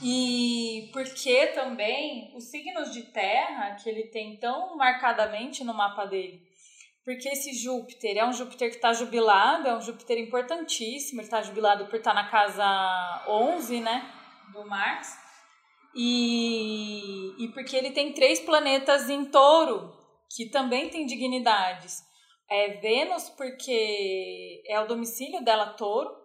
E 0.03 0.91
porque 0.93 1.47
também 1.49 2.33
os 2.35 2.51
signos 2.51 2.93
de 2.93 3.05
terra 3.05 3.77
que 3.77 3.89
ele 3.89 4.09
tem 4.09 4.37
tão 4.37 4.77
marcadamente 4.77 5.63
no 5.63 5.73
mapa 5.73 6.05
dele. 6.07 6.43
Porque 7.05 7.29
esse 7.29 7.53
Júpiter 7.55 8.17
é 8.17 8.25
um 8.25 8.33
Júpiter 8.33 8.71
que 8.71 8.77
está 8.77 8.93
jubilado, 8.93 9.69
é 9.69 9.77
um 9.77 9.81
Júpiter 9.81 10.19
importantíssimo, 10.19 11.21
ele 11.21 11.27
está 11.27 11.43
jubilado 11.43 11.87
por 11.87 11.97
estar 11.97 12.15
tá 12.15 12.23
na 12.23 12.29
casa 12.29 13.25
11, 13.29 13.81
né, 13.81 14.09
do 14.53 14.65
Marx. 14.67 15.17
E, 15.95 17.45
e 17.45 17.49
porque 17.53 17.77
ele 17.77 17.91
tem 17.91 18.13
três 18.13 18.41
planetas 18.41 19.11
em 19.11 19.25
touro, 19.27 19.93
que 20.35 20.49
também 20.49 20.89
tem 20.89 21.07
dignidades. 21.07 22.01
É 22.49 22.81
Vênus, 22.81 23.29
porque 23.31 24.63
é 24.67 24.81
o 24.81 24.87
domicílio 24.87 25.45
dela 25.45 25.75
touro, 25.75 26.22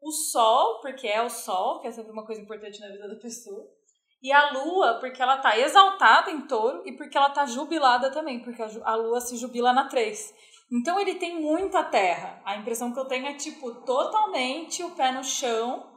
o 0.00 0.10
Sol, 0.10 0.80
porque 0.80 1.06
é 1.06 1.22
o 1.22 1.30
Sol, 1.30 1.80
que 1.80 1.88
é 1.88 1.92
sempre 1.92 2.12
uma 2.12 2.26
coisa 2.26 2.40
importante 2.40 2.80
na 2.80 2.88
vida 2.88 3.08
da 3.08 3.16
pessoa, 3.16 3.66
e 4.22 4.32
a 4.32 4.50
Lua, 4.52 4.98
porque 4.98 5.22
ela 5.22 5.38
tá 5.38 5.58
exaltada 5.58 6.30
em 6.30 6.46
touro 6.46 6.82
e 6.86 6.96
porque 6.96 7.16
ela 7.16 7.30
tá 7.30 7.46
jubilada 7.46 8.10
também, 8.10 8.42
porque 8.42 8.62
a 8.62 8.94
Lua 8.96 9.20
se 9.20 9.36
jubila 9.36 9.72
na 9.72 9.88
3. 9.88 10.34
Então 10.72 10.98
ele 10.98 11.14
tem 11.14 11.40
muita 11.40 11.84
terra. 11.84 12.40
A 12.44 12.56
impressão 12.56 12.92
que 12.92 12.98
eu 12.98 13.04
tenho 13.04 13.26
é 13.26 13.34
tipo 13.34 13.72
totalmente 13.84 14.82
o 14.82 14.90
pé 14.92 15.12
no 15.12 15.22
chão. 15.22 15.92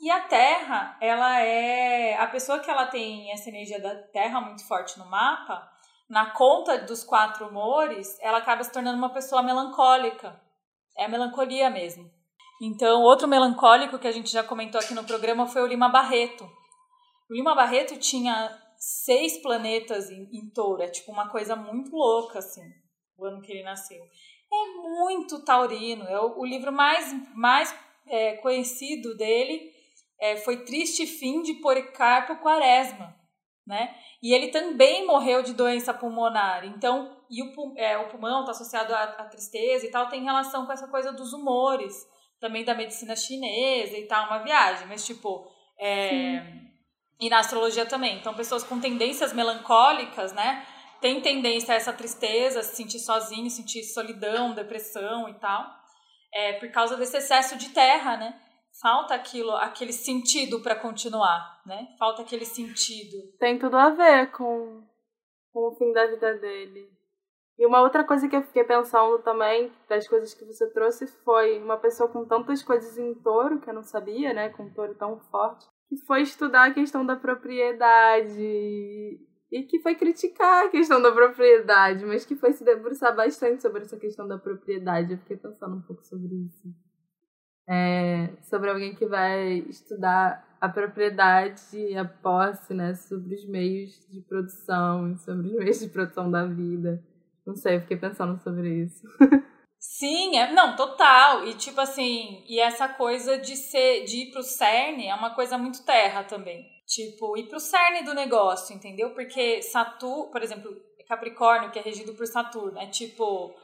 E 0.00 0.10
a 0.10 0.20
terra, 0.20 0.96
ela 1.00 1.40
é 1.40 2.16
a 2.16 2.26
pessoa 2.28 2.60
que 2.60 2.70
ela 2.70 2.86
tem 2.86 3.32
essa 3.32 3.48
energia 3.48 3.80
da 3.82 3.94
terra 3.96 4.40
muito 4.40 4.66
forte 4.66 4.98
no 4.98 5.04
mapa, 5.04 5.68
na 6.08 6.30
conta 6.30 6.78
dos 6.78 7.04
quatro 7.04 7.48
humores, 7.48 8.16
ela 8.20 8.38
acaba 8.38 8.64
se 8.64 8.72
tornando 8.72 8.96
uma 8.96 9.12
pessoa 9.12 9.42
melancólica. 9.42 10.40
É 10.96 11.04
a 11.04 11.08
melancolia 11.08 11.68
mesmo. 11.68 12.10
Então, 12.60 13.02
outro 13.02 13.28
melancólico 13.28 13.98
que 13.98 14.08
a 14.08 14.12
gente 14.12 14.30
já 14.30 14.42
comentou 14.42 14.80
aqui 14.80 14.94
no 14.94 15.04
programa 15.04 15.46
foi 15.46 15.62
o 15.62 15.66
Lima 15.66 15.88
Barreto. 15.88 16.44
O 17.30 17.34
Lima 17.34 17.54
Barreto 17.54 17.98
tinha 17.98 18.50
seis 18.76 19.40
planetas 19.40 20.10
em, 20.10 20.28
em 20.32 20.50
touro, 20.50 20.82
é 20.82 20.88
tipo 20.88 21.12
uma 21.12 21.28
coisa 21.28 21.54
muito 21.54 21.94
louca, 21.94 22.38
assim, 22.38 22.62
o 23.16 23.24
ano 23.24 23.40
que 23.42 23.52
ele 23.52 23.62
nasceu. 23.62 24.02
É 24.52 24.66
muito 24.80 25.44
taurino, 25.44 26.04
é 26.04 26.20
o, 26.20 26.40
o 26.40 26.44
livro 26.44 26.72
mais, 26.72 27.14
mais 27.34 27.74
é, 28.06 28.36
conhecido 28.36 29.16
dele 29.16 29.72
é, 30.20 30.36
foi 30.38 30.64
Triste 30.64 31.06
Fim 31.06 31.42
de 31.42 31.54
Policarpo 31.54 32.36
Quaresma, 32.36 33.14
né? 33.66 33.94
E 34.22 34.34
ele 34.34 34.48
também 34.48 35.06
morreu 35.06 35.42
de 35.42 35.52
doença 35.52 35.94
pulmonar, 35.94 36.64
então, 36.64 37.16
e 37.30 37.42
o, 37.42 37.74
é, 37.76 37.98
o 37.98 38.08
pulmão 38.08 38.40
está 38.40 38.50
associado 38.50 38.94
à, 38.94 39.02
à 39.02 39.24
tristeza 39.26 39.86
e 39.86 39.90
tal, 39.90 40.08
tem 40.08 40.24
relação 40.24 40.66
com 40.66 40.72
essa 40.72 40.88
coisa 40.88 41.12
dos 41.12 41.32
humores, 41.32 41.94
também 42.40 42.64
da 42.64 42.74
medicina 42.74 43.16
chinesa 43.16 43.96
e 43.96 44.06
tal, 44.06 44.26
uma 44.26 44.38
viagem, 44.38 44.86
mas 44.86 45.04
tipo. 45.04 45.46
É, 45.80 46.42
e 47.20 47.28
na 47.28 47.40
astrologia 47.40 47.84
também. 47.84 48.16
Então, 48.18 48.34
pessoas 48.34 48.62
com 48.62 48.80
tendências 48.80 49.32
melancólicas, 49.32 50.32
né? 50.32 50.64
Tem 51.00 51.20
tendência 51.20 51.74
a 51.74 51.76
essa 51.76 51.92
tristeza, 51.92 52.62
se 52.62 52.76
sentir 52.76 52.98
sozinho, 52.98 53.50
sentir 53.50 53.82
solidão, 53.84 54.54
depressão 54.54 55.28
e 55.28 55.34
tal. 55.34 55.66
É 56.32 56.54
por 56.54 56.70
causa 56.70 56.96
desse 56.96 57.16
excesso 57.16 57.56
de 57.56 57.70
terra, 57.70 58.16
né? 58.16 58.40
Falta 58.80 59.14
aquilo, 59.14 59.50
aquele 59.56 59.92
sentido 59.92 60.60
para 60.60 60.76
continuar, 60.76 61.60
né? 61.66 61.88
Falta 61.98 62.22
aquele 62.22 62.44
sentido. 62.44 63.16
Tem 63.38 63.58
tudo 63.58 63.76
a 63.76 63.90
ver 63.90 64.30
com, 64.30 64.84
com 65.52 65.68
o 65.68 65.76
fim 65.76 65.92
da 65.92 66.06
vida 66.06 66.34
dele. 66.34 66.97
E 67.58 67.66
uma 67.66 67.82
outra 67.82 68.04
coisa 68.04 68.28
que 68.28 68.36
eu 68.36 68.42
fiquei 68.42 68.62
pensando 68.62 69.18
também, 69.18 69.72
das 69.88 70.06
coisas 70.06 70.32
que 70.32 70.44
você 70.44 70.70
trouxe, 70.70 71.08
foi 71.24 71.58
uma 71.58 71.76
pessoa 71.76 72.08
com 72.08 72.24
tantas 72.24 72.62
coisas 72.62 72.96
em 72.96 73.14
touro, 73.14 73.58
que 73.58 73.68
eu 73.68 73.74
não 73.74 73.82
sabia, 73.82 74.32
né? 74.32 74.48
Com 74.50 74.64
um 74.64 74.70
touro 74.70 74.94
tão 74.94 75.18
forte, 75.18 75.66
que 75.88 75.96
foi 76.06 76.22
estudar 76.22 76.68
a 76.68 76.74
questão 76.74 77.04
da 77.04 77.16
propriedade 77.16 78.40
e 79.50 79.62
que 79.62 79.80
foi 79.80 79.96
criticar 79.96 80.66
a 80.66 80.68
questão 80.68 81.02
da 81.02 81.10
propriedade, 81.10 82.04
mas 82.04 82.24
que 82.24 82.36
foi 82.36 82.52
se 82.52 82.62
debruçar 82.62 83.16
bastante 83.16 83.60
sobre 83.60 83.82
essa 83.82 83.96
questão 83.96 84.28
da 84.28 84.38
propriedade. 84.38 85.12
Eu 85.12 85.18
fiquei 85.18 85.36
pensando 85.36 85.76
um 85.76 85.82
pouco 85.82 86.04
sobre 86.04 86.32
isso. 86.36 86.68
É, 87.68 88.36
sobre 88.42 88.70
alguém 88.70 88.94
que 88.94 89.04
vai 89.04 89.58
estudar 89.68 90.46
a 90.60 90.68
propriedade 90.68 91.96
a 91.96 92.04
posse, 92.04 92.72
né, 92.72 92.94
sobre 92.94 93.34
os 93.34 93.44
meios 93.46 94.06
de 94.08 94.20
produção, 94.22 95.16
sobre 95.18 95.48
os 95.48 95.54
meios 95.54 95.80
de 95.80 95.88
produção 95.88 96.30
da 96.30 96.46
vida. 96.46 97.02
Não 97.48 97.56
sei, 97.56 97.80
fiquei 97.80 97.96
pensando 97.96 98.38
sobre 98.42 98.84
isso. 98.84 99.00
Sim, 99.80 100.36
é, 100.36 100.52
não, 100.52 100.76
total. 100.76 101.46
E 101.46 101.54
tipo 101.54 101.80
assim, 101.80 102.44
e 102.46 102.60
essa 102.60 102.86
coisa 102.86 103.38
de 103.38 103.56
ser 103.56 104.04
de 104.04 104.18
ir 104.18 104.30
pro 104.30 104.42
cerne 104.42 105.06
é 105.06 105.14
uma 105.14 105.34
coisa 105.34 105.56
muito 105.56 105.82
terra 105.82 106.24
também. 106.24 106.66
Tipo, 106.86 107.38
ir 107.38 107.48
pro 107.48 107.58
cerne 107.58 108.02
do 108.02 108.12
negócio, 108.12 108.76
entendeu? 108.76 109.14
Porque 109.14 109.62
Saturno, 109.62 110.30
por 110.30 110.42
exemplo, 110.42 110.70
Capricórnio, 111.08 111.70
que 111.70 111.78
é 111.78 111.82
regido 111.82 112.12
por 112.12 112.26
Saturno, 112.26 112.78
é 112.78 112.86
tipo 112.86 113.54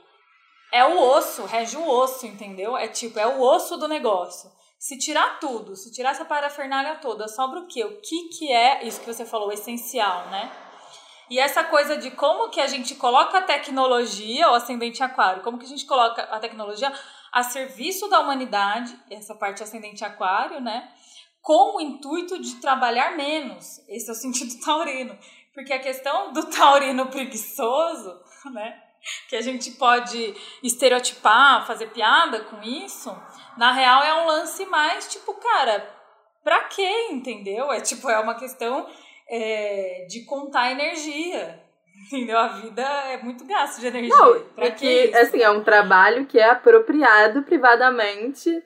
é 0.73 0.83
o 0.83 0.99
osso, 0.99 1.45
rege 1.45 1.77
o 1.77 1.87
osso, 1.87 2.27
entendeu? 2.27 2.79
É 2.79 2.89
tipo, 2.89 3.19
é 3.19 3.27
o 3.27 3.43
osso 3.43 3.77
do 3.77 3.87
negócio. 3.87 4.51
Se 4.79 4.97
tirar 4.97 5.39
tudo, 5.39 5.77
se 5.77 5.93
tirar 5.93 6.13
essa 6.13 6.25
parafernália 6.25 6.97
toda, 6.97 7.29
sobra 7.29 7.61
o 7.61 7.67
quê? 7.67 7.85
O 7.85 8.01
que 8.01 8.29
que 8.31 8.51
é 8.51 8.87
isso 8.87 9.01
que 9.01 9.13
você 9.13 9.27
falou, 9.27 9.53
essencial, 9.53 10.31
né? 10.31 10.64
E 11.31 11.39
essa 11.39 11.65
coisa 11.65 11.97
de 11.97 12.11
como 12.11 12.51
que 12.51 12.61
a 12.61 12.67
gente 12.67 12.95
coloca 12.95 13.39
a 13.39 13.43
tecnologia, 13.43 14.51
o 14.51 14.55
ascendente 14.55 15.03
aquário, 15.03 15.43
como 15.43 15.59
que 15.59 15.65
a 15.65 15.69
gente 15.69 15.87
coloca 15.87 16.23
a 16.23 16.39
tecnologia 16.39 16.93
a 17.33 17.43
serviço 17.43 18.09
da 18.09 18.21
humanidade, 18.21 18.97
essa 19.11 19.35
parte 19.35 19.63
ascendente 19.63 20.05
aquário, 20.05 20.61
né? 20.61 20.89
Com 21.41 21.77
o 21.77 21.81
intuito 21.81 22.41
de 22.41 22.57
trabalhar 22.57 23.17
menos. 23.17 23.81
Esse 23.89 24.09
é 24.09 24.13
o 24.13 24.17
sentido 24.17 24.55
taurino. 24.65 25.19
Porque 25.53 25.73
a 25.73 25.81
questão 25.81 26.33
do 26.33 26.45
taurino 26.51 27.07
preguiçoso, 27.07 28.21
né? 28.53 28.81
Que 29.29 29.37
a 29.37 29.43
gente 29.43 29.73
pode 29.73 30.35
estereotipar, 30.63 31.67
fazer 31.67 31.89
piada 31.89 32.41
com 32.45 32.63
isso, 32.63 33.15
na 33.57 33.73
real 33.73 34.03
é 34.03 34.23
um 34.23 34.27
lance 34.27 34.65
mais 34.67 35.09
tipo, 35.09 35.35
cara, 35.35 35.95
pra 36.43 36.65
quê, 36.65 37.09
entendeu? 37.11 37.71
É 37.73 37.81
tipo, 37.81 38.09
é 38.09 38.19
uma 38.19 38.35
questão 38.35 38.87
é, 39.29 40.07
de 40.09 40.25
contar 40.25 40.71
energia. 40.73 41.61
Entendeu? 42.07 42.37
A 42.39 42.49
vida 42.49 42.83
é 42.83 43.23
muito 43.23 43.47
gasto 43.47 43.81
de 43.81 43.87
energia. 43.87 44.15
Não, 44.15 44.41
pra 44.55 44.71
que, 44.71 45.09
que 45.09 45.17
assim, 45.17 45.41
é 45.41 45.51
um 45.51 45.63
trabalho 45.63 46.27
que 46.27 46.39
é 46.39 46.51
apropriado 46.51 47.43
privadamente 47.43 48.63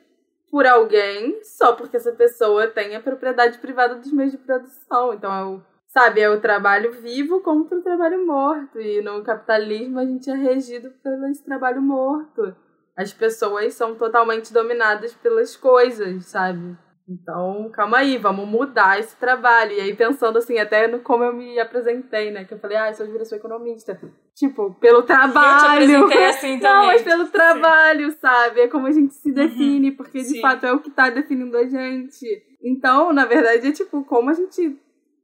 por 0.50 0.66
alguém 0.66 1.42
só 1.44 1.74
porque 1.74 1.96
essa 1.96 2.12
pessoa 2.12 2.66
tem 2.66 2.96
a 2.96 3.00
propriedade 3.00 3.58
privada 3.58 3.96
dos 3.96 4.12
meios 4.12 4.32
de 4.32 4.38
produção. 4.38 5.12
Então, 5.12 5.32
é 5.32 5.44
o, 5.44 5.62
sabe, 5.86 6.20
é 6.20 6.30
o 6.30 6.40
trabalho 6.40 6.92
vivo 7.00 7.40
contra 7.40 7.78
o 7.78 7.82
trabalho 7.82 8.26
morto. 8.26 8.80
E 8.80 9.02
no 9.02 9.22
capitalismo 9.22 9.98
a 9.98 10.04
gente 10.04 10.30
é 10.30 10.34
regido 10.34 10.90
pelo 11.02 11.26
esse 11.26 11.44
trabalho 11.44 11.82
morto. 11.82 12.56
As 12.96 13.12
pessoas 13.12 13.74
são 13.74 13.94
totalmente 13.94 14.52
dominadas 14.52 15.14
pelas 15.14 15.54
coisas, 15.54 16.26
sabe? 16.26 16.76
Então, 17.08 17.70
calma 17.72 17.98
aí, 17.98 18.18
vamos 18.18 18.46
mudar 18.46 19.00
esse 19.00 19.16
trabalho. 19.16 19.72
E 19.72 19.80
aí, 19.80 19.96
pensando 19.96 20.36
assim, 20.36 20.58
até 20.58 20.86
no 20.86 21.00
como 21.00 21.24
eu 21.24 21.32
me 21.32 21.58
apresentei, 21.58 22.30
né? 22.30 22.44
Que 22.44 22.52
eu 22.52 22.58
falei, 22.58 22.76
ah, 22.76 22.90
eu 22.90 22.94
sou, 22.94 23.24
sou 23.24 23.38
economista. 23.38 23.98
Tipo, 24.34 24.74
pelo 24.74 25.02
trabalho. 25.02 25.88
E 25.88 25.94
eu 25.94 26.06
te 26.06 26.18
assim 26.18 26.58
também. 26.58 26.60
Não, 26.68 26.86
mas 26.86 27.02
pelo 27.02 27.26
trabalho, 27.28 28.10
Sim. 28.10 28.18
sabe? 28.20 28.60
É 28.60 28.68
como 28.68 28.86
a 28.86 28.92
gente 28.92 29.14
se 29.14 29.30
uhum. 29.30 29.34
define, 29.34 29.90
uhum. 29.90 29.96
porque 29.96 30.18
de 30.18 30.24
Sim. 30.28 30.40
fato 30.42 30.66
é 30.66 30.72
o 30.72 30.80
que 30.80 30.90
tá 30.90 31.08
definindo 31.08 31.56
a 31.56 31.66
gente. 31.66 32.26
Então, 32.62 33.10
na 33.10 33.24
verdade, 33.24 33.68
é 33.68 33.72
tipo, 33.72 34.04
como 34.04 34.28
a 34.28 34.34
gente, 34.34 34.78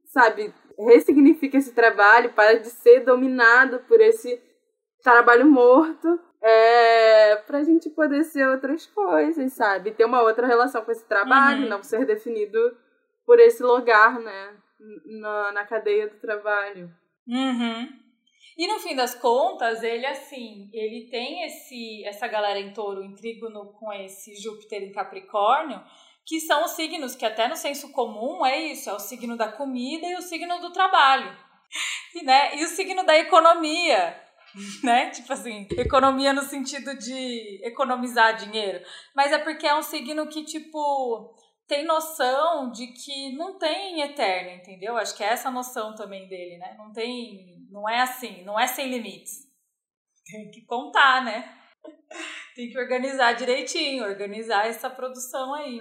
sabe, 0.05 0.51
ressignifica 0.79 1.57
esse 1.57 1.73
trabalho 1.73 2.33
para 2.33 2.57
de 2.59 2.67
ser 2.67 3.01
dominado 3.01 3.79
por 3.87 4.01
esse 4.01 4.41
trabalho 5.03 5.45
morto 5.45 6.19
é, 6.41 7.35
pra 7.37 7.63
gente 7.63 7.89
poder 7.89 8.23
ser 8.23 8.47
outras 8.47 8.85
coisas, 8.85 9.53
sabe? 9.53 9.91
Ter 9.91 10.05
uma 10.05 10.21
outra 10.21 10.45
relação 10.45 10.83
com 10.83 10.91
esse 10.91 11.05
trabalho, 11.05 11.63
uhum. 11.63 11.69
não 11.69 11.83
ser 11.83 12.05
definido 12.05 12.77
por 13.25 13.39
esse 13.39 13.63
lugar, 13.63 14.19
né? 14.19 14.57
Na, 15.05 15.51
na 15.51 15.65
cadeia 15.65 16.07
do 16.07 16.17
trabalho. 16.17 16.91
Uhum. 17.27 18.05
E 18.57 18.67
no 18.67 18.79
fim 18.79 18.95
das 18.95 19.15
contas, 19.15 19.83
ele 19.83 20.05
assim, 20.05 20.69
ele 20.71 21.09
tem 21.09 21.43
esse 21.43 22.05
essa 22.05 22.27
galera 22.27 22.59
em 22.59 22.71
touro, 22.71 23.03
em 23.03 23.13
trígono 23.13 23.73
com 23.73 23.91
esse 23.91 24.33
Júpiter 24.35 24.83
em 24.83 24.93
Capricórnio, 24.93 25.83
que 26.25 26.39
são 26.39 26.63
os 26.63 26.71
signos 26.71 27.15
que 27.15 27.25
até 27.25 27.47
no 27.47 27.55
senso 27.55 27.91
comum 27.91 28.45
é 28.45 28.59
isso, 28.59 28.89
é 28.89 28.93
o 28.93 28.99
signo 28.99 29.35
da 29.35 29.51
comida 29.51 30.07
e 30.07 30.15
o 30.15 30.21
signo 30.21 30.59
do 30.59 30.71
trabalho. 30.71 31.35
E, 32.15 32.23
né, 32.23 32.55
e 32.55 32.63
o 32.63 32.67
signo 32.69 33.05
da 33.05 33.17
economia, 33.17 34.17
né? 34.83 35.09
Tipo 35.09 35.33
assim, 35.33 35.67
economia 35.71 36.33
no 36.33 36.41
sentido 36.41 36.97
de 36.97 37.59
economizar 37.63 38.35
dinheiro. 38.35 38.83
Mas 39.15 39.31
é 39.31 39.37
porque 39.37 39.67
é 39.67 39.75
um 39.75 39.81
signo 39.81 40.27
que, 40.27 40.43
tipo, 40.43 41.35
tem 41.67 41.85
noção 41.85 42.71
de 42.71 42.87
que 42.87 43.35
não 43.35 43.57
tem 43.57 44.01
eterno, 44.01 44.51
entendeu? 44.51 44.97
Acho 44.97 45.15
que 45.15 45.23
é 45.23 45.27
essa 45.27 45.51
noção 45.51 45.95
também 45.95 46.27
dele, 46.27 46.57
né? 46.57 46.75
Não 46.77 46.91
tem. 46.91 47.65
Não 47.69 47.89
é 47.89 48.01
assim, 48.01 48.43
não 48.43 48.59
é 48.59 48.67
sem 48.67 48.89
limites. 48.89 49.45
Tem 50.25 50.49
que 50.49 50.65
contar, 50.65 51.23
né? 51.23 51.53
Tem 52.55 52.69
que 52.69 52.79
organizar 52.79 53.33
direitinho, 53.33 54.05
organizar 54.05 54.65
essa 54.65 54.89
produção 54.89 55.53
aí. 55.53 55.77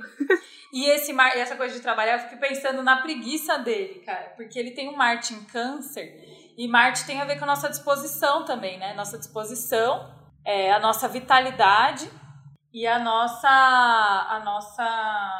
E 0.72 0.86
esse 0.86 1.14
essa 1.36 1.54
coisa 1.54 1.72
de 1.72 1.80
trabalhar, 1.80 2.14
eu 2.14 2.28
fico 2.28 2.40
pensando 2.40 2.82
na 2.82 3.00
preguiça 3.00 3.56
dele, 3.58 4.00
cara. 4.00 4.30
Porque 4.30 4.58
ele 4.58 4.72
tem 4.72 4.88
um 4.88 4.96
Marte 4.96 5.32
em 5.32 5.44
câncer 5.44 6.33
e 6.56 6.68
Marte 6.68 7.06
tem 7.06 7.20
a 7.20 7.24
ver 7.24 7.36
com 7.36 7.44
a 7.44 7.48
nossa 7.48 7.68
disposição 7.68 8.44
também, 8.44 8.78
né? 8.78 8.94
Nossa 8.94 9.18
disposição, 9.18 10.12
é, 10.44 10.72
a 10.72 10.78
nossa 10.78 11.08
vitalidade 11.08 12.10
e 12.72 12.86
a 12.86 12.98
nossa, 12.98 13.48
a 13.48 14.40
nossa, 14.44 15.32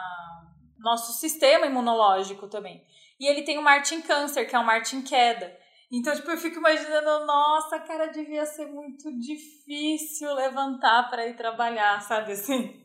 nosso 0.78 1.12
sistema 1.12 1.66
imunológico 1.66 2.48
também. 2.48 2.84
E 3.18 3.26
ele 3.26 3.42
tem 3.42 3.58
o 3.58 3.62
Marte 3.62 3.94
em 3.94 4.02
Câncer, 4.02 4.46
que 4.46 4.56
é 4.56 4.58
o 4.58 4.64
Marte 4.64 4.96
em 4.96 5.02
queda. 5.02 5.52
Então, 5.92 6.14
tipo, 6.14 6.30
eu 6.30 6.36
fico 6.36 6.58
imaginando, 6.58 7.24
nossa, 7.24 7.78
cara, 7.78 8.06
devia 8.06 8.44
ser 8.44 8.66
muito 8.66 9.16
difícil 9.18 10.34
levantar 10.34 11.08
para 11.08 11.26
ir 11.26 11.36
trabalhar, 11.36 12.00
sabe 12.02 12.32
assim? 12.32 12.82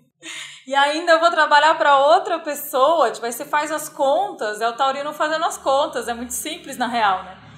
E 0.67 0.75
ainda 0.75 1.13
eu 1.13 1.19
vou 1.19 1.31
trabalhar 1.31 1.75
para 1.75 1.97
outra 1.97 2.39
pessoa, 2.39 3.09
tipo, 3.09 3.25
aí 3.25 3.31
você 3.31 3.45
faz 3.45 3.71
as 3.71 3.89
contas, 3.89 4.61
é 4.61 4.69
o 4.69 4.75
taurino 4.75 5.13
fazendo 5.13 5.45
as 5.45 5.57
contas, 5.57 6.07
é 6.07 6.13
muito 6.13 6.33
simples 6.33 6.77
na 6.77 6.87
real, 6.87 7.23
né? 7.23 7.48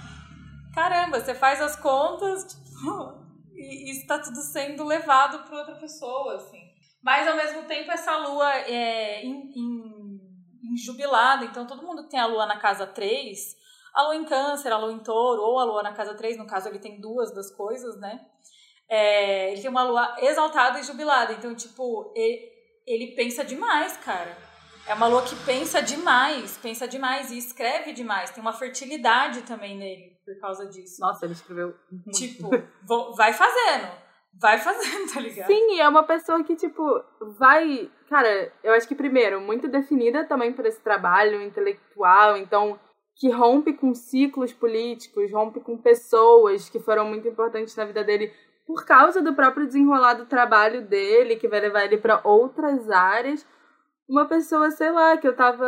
Caramba, 0.73 1.19
você 1.19 1.33
faz 1.33 1.61
as 1.61 1.75
contas 1.75 2.45
tipo, 2.45 3.21
e 3.53 3.91
está 3.91 4.19
tudo 4.19 4.37
sendo 4.37 4.83
levado 4.83 5.43
para 5.47 5.59
outra 5.59 5.75
pessoa, 5.75 6.35
assim. 6.35 6.61
Mas 7.01 7.27
ao 7.27 7.35
mesmo 7.35 7.63
tempo 7.63 7.91
essa 7.91 8.15
lua 8.17 8.55
é 8.57 9.23
em, 9.23 9.51
em, 9.55 10.21
em 10.63 11.45
então 11.45 11.65
todo 11.65 11.83
mundo 11.83 12.07
tem 12.07 12.19
a 12.19 12.25
lua 12.25 12.45
na 12.45 12.59
casa 12.59 12.85
3, 12.85 13.55
a 13.93 14.03
lua 14.03 14.15
em 14.15 14.25
câncer, 14.25 14.71
a 14.71 14.77
lua 14.77 14.93
em 14.93 14.99
touro, 14.99 15.41
ou 15.41 15.59
a 15.59 15.63
lua 15.63 15.83
na 15.83 15.93
casa 15.93 16.13
3, 16.13 16.37
no 16.37 16.47
caso 16.47 16.69
ele 16.69 16.79
tem 16.79 17.01
duas 17.01 17.33
das 17.33 17.51
coisas, 17.51 17.99
né? 17.99 18.25
É, 18.87 19.51
ele 19.51 19.61
tem 19.61 19.69
uma 19.69 19.83
lua 19.83 20.15
exaltada 20.19 20.79
e 20.79 20.83
jubilada, 20.83 21.33
então, 21.33 21.55
tipo, 21.55 22.11
ele, 22.15 22.51
ele 22.85 23.15
pensa 23.15 23.43
demais, 23.43 23.95
cara. 23.97 24.50
É 24.91 24.93
uma 24.93 25.07
lua 25.07 25.21
que 25.21 25.37
pensa 25.45 25.81
demais, 25.81 26.57
pensa 26.57 26.85
demais 26.85 27.31
e 27.31 27.37
escreve 27.37 27.93
demais. 27.93 28.29
Tem 28.29 28.41
uma 28.41 28.51
fertilidade 28.51 29.43
também 29.43 29.77
nele 29.77 30.17
por 30.25 30.37
causa 30.41 30.65
disso. 30.65 30.99
Nossa, 30.99 31.25
ele 31.25 31.31
escreveu 31.31 31.73
muito. 31.89 32.11
Tipo, 32.11 32.49
vai 33.15 33.31
fazendo. 33.31 33.87
Vai 34.33 34.57
fazendo, 34.57 35.07
tá 35.13 35.21
ligado? 35.21 35.47
Sim, 35.47 35.79
é 35.79 35.87
uma 35.87 36.03
pessoa 36.03 36.43
que, 36.43 36.57
tipo, 36.57 36.83
vai. 37.39 37.89
Cara, 38.09 38.51
eu 38.61 38.73
acho 38.73 38.85
que, 38.85 38.93
primeiro, 38.93 39.39
muito 39.39 39.69
definida 39.69 40.25
também 40.25 40.51
por 40.51 40.65
esse 40.65 40.81
trabalho 40.81 41.41
intelectual, 41.41 42.35
então, 42.35 42.77
que 43.15 43.29
rompe 43.29 43.71
com 43.71 43.93
ciclos 43.93 44.51
políticos, 44.51 45.31
rompe 45.31 45.61
com 45.61 45.77
pessoas 45.77 46.69
que 46.69 46.81
foram 46.81 47.05
muito 47.05 47.29
importantes 47.29 47.77
na 47.77 47.85
vida 47.85 48.03
dele 48.03 48.33
por 48.67 48.83
causa 48.85 49.21
do 49.21 49.33
próprio 49.33 49.65
desenrolar 49.65 50.15
do 50.15 50.25
trabalho 50.25 50.81
dele, 50.81 51.37
que 51.37 51.47
vai 51.47 51.61
levar 51.61 51.85
ele 51.85 51.97
para 51.97 52.19
outras 52.25 52.89
áreas 52.91 53.47
uma 54.11 54.27
pessoa, 54.27 54.69
sei 54.71 54.91
lá, 54.91 55.15
que 55.15 55.25
eu 55.25 55.33
tava 55.33 55.65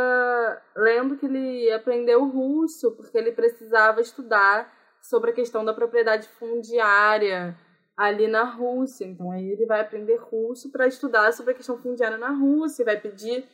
lendo 0.75 1.15
que 1.15 1.25
ele 1.25 1.71
aprendeu 1.71 2.27
russo 2.27 2.91
porque 2.91 3.17
ele 3.17 3.31
precisava 3.31 4.01
estudar 4.01 4.69
sobre 5.01 5.31
a 5.31 5.33
questão 5.33 5.63
da 5.63 5.73
propriedade 5.73 6.27
fundiária 6.27 7.57
ali 7.95 8.27
na 8.27 8.43
Rússia. 8.43 9.05
Então 9.05 9.31
aí 9.31 9.49
ele 9.49 9.65
vai 9.65 9.79
aprender 9.79 10.17
russo 10.17 10.69
para 10.73 10.87
estudar 10.87 11.31
sobre 11.31 11.53
a 11.53 11.55
questão 11.55 11.77
fundiária 11.77 12.17
na 12.17 12.31
Rússia, 12.31 12.83
vai 12.83 12.99
pedir 12.99 13.47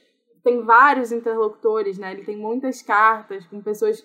tem 0.43 0.63
vários 0.63 1.11
interlocutores, 1.11 1.99
né? 1.99 2.13
Ele 2.13 2.23
tem 2.23 2.37
muitas 2.37 2.81
cartas 2.81 3.45
com 3.45 3.61
pessoas 3.61 4.03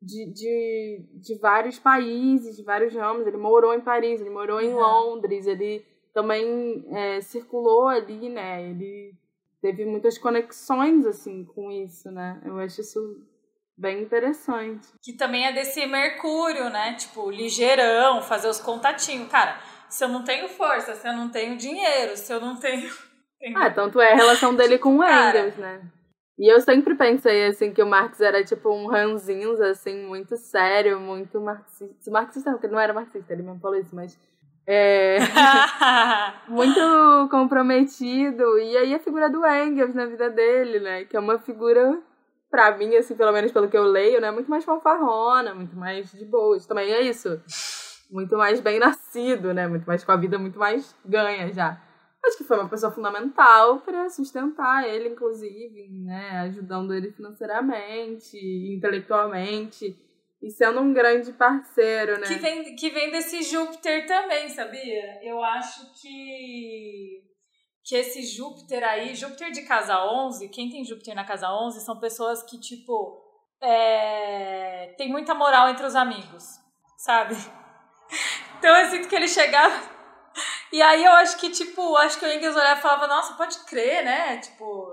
de, 0.00 0.32
de, 0.32 1.08
de 1.20 1.38
vários 1.38 1.78
países, 1.78 2.56
de 2.56 2.62
vários 2.62 2.94
ramos. 2.94 3.26
Ele 3.26 3.38
morou 3.38 3.74
em 3.74 3.80
Paris, 3.80 4.20
ele 4.20 4.30
morou 4.30 4.60
em 4.60 4.74
uhum. 4.74 4.78
Londres, 4.78 5.46
ele 5.46 5.84
também 6.12 6.84
é, 6.90 7.20
circulou 7.20 7.88
ali, 7.88 8.28
né? 8.28 8.68
Ele 8.68 9.12
teve 9.60 9.84
muitas 9.84 10.18
conexões 10.18 11.06
assim 11.06 11.44
com 11.44 11.70
isso, 11.70 12.10
né? 12.10 12.40
Eu 12.44 12.58
acho 12.58 12.80
isso 12.80 13.00
bem 13.76 14.02
interessante. 14.02 14.88
Que 15.02 15.12
também 15.14 15.46
é 15.46 15.52
desse 15.52 15.86
Mercúrio, 15.86 16.68
né? 16.70 16.94
Tipo, 16.94 17.30
ligeirão, 17.30 18.22
fazer 18.22 18.48
os 18.48 18.60
contatinhos. 18.60 19.30
Cara, 19.30 19.58
se 19.88 20.04
eu 20.04 20.08
não 20.08 20.22
tenho 20.22 20.48
força, 20.48 20.94
se 20.94 21.08
eu 21.08 21.14
não 21.14 21.30
tenho 21.30 21.56
dinheiro, 21.56 22.16
se 22.16 22.32
eu 22.32 22.40
não 22.40 22.56
tenho. 22.56 22.88
Ah, 23.56 23.70
tanto 23.70 23.98
é 23.98 24.12
a 24.12 24.16
relação 24.16 24.54
dele 24.54 24.76
com 24.76 24.98
o 24.98 25.02
Engels, 25.02 25.56
né? 25.56 25.80
E 26.38 26.46
eu 26.46 26.60
sempre 26.60 26.94
pensei, 26.94 27.46
assim, 27.46 27.72
que 27.72 27.82
o 27.82 27.86
Marx 27.86 28.20
era, 28.20 28.44
tipo, 28.44 28.70
um 28.70 28.86
ranzinhos, 28.86 29.58
assim, 29.62 30.06
muito 30.06 30.36
sério, 30.36 31.00
muito 31.00 31.40
marxista. 31.40 32.10
Marxista 32.10 32.50
não, 32.50 32.56
porque 32.58 32.66
ele 32.66 32.74
não 32.74 32.80
era 32.80 32.92
marxista, 32.92 33.32
ele 33.32 33.42
mesmo 33.42 33.58
falou 33.58 33.78
isso, 33.78 33.96
mas 33.96 34.18
É, 34.66 35.18
muito 36.48 37.28
comprometido. 37.30 38.58
E 38.58 38.76
aí 38.76 38.94
a 38.94 39.00
figura 39.00 39.28
do 39.28 39.44
Engels 39.46 39.94
na 39.94 40.06
vida 40.06 40.30
dele, 40.30 40.80
né? 40.80 41.04
Que 41.04 41.16
é 41.16 41.20
uma 41.20 41.38
figura, 41.38 42.00
pra 42.50 42.76
mim, 42.76 42.94
assim, 42.96 43.16
pelo 43.16 43.32
menos 43.32 43.52
pelo 43.52 43.68
que 43.68 43.76
eu 43.76 43.84
leio, 43.84 44.20
né? 44.20 44.30
Muito 44.30 44.50
mais 44.50 44.64
fanfarrona, 44.64 45.54
muito 45.54 45.76
mais 45.76 46.12
de 46.12 46.24
boas. 46.24 46.66
Também 46.66 46.92
é 46.92 47.00
isso. 47.00 47.40
Muito 48.10 48.36
mais 48.36 48.60
bem 48.60 48.78
nascido, 48.78 49.54
né? 49.54 49.66
Muito 49.66 49.86
mais 49.86 50.04
com 50.04 50.12
a 50.12 50.16
vida 50.16 50.38
muito 50.38 50.58
mais 50.58 50.94
ganha 51.04 51.52
já. 51.52 51.80
Acho 52.24 52.36
que 52.36 52.44
foi 52.44 52.58
uma 52.58 52.68
pessoa 52.68 52.92
fundamental 52.92 53.80
para 53.80 54.10
sustentar 54.10 54.86
ele, 54.86 55.08
inclusive, 55.08 55.88
né? 55.88 56.40
Ajudando 56.40 56.92
ele 56.92 57.12
financeiramente, 57.12 58.36
intelectualmente 58.76 59.96
e 60.42 60.50
sendo 60.50 60.80
um 60.80 60.92
grande 60.92 61.32
parceiro, 61.32 62.18
né? 62.18 62.26
Que 62.26 62.34
vem, 62.34 62.74
que 62.74 62.90
vem 62.90 63.10
desse 63.10 63.42
Júpiter 63.42 64.06
também, 64.06 64.48
sabia? 64.48 65.20
Eu 65.22 65.42
acho 65.42 65.92
que 66.00 67.28
que 67.82 67.96
esse 67.96 68.22
Júpiter 68.22 68.84
aí, 68.84 69.14
Júpiter 69.14 69.50
de 69.50 69.62
casa 69.62 69.98
11, 70.04 70.48
quem 70.50 70.70
tem 70.70 70.84
Júpiter 70.84 71.14
na 71.14 71.24
casa 71.24 71.50
11 71.50 71.84
são 71.84 71.98
pessoas 71.98 72.42
que, 72.42 72.60
tipo, 72.60 73.20
é, 73.60 74.94
tem 74.96 75.10
muita 75.10 75.34
moral 75.34 75.68
entre 75.68 75.84
os 75.84 75.96
amigos, 75.96 76.44
sabe? 76.98 77.34
Então 78.58 78.76
eu 78.76 78.90
sinto 78.90 79.08
que 79.08 79.16
ele 79.16 79.26
chegava. 79.26 79.74
E 80.70 80.82
aí 80.82 81.02
eu 81.02 81.12
acho 81.12 81.38
que, 81.38 81.48
tipo, 81.48 81.96
acho 81.96 82.18
que 82.18 82.26
o 82.26 82.30
Engels 82.30 82.54
olhava 82.54 82.78
e 82.78 82.82
falava, 82.82 83.06
nossa, 83.06 83.32
pode 83.32 83.58
crer, 83.64 84.04
né? 84.04 84.36
Tipo, 84.36 84.89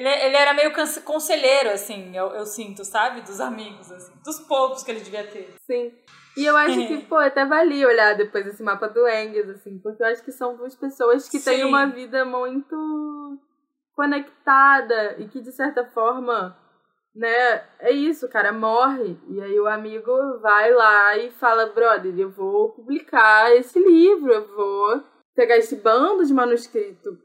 ele, 0.00 0.08
ele 0.08 0.36
era 0.36 0.54
meio 0.54 0.72
conselheiro, 1.04 1.68
assim, 1.70 2.16
eu, 2.16 2.28
eu 2.28 2.46
sinto, 2.46 2.84
sabe? 2.86 3.20
Dos 3.20 3.38
amigos, 3.38 3.92
assim. 3.92 4.12
Dos 4.24 4.40
poucos 4.40 4.82
que 4.82 4.90
ele 4.90 5.00
devia 5.00 5.26
ter. 5.26 5.54
Sim. 5.66 5.92
E 6.38 6.46
eu 6.46 6.56
acho 6.56 6.86
que, 6.86 6.98
pô, 7.04 7.16
até 7.16 7.44
valia 7.44 7.86
olhar 7.86 8.16
depois 8.16 8.46
esse 8.46 8.62
mapa 8.62 8.88
do 8.88 9.06
Engels, 9.06 9.50
assim, 9.50 9.78
porque 9.78 10.02
eu 10.02 10.06
acho 10.06 10.24
que 10.24 10.32
são 10.32 10.56
duas 10.56 10.74
pessoas 10.74 11.28
que 11.28 11.38
Sim. 11.38 11.50
têm 11.50 11.64
uma 11.64 11.84
vida 11.86 12.24
muito 12.24 13.38
conectada 13.94 15.16
e 15.18 15.28
que, 15.28 15.42
de 15.42 15.52
certa 15.52 15.84
forma, 15.84 16.56
né, 17.14 17.62
é 17.80 17.90
isso, 17.90 18.24
o 18.24 18.30
cara 18.30 18.54
morre. 18.54 19.18
E 19.28 19.38
aí 19.42 19.60
o 19.60 19.68
amigo 19.68 20.38
vai 20.40 20.72
lá 20.72 21.18
e 21.18 21.30
fala, 21.30 21.66
brother, 21.66 22.18
eu 22.18 22.30
vou 22.30 22.70
publicar 22.70 23.54
esse 23.54 23.78
livro, 23.78 24.32
eu 24.32 24.48
vou 24.56 25.04
pegar 25.34 25.58
esse 25.58 25.76
bando 25.76 26.24
de 26.24 26.32
manuscrito 26.32 27.18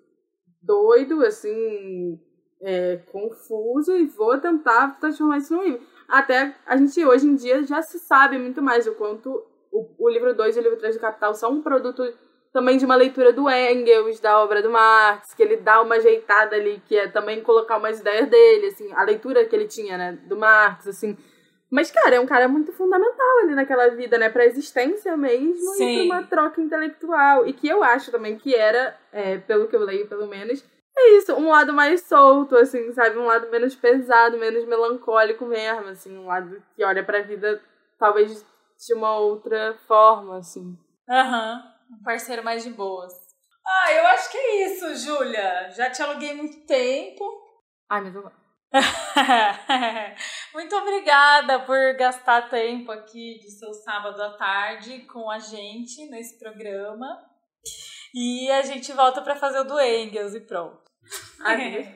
doido, 0.62 1.26
assim, 1.26 2.20
é, 2.62 2.98
confuso 3.12 3.96
e 3.96 4.06
vou 4.06 4.38
tentar 4.40 5.00
transformar 5.00 5.38
isso 5.38 5.56
num 5.56 5.64
livro. 5.64 5.82
Até 6.08 6.56
a 6.66 6.78
gente 6.78 7.04
hoje 7.06 7.28
em 7.28 7.36
dia 7.36 7.64
já 7.64 7.82
se 7.82 8.00
sabe 8.00 8.38
muito 8.38 8.62
mais 8.62 8.88
o 8.88 8.94
quanto 8.96 9.44
o, 9.72 9.88
o 9.98 10.10
livro 10.10 10.34
2 10.34 10.56
e 10.56 10.60
o 10.60 10.64
livro 10.64 10.78
3 10.78 10.96
do 10.96 11.02
Capital 11.02 11.34
são 11.34 11.52
um 11.52 11.62
produto 11.62 12.04
também 12.56 12.78
de 12.78 12.86
uma 12.86 12.96
leitura 12.96 13.34
do 13.34 13.50
Engels, 13.50 14.22
da 14.22 14.40
obra 14.42 14.62
do 14.62 14.70
Marx, 14.70 15.34
que 15.34 15.44
ele 15.44 15.58
dá 15.58 15.82
uma 15.82 15.96
ajeitada 15.96 16.56
ali, 16.56 16.82
que 16.86 16.96
é 16.96 17.06
também 17.06 17.42
colocar 17.42 17.76
umas 17.76 18.00
ideias 18.00 18.30
dele, 18.30 18.68
assim, 18.68 18.94
a 18.94 19.04
leitura 19.04 19.44
que 19.44 19.54
ele 19.54 19.68
tinha, 19.68 19.98
né, 19.98 20.18
do 20.24 20.38
Marx, 20.38 20.88
assim. 20.88 21.18
Mas, 21.70 21.92
cara, 21.92 22.16
é 22.16 22.20
um 22.20 22.26
cara 22.26 22.48
muito 22.48 22.72
fundamental 22.72 23.40
ali 23.44 23.56
naquela 23.56 23.90
vida, 23.90 24.18
né, 24.18 24.30
pra 24.30 24.46
existência 24.46 25.18
mesmo 25.18 25.74
Sim. 25.74 26.06
e 26.06 26.08
pra 26.08 26.16
uma 26.16 26.28
troca 26.28 26.62
intelectual. 26.62 27.46
E 27.46 27.52
que 27.52 27.68
eu 27.68 27.84
acho 27.84 28.10
também 28.10 28.38
que 28.38 28.56
era, 28.56 28.98
é, 29.12 29.38
pelo 29.40 29.68
que 29.68 29.76
eu 29.76 29.82
leio, 29.82 30.08
pelo 30.08 30.26
menos, 30.26 30.64
é 30.98 31.18
isso, 31.18 31.34
um 31.34 31.50
lado 31.50 31.74
mais 31.74 32.02
solto, 32.02 32.56
assim, 32.56 32.92
sabe? 32.94 33.18
Um 33.18 33.26
lado 33.26 33.50
menos 33.50 33.76
pesado, 33.76 34.38
menos 34.38 34.66
melancólico 34.66 35.46
mesmo, 35.46 35.90
assim, 35.90 36.18
um 36.18 36.28
lado 36.28 36.64
que 36.76 36.84
olha 36.84 37.04
pra 37.04 37.22
vida 37.22 37.62
talvez 38.00 38.46
de 38.78 38.94
uma 38.94 39.18
outra 39.18 39.78
forma, 39.88 40.38
assim. 40.38 40.78
Aham, 41.10 41.64
uhum. 41.90 41.98
um 41.98 42.04
parceiro 42.04 42.44
mais 42.44 42.64
de 42.64 42.70
boas. 42.70 43.14
Ah, 43.68 43.94
eu 43.94 44.08
acho 44.08 44.32
que 44.32 44.38
é 44.38 44.66
isso, 44.68 44.96
Júlia. 44.96 45.70
Já 45.72 45.90
te 45.90 46.02
aluguei 46.02 46.34
muito 46.34 46.66
tempo. 46.66 47.26
Ai, 47.90 48.02
mas 48.02 48.16
eu 48.16 48.32
Muito 50.54 50.76
obrigada 50.76 51.60
por 51.62 51.96
gastar 51.98 52.50
tempo 52.50 52.92
aqui 52.92 53.40
do 53.42 53.50
seu 53.50 53.74
sábado 53.74 54.22
à 54.22 54.32
tarde 54.38 55.00
com 55.02 55.30
a 55.30 55.40
gente 55.40 56.06
nesse 56.10 56.38
programa. 56.38 57.24
E 58.14 58.52
a 58.52 58.62
gente 58.62 58.92
volta 58.94 59.22
para 59.22 59.36
fazer 59.36 59.60
o 59.60 59.64
do 59.64 59.80
Engels 59.80 60.36
e 60.36 60.42
pronto. 60.42 60.85
Ai, 61.42 61.90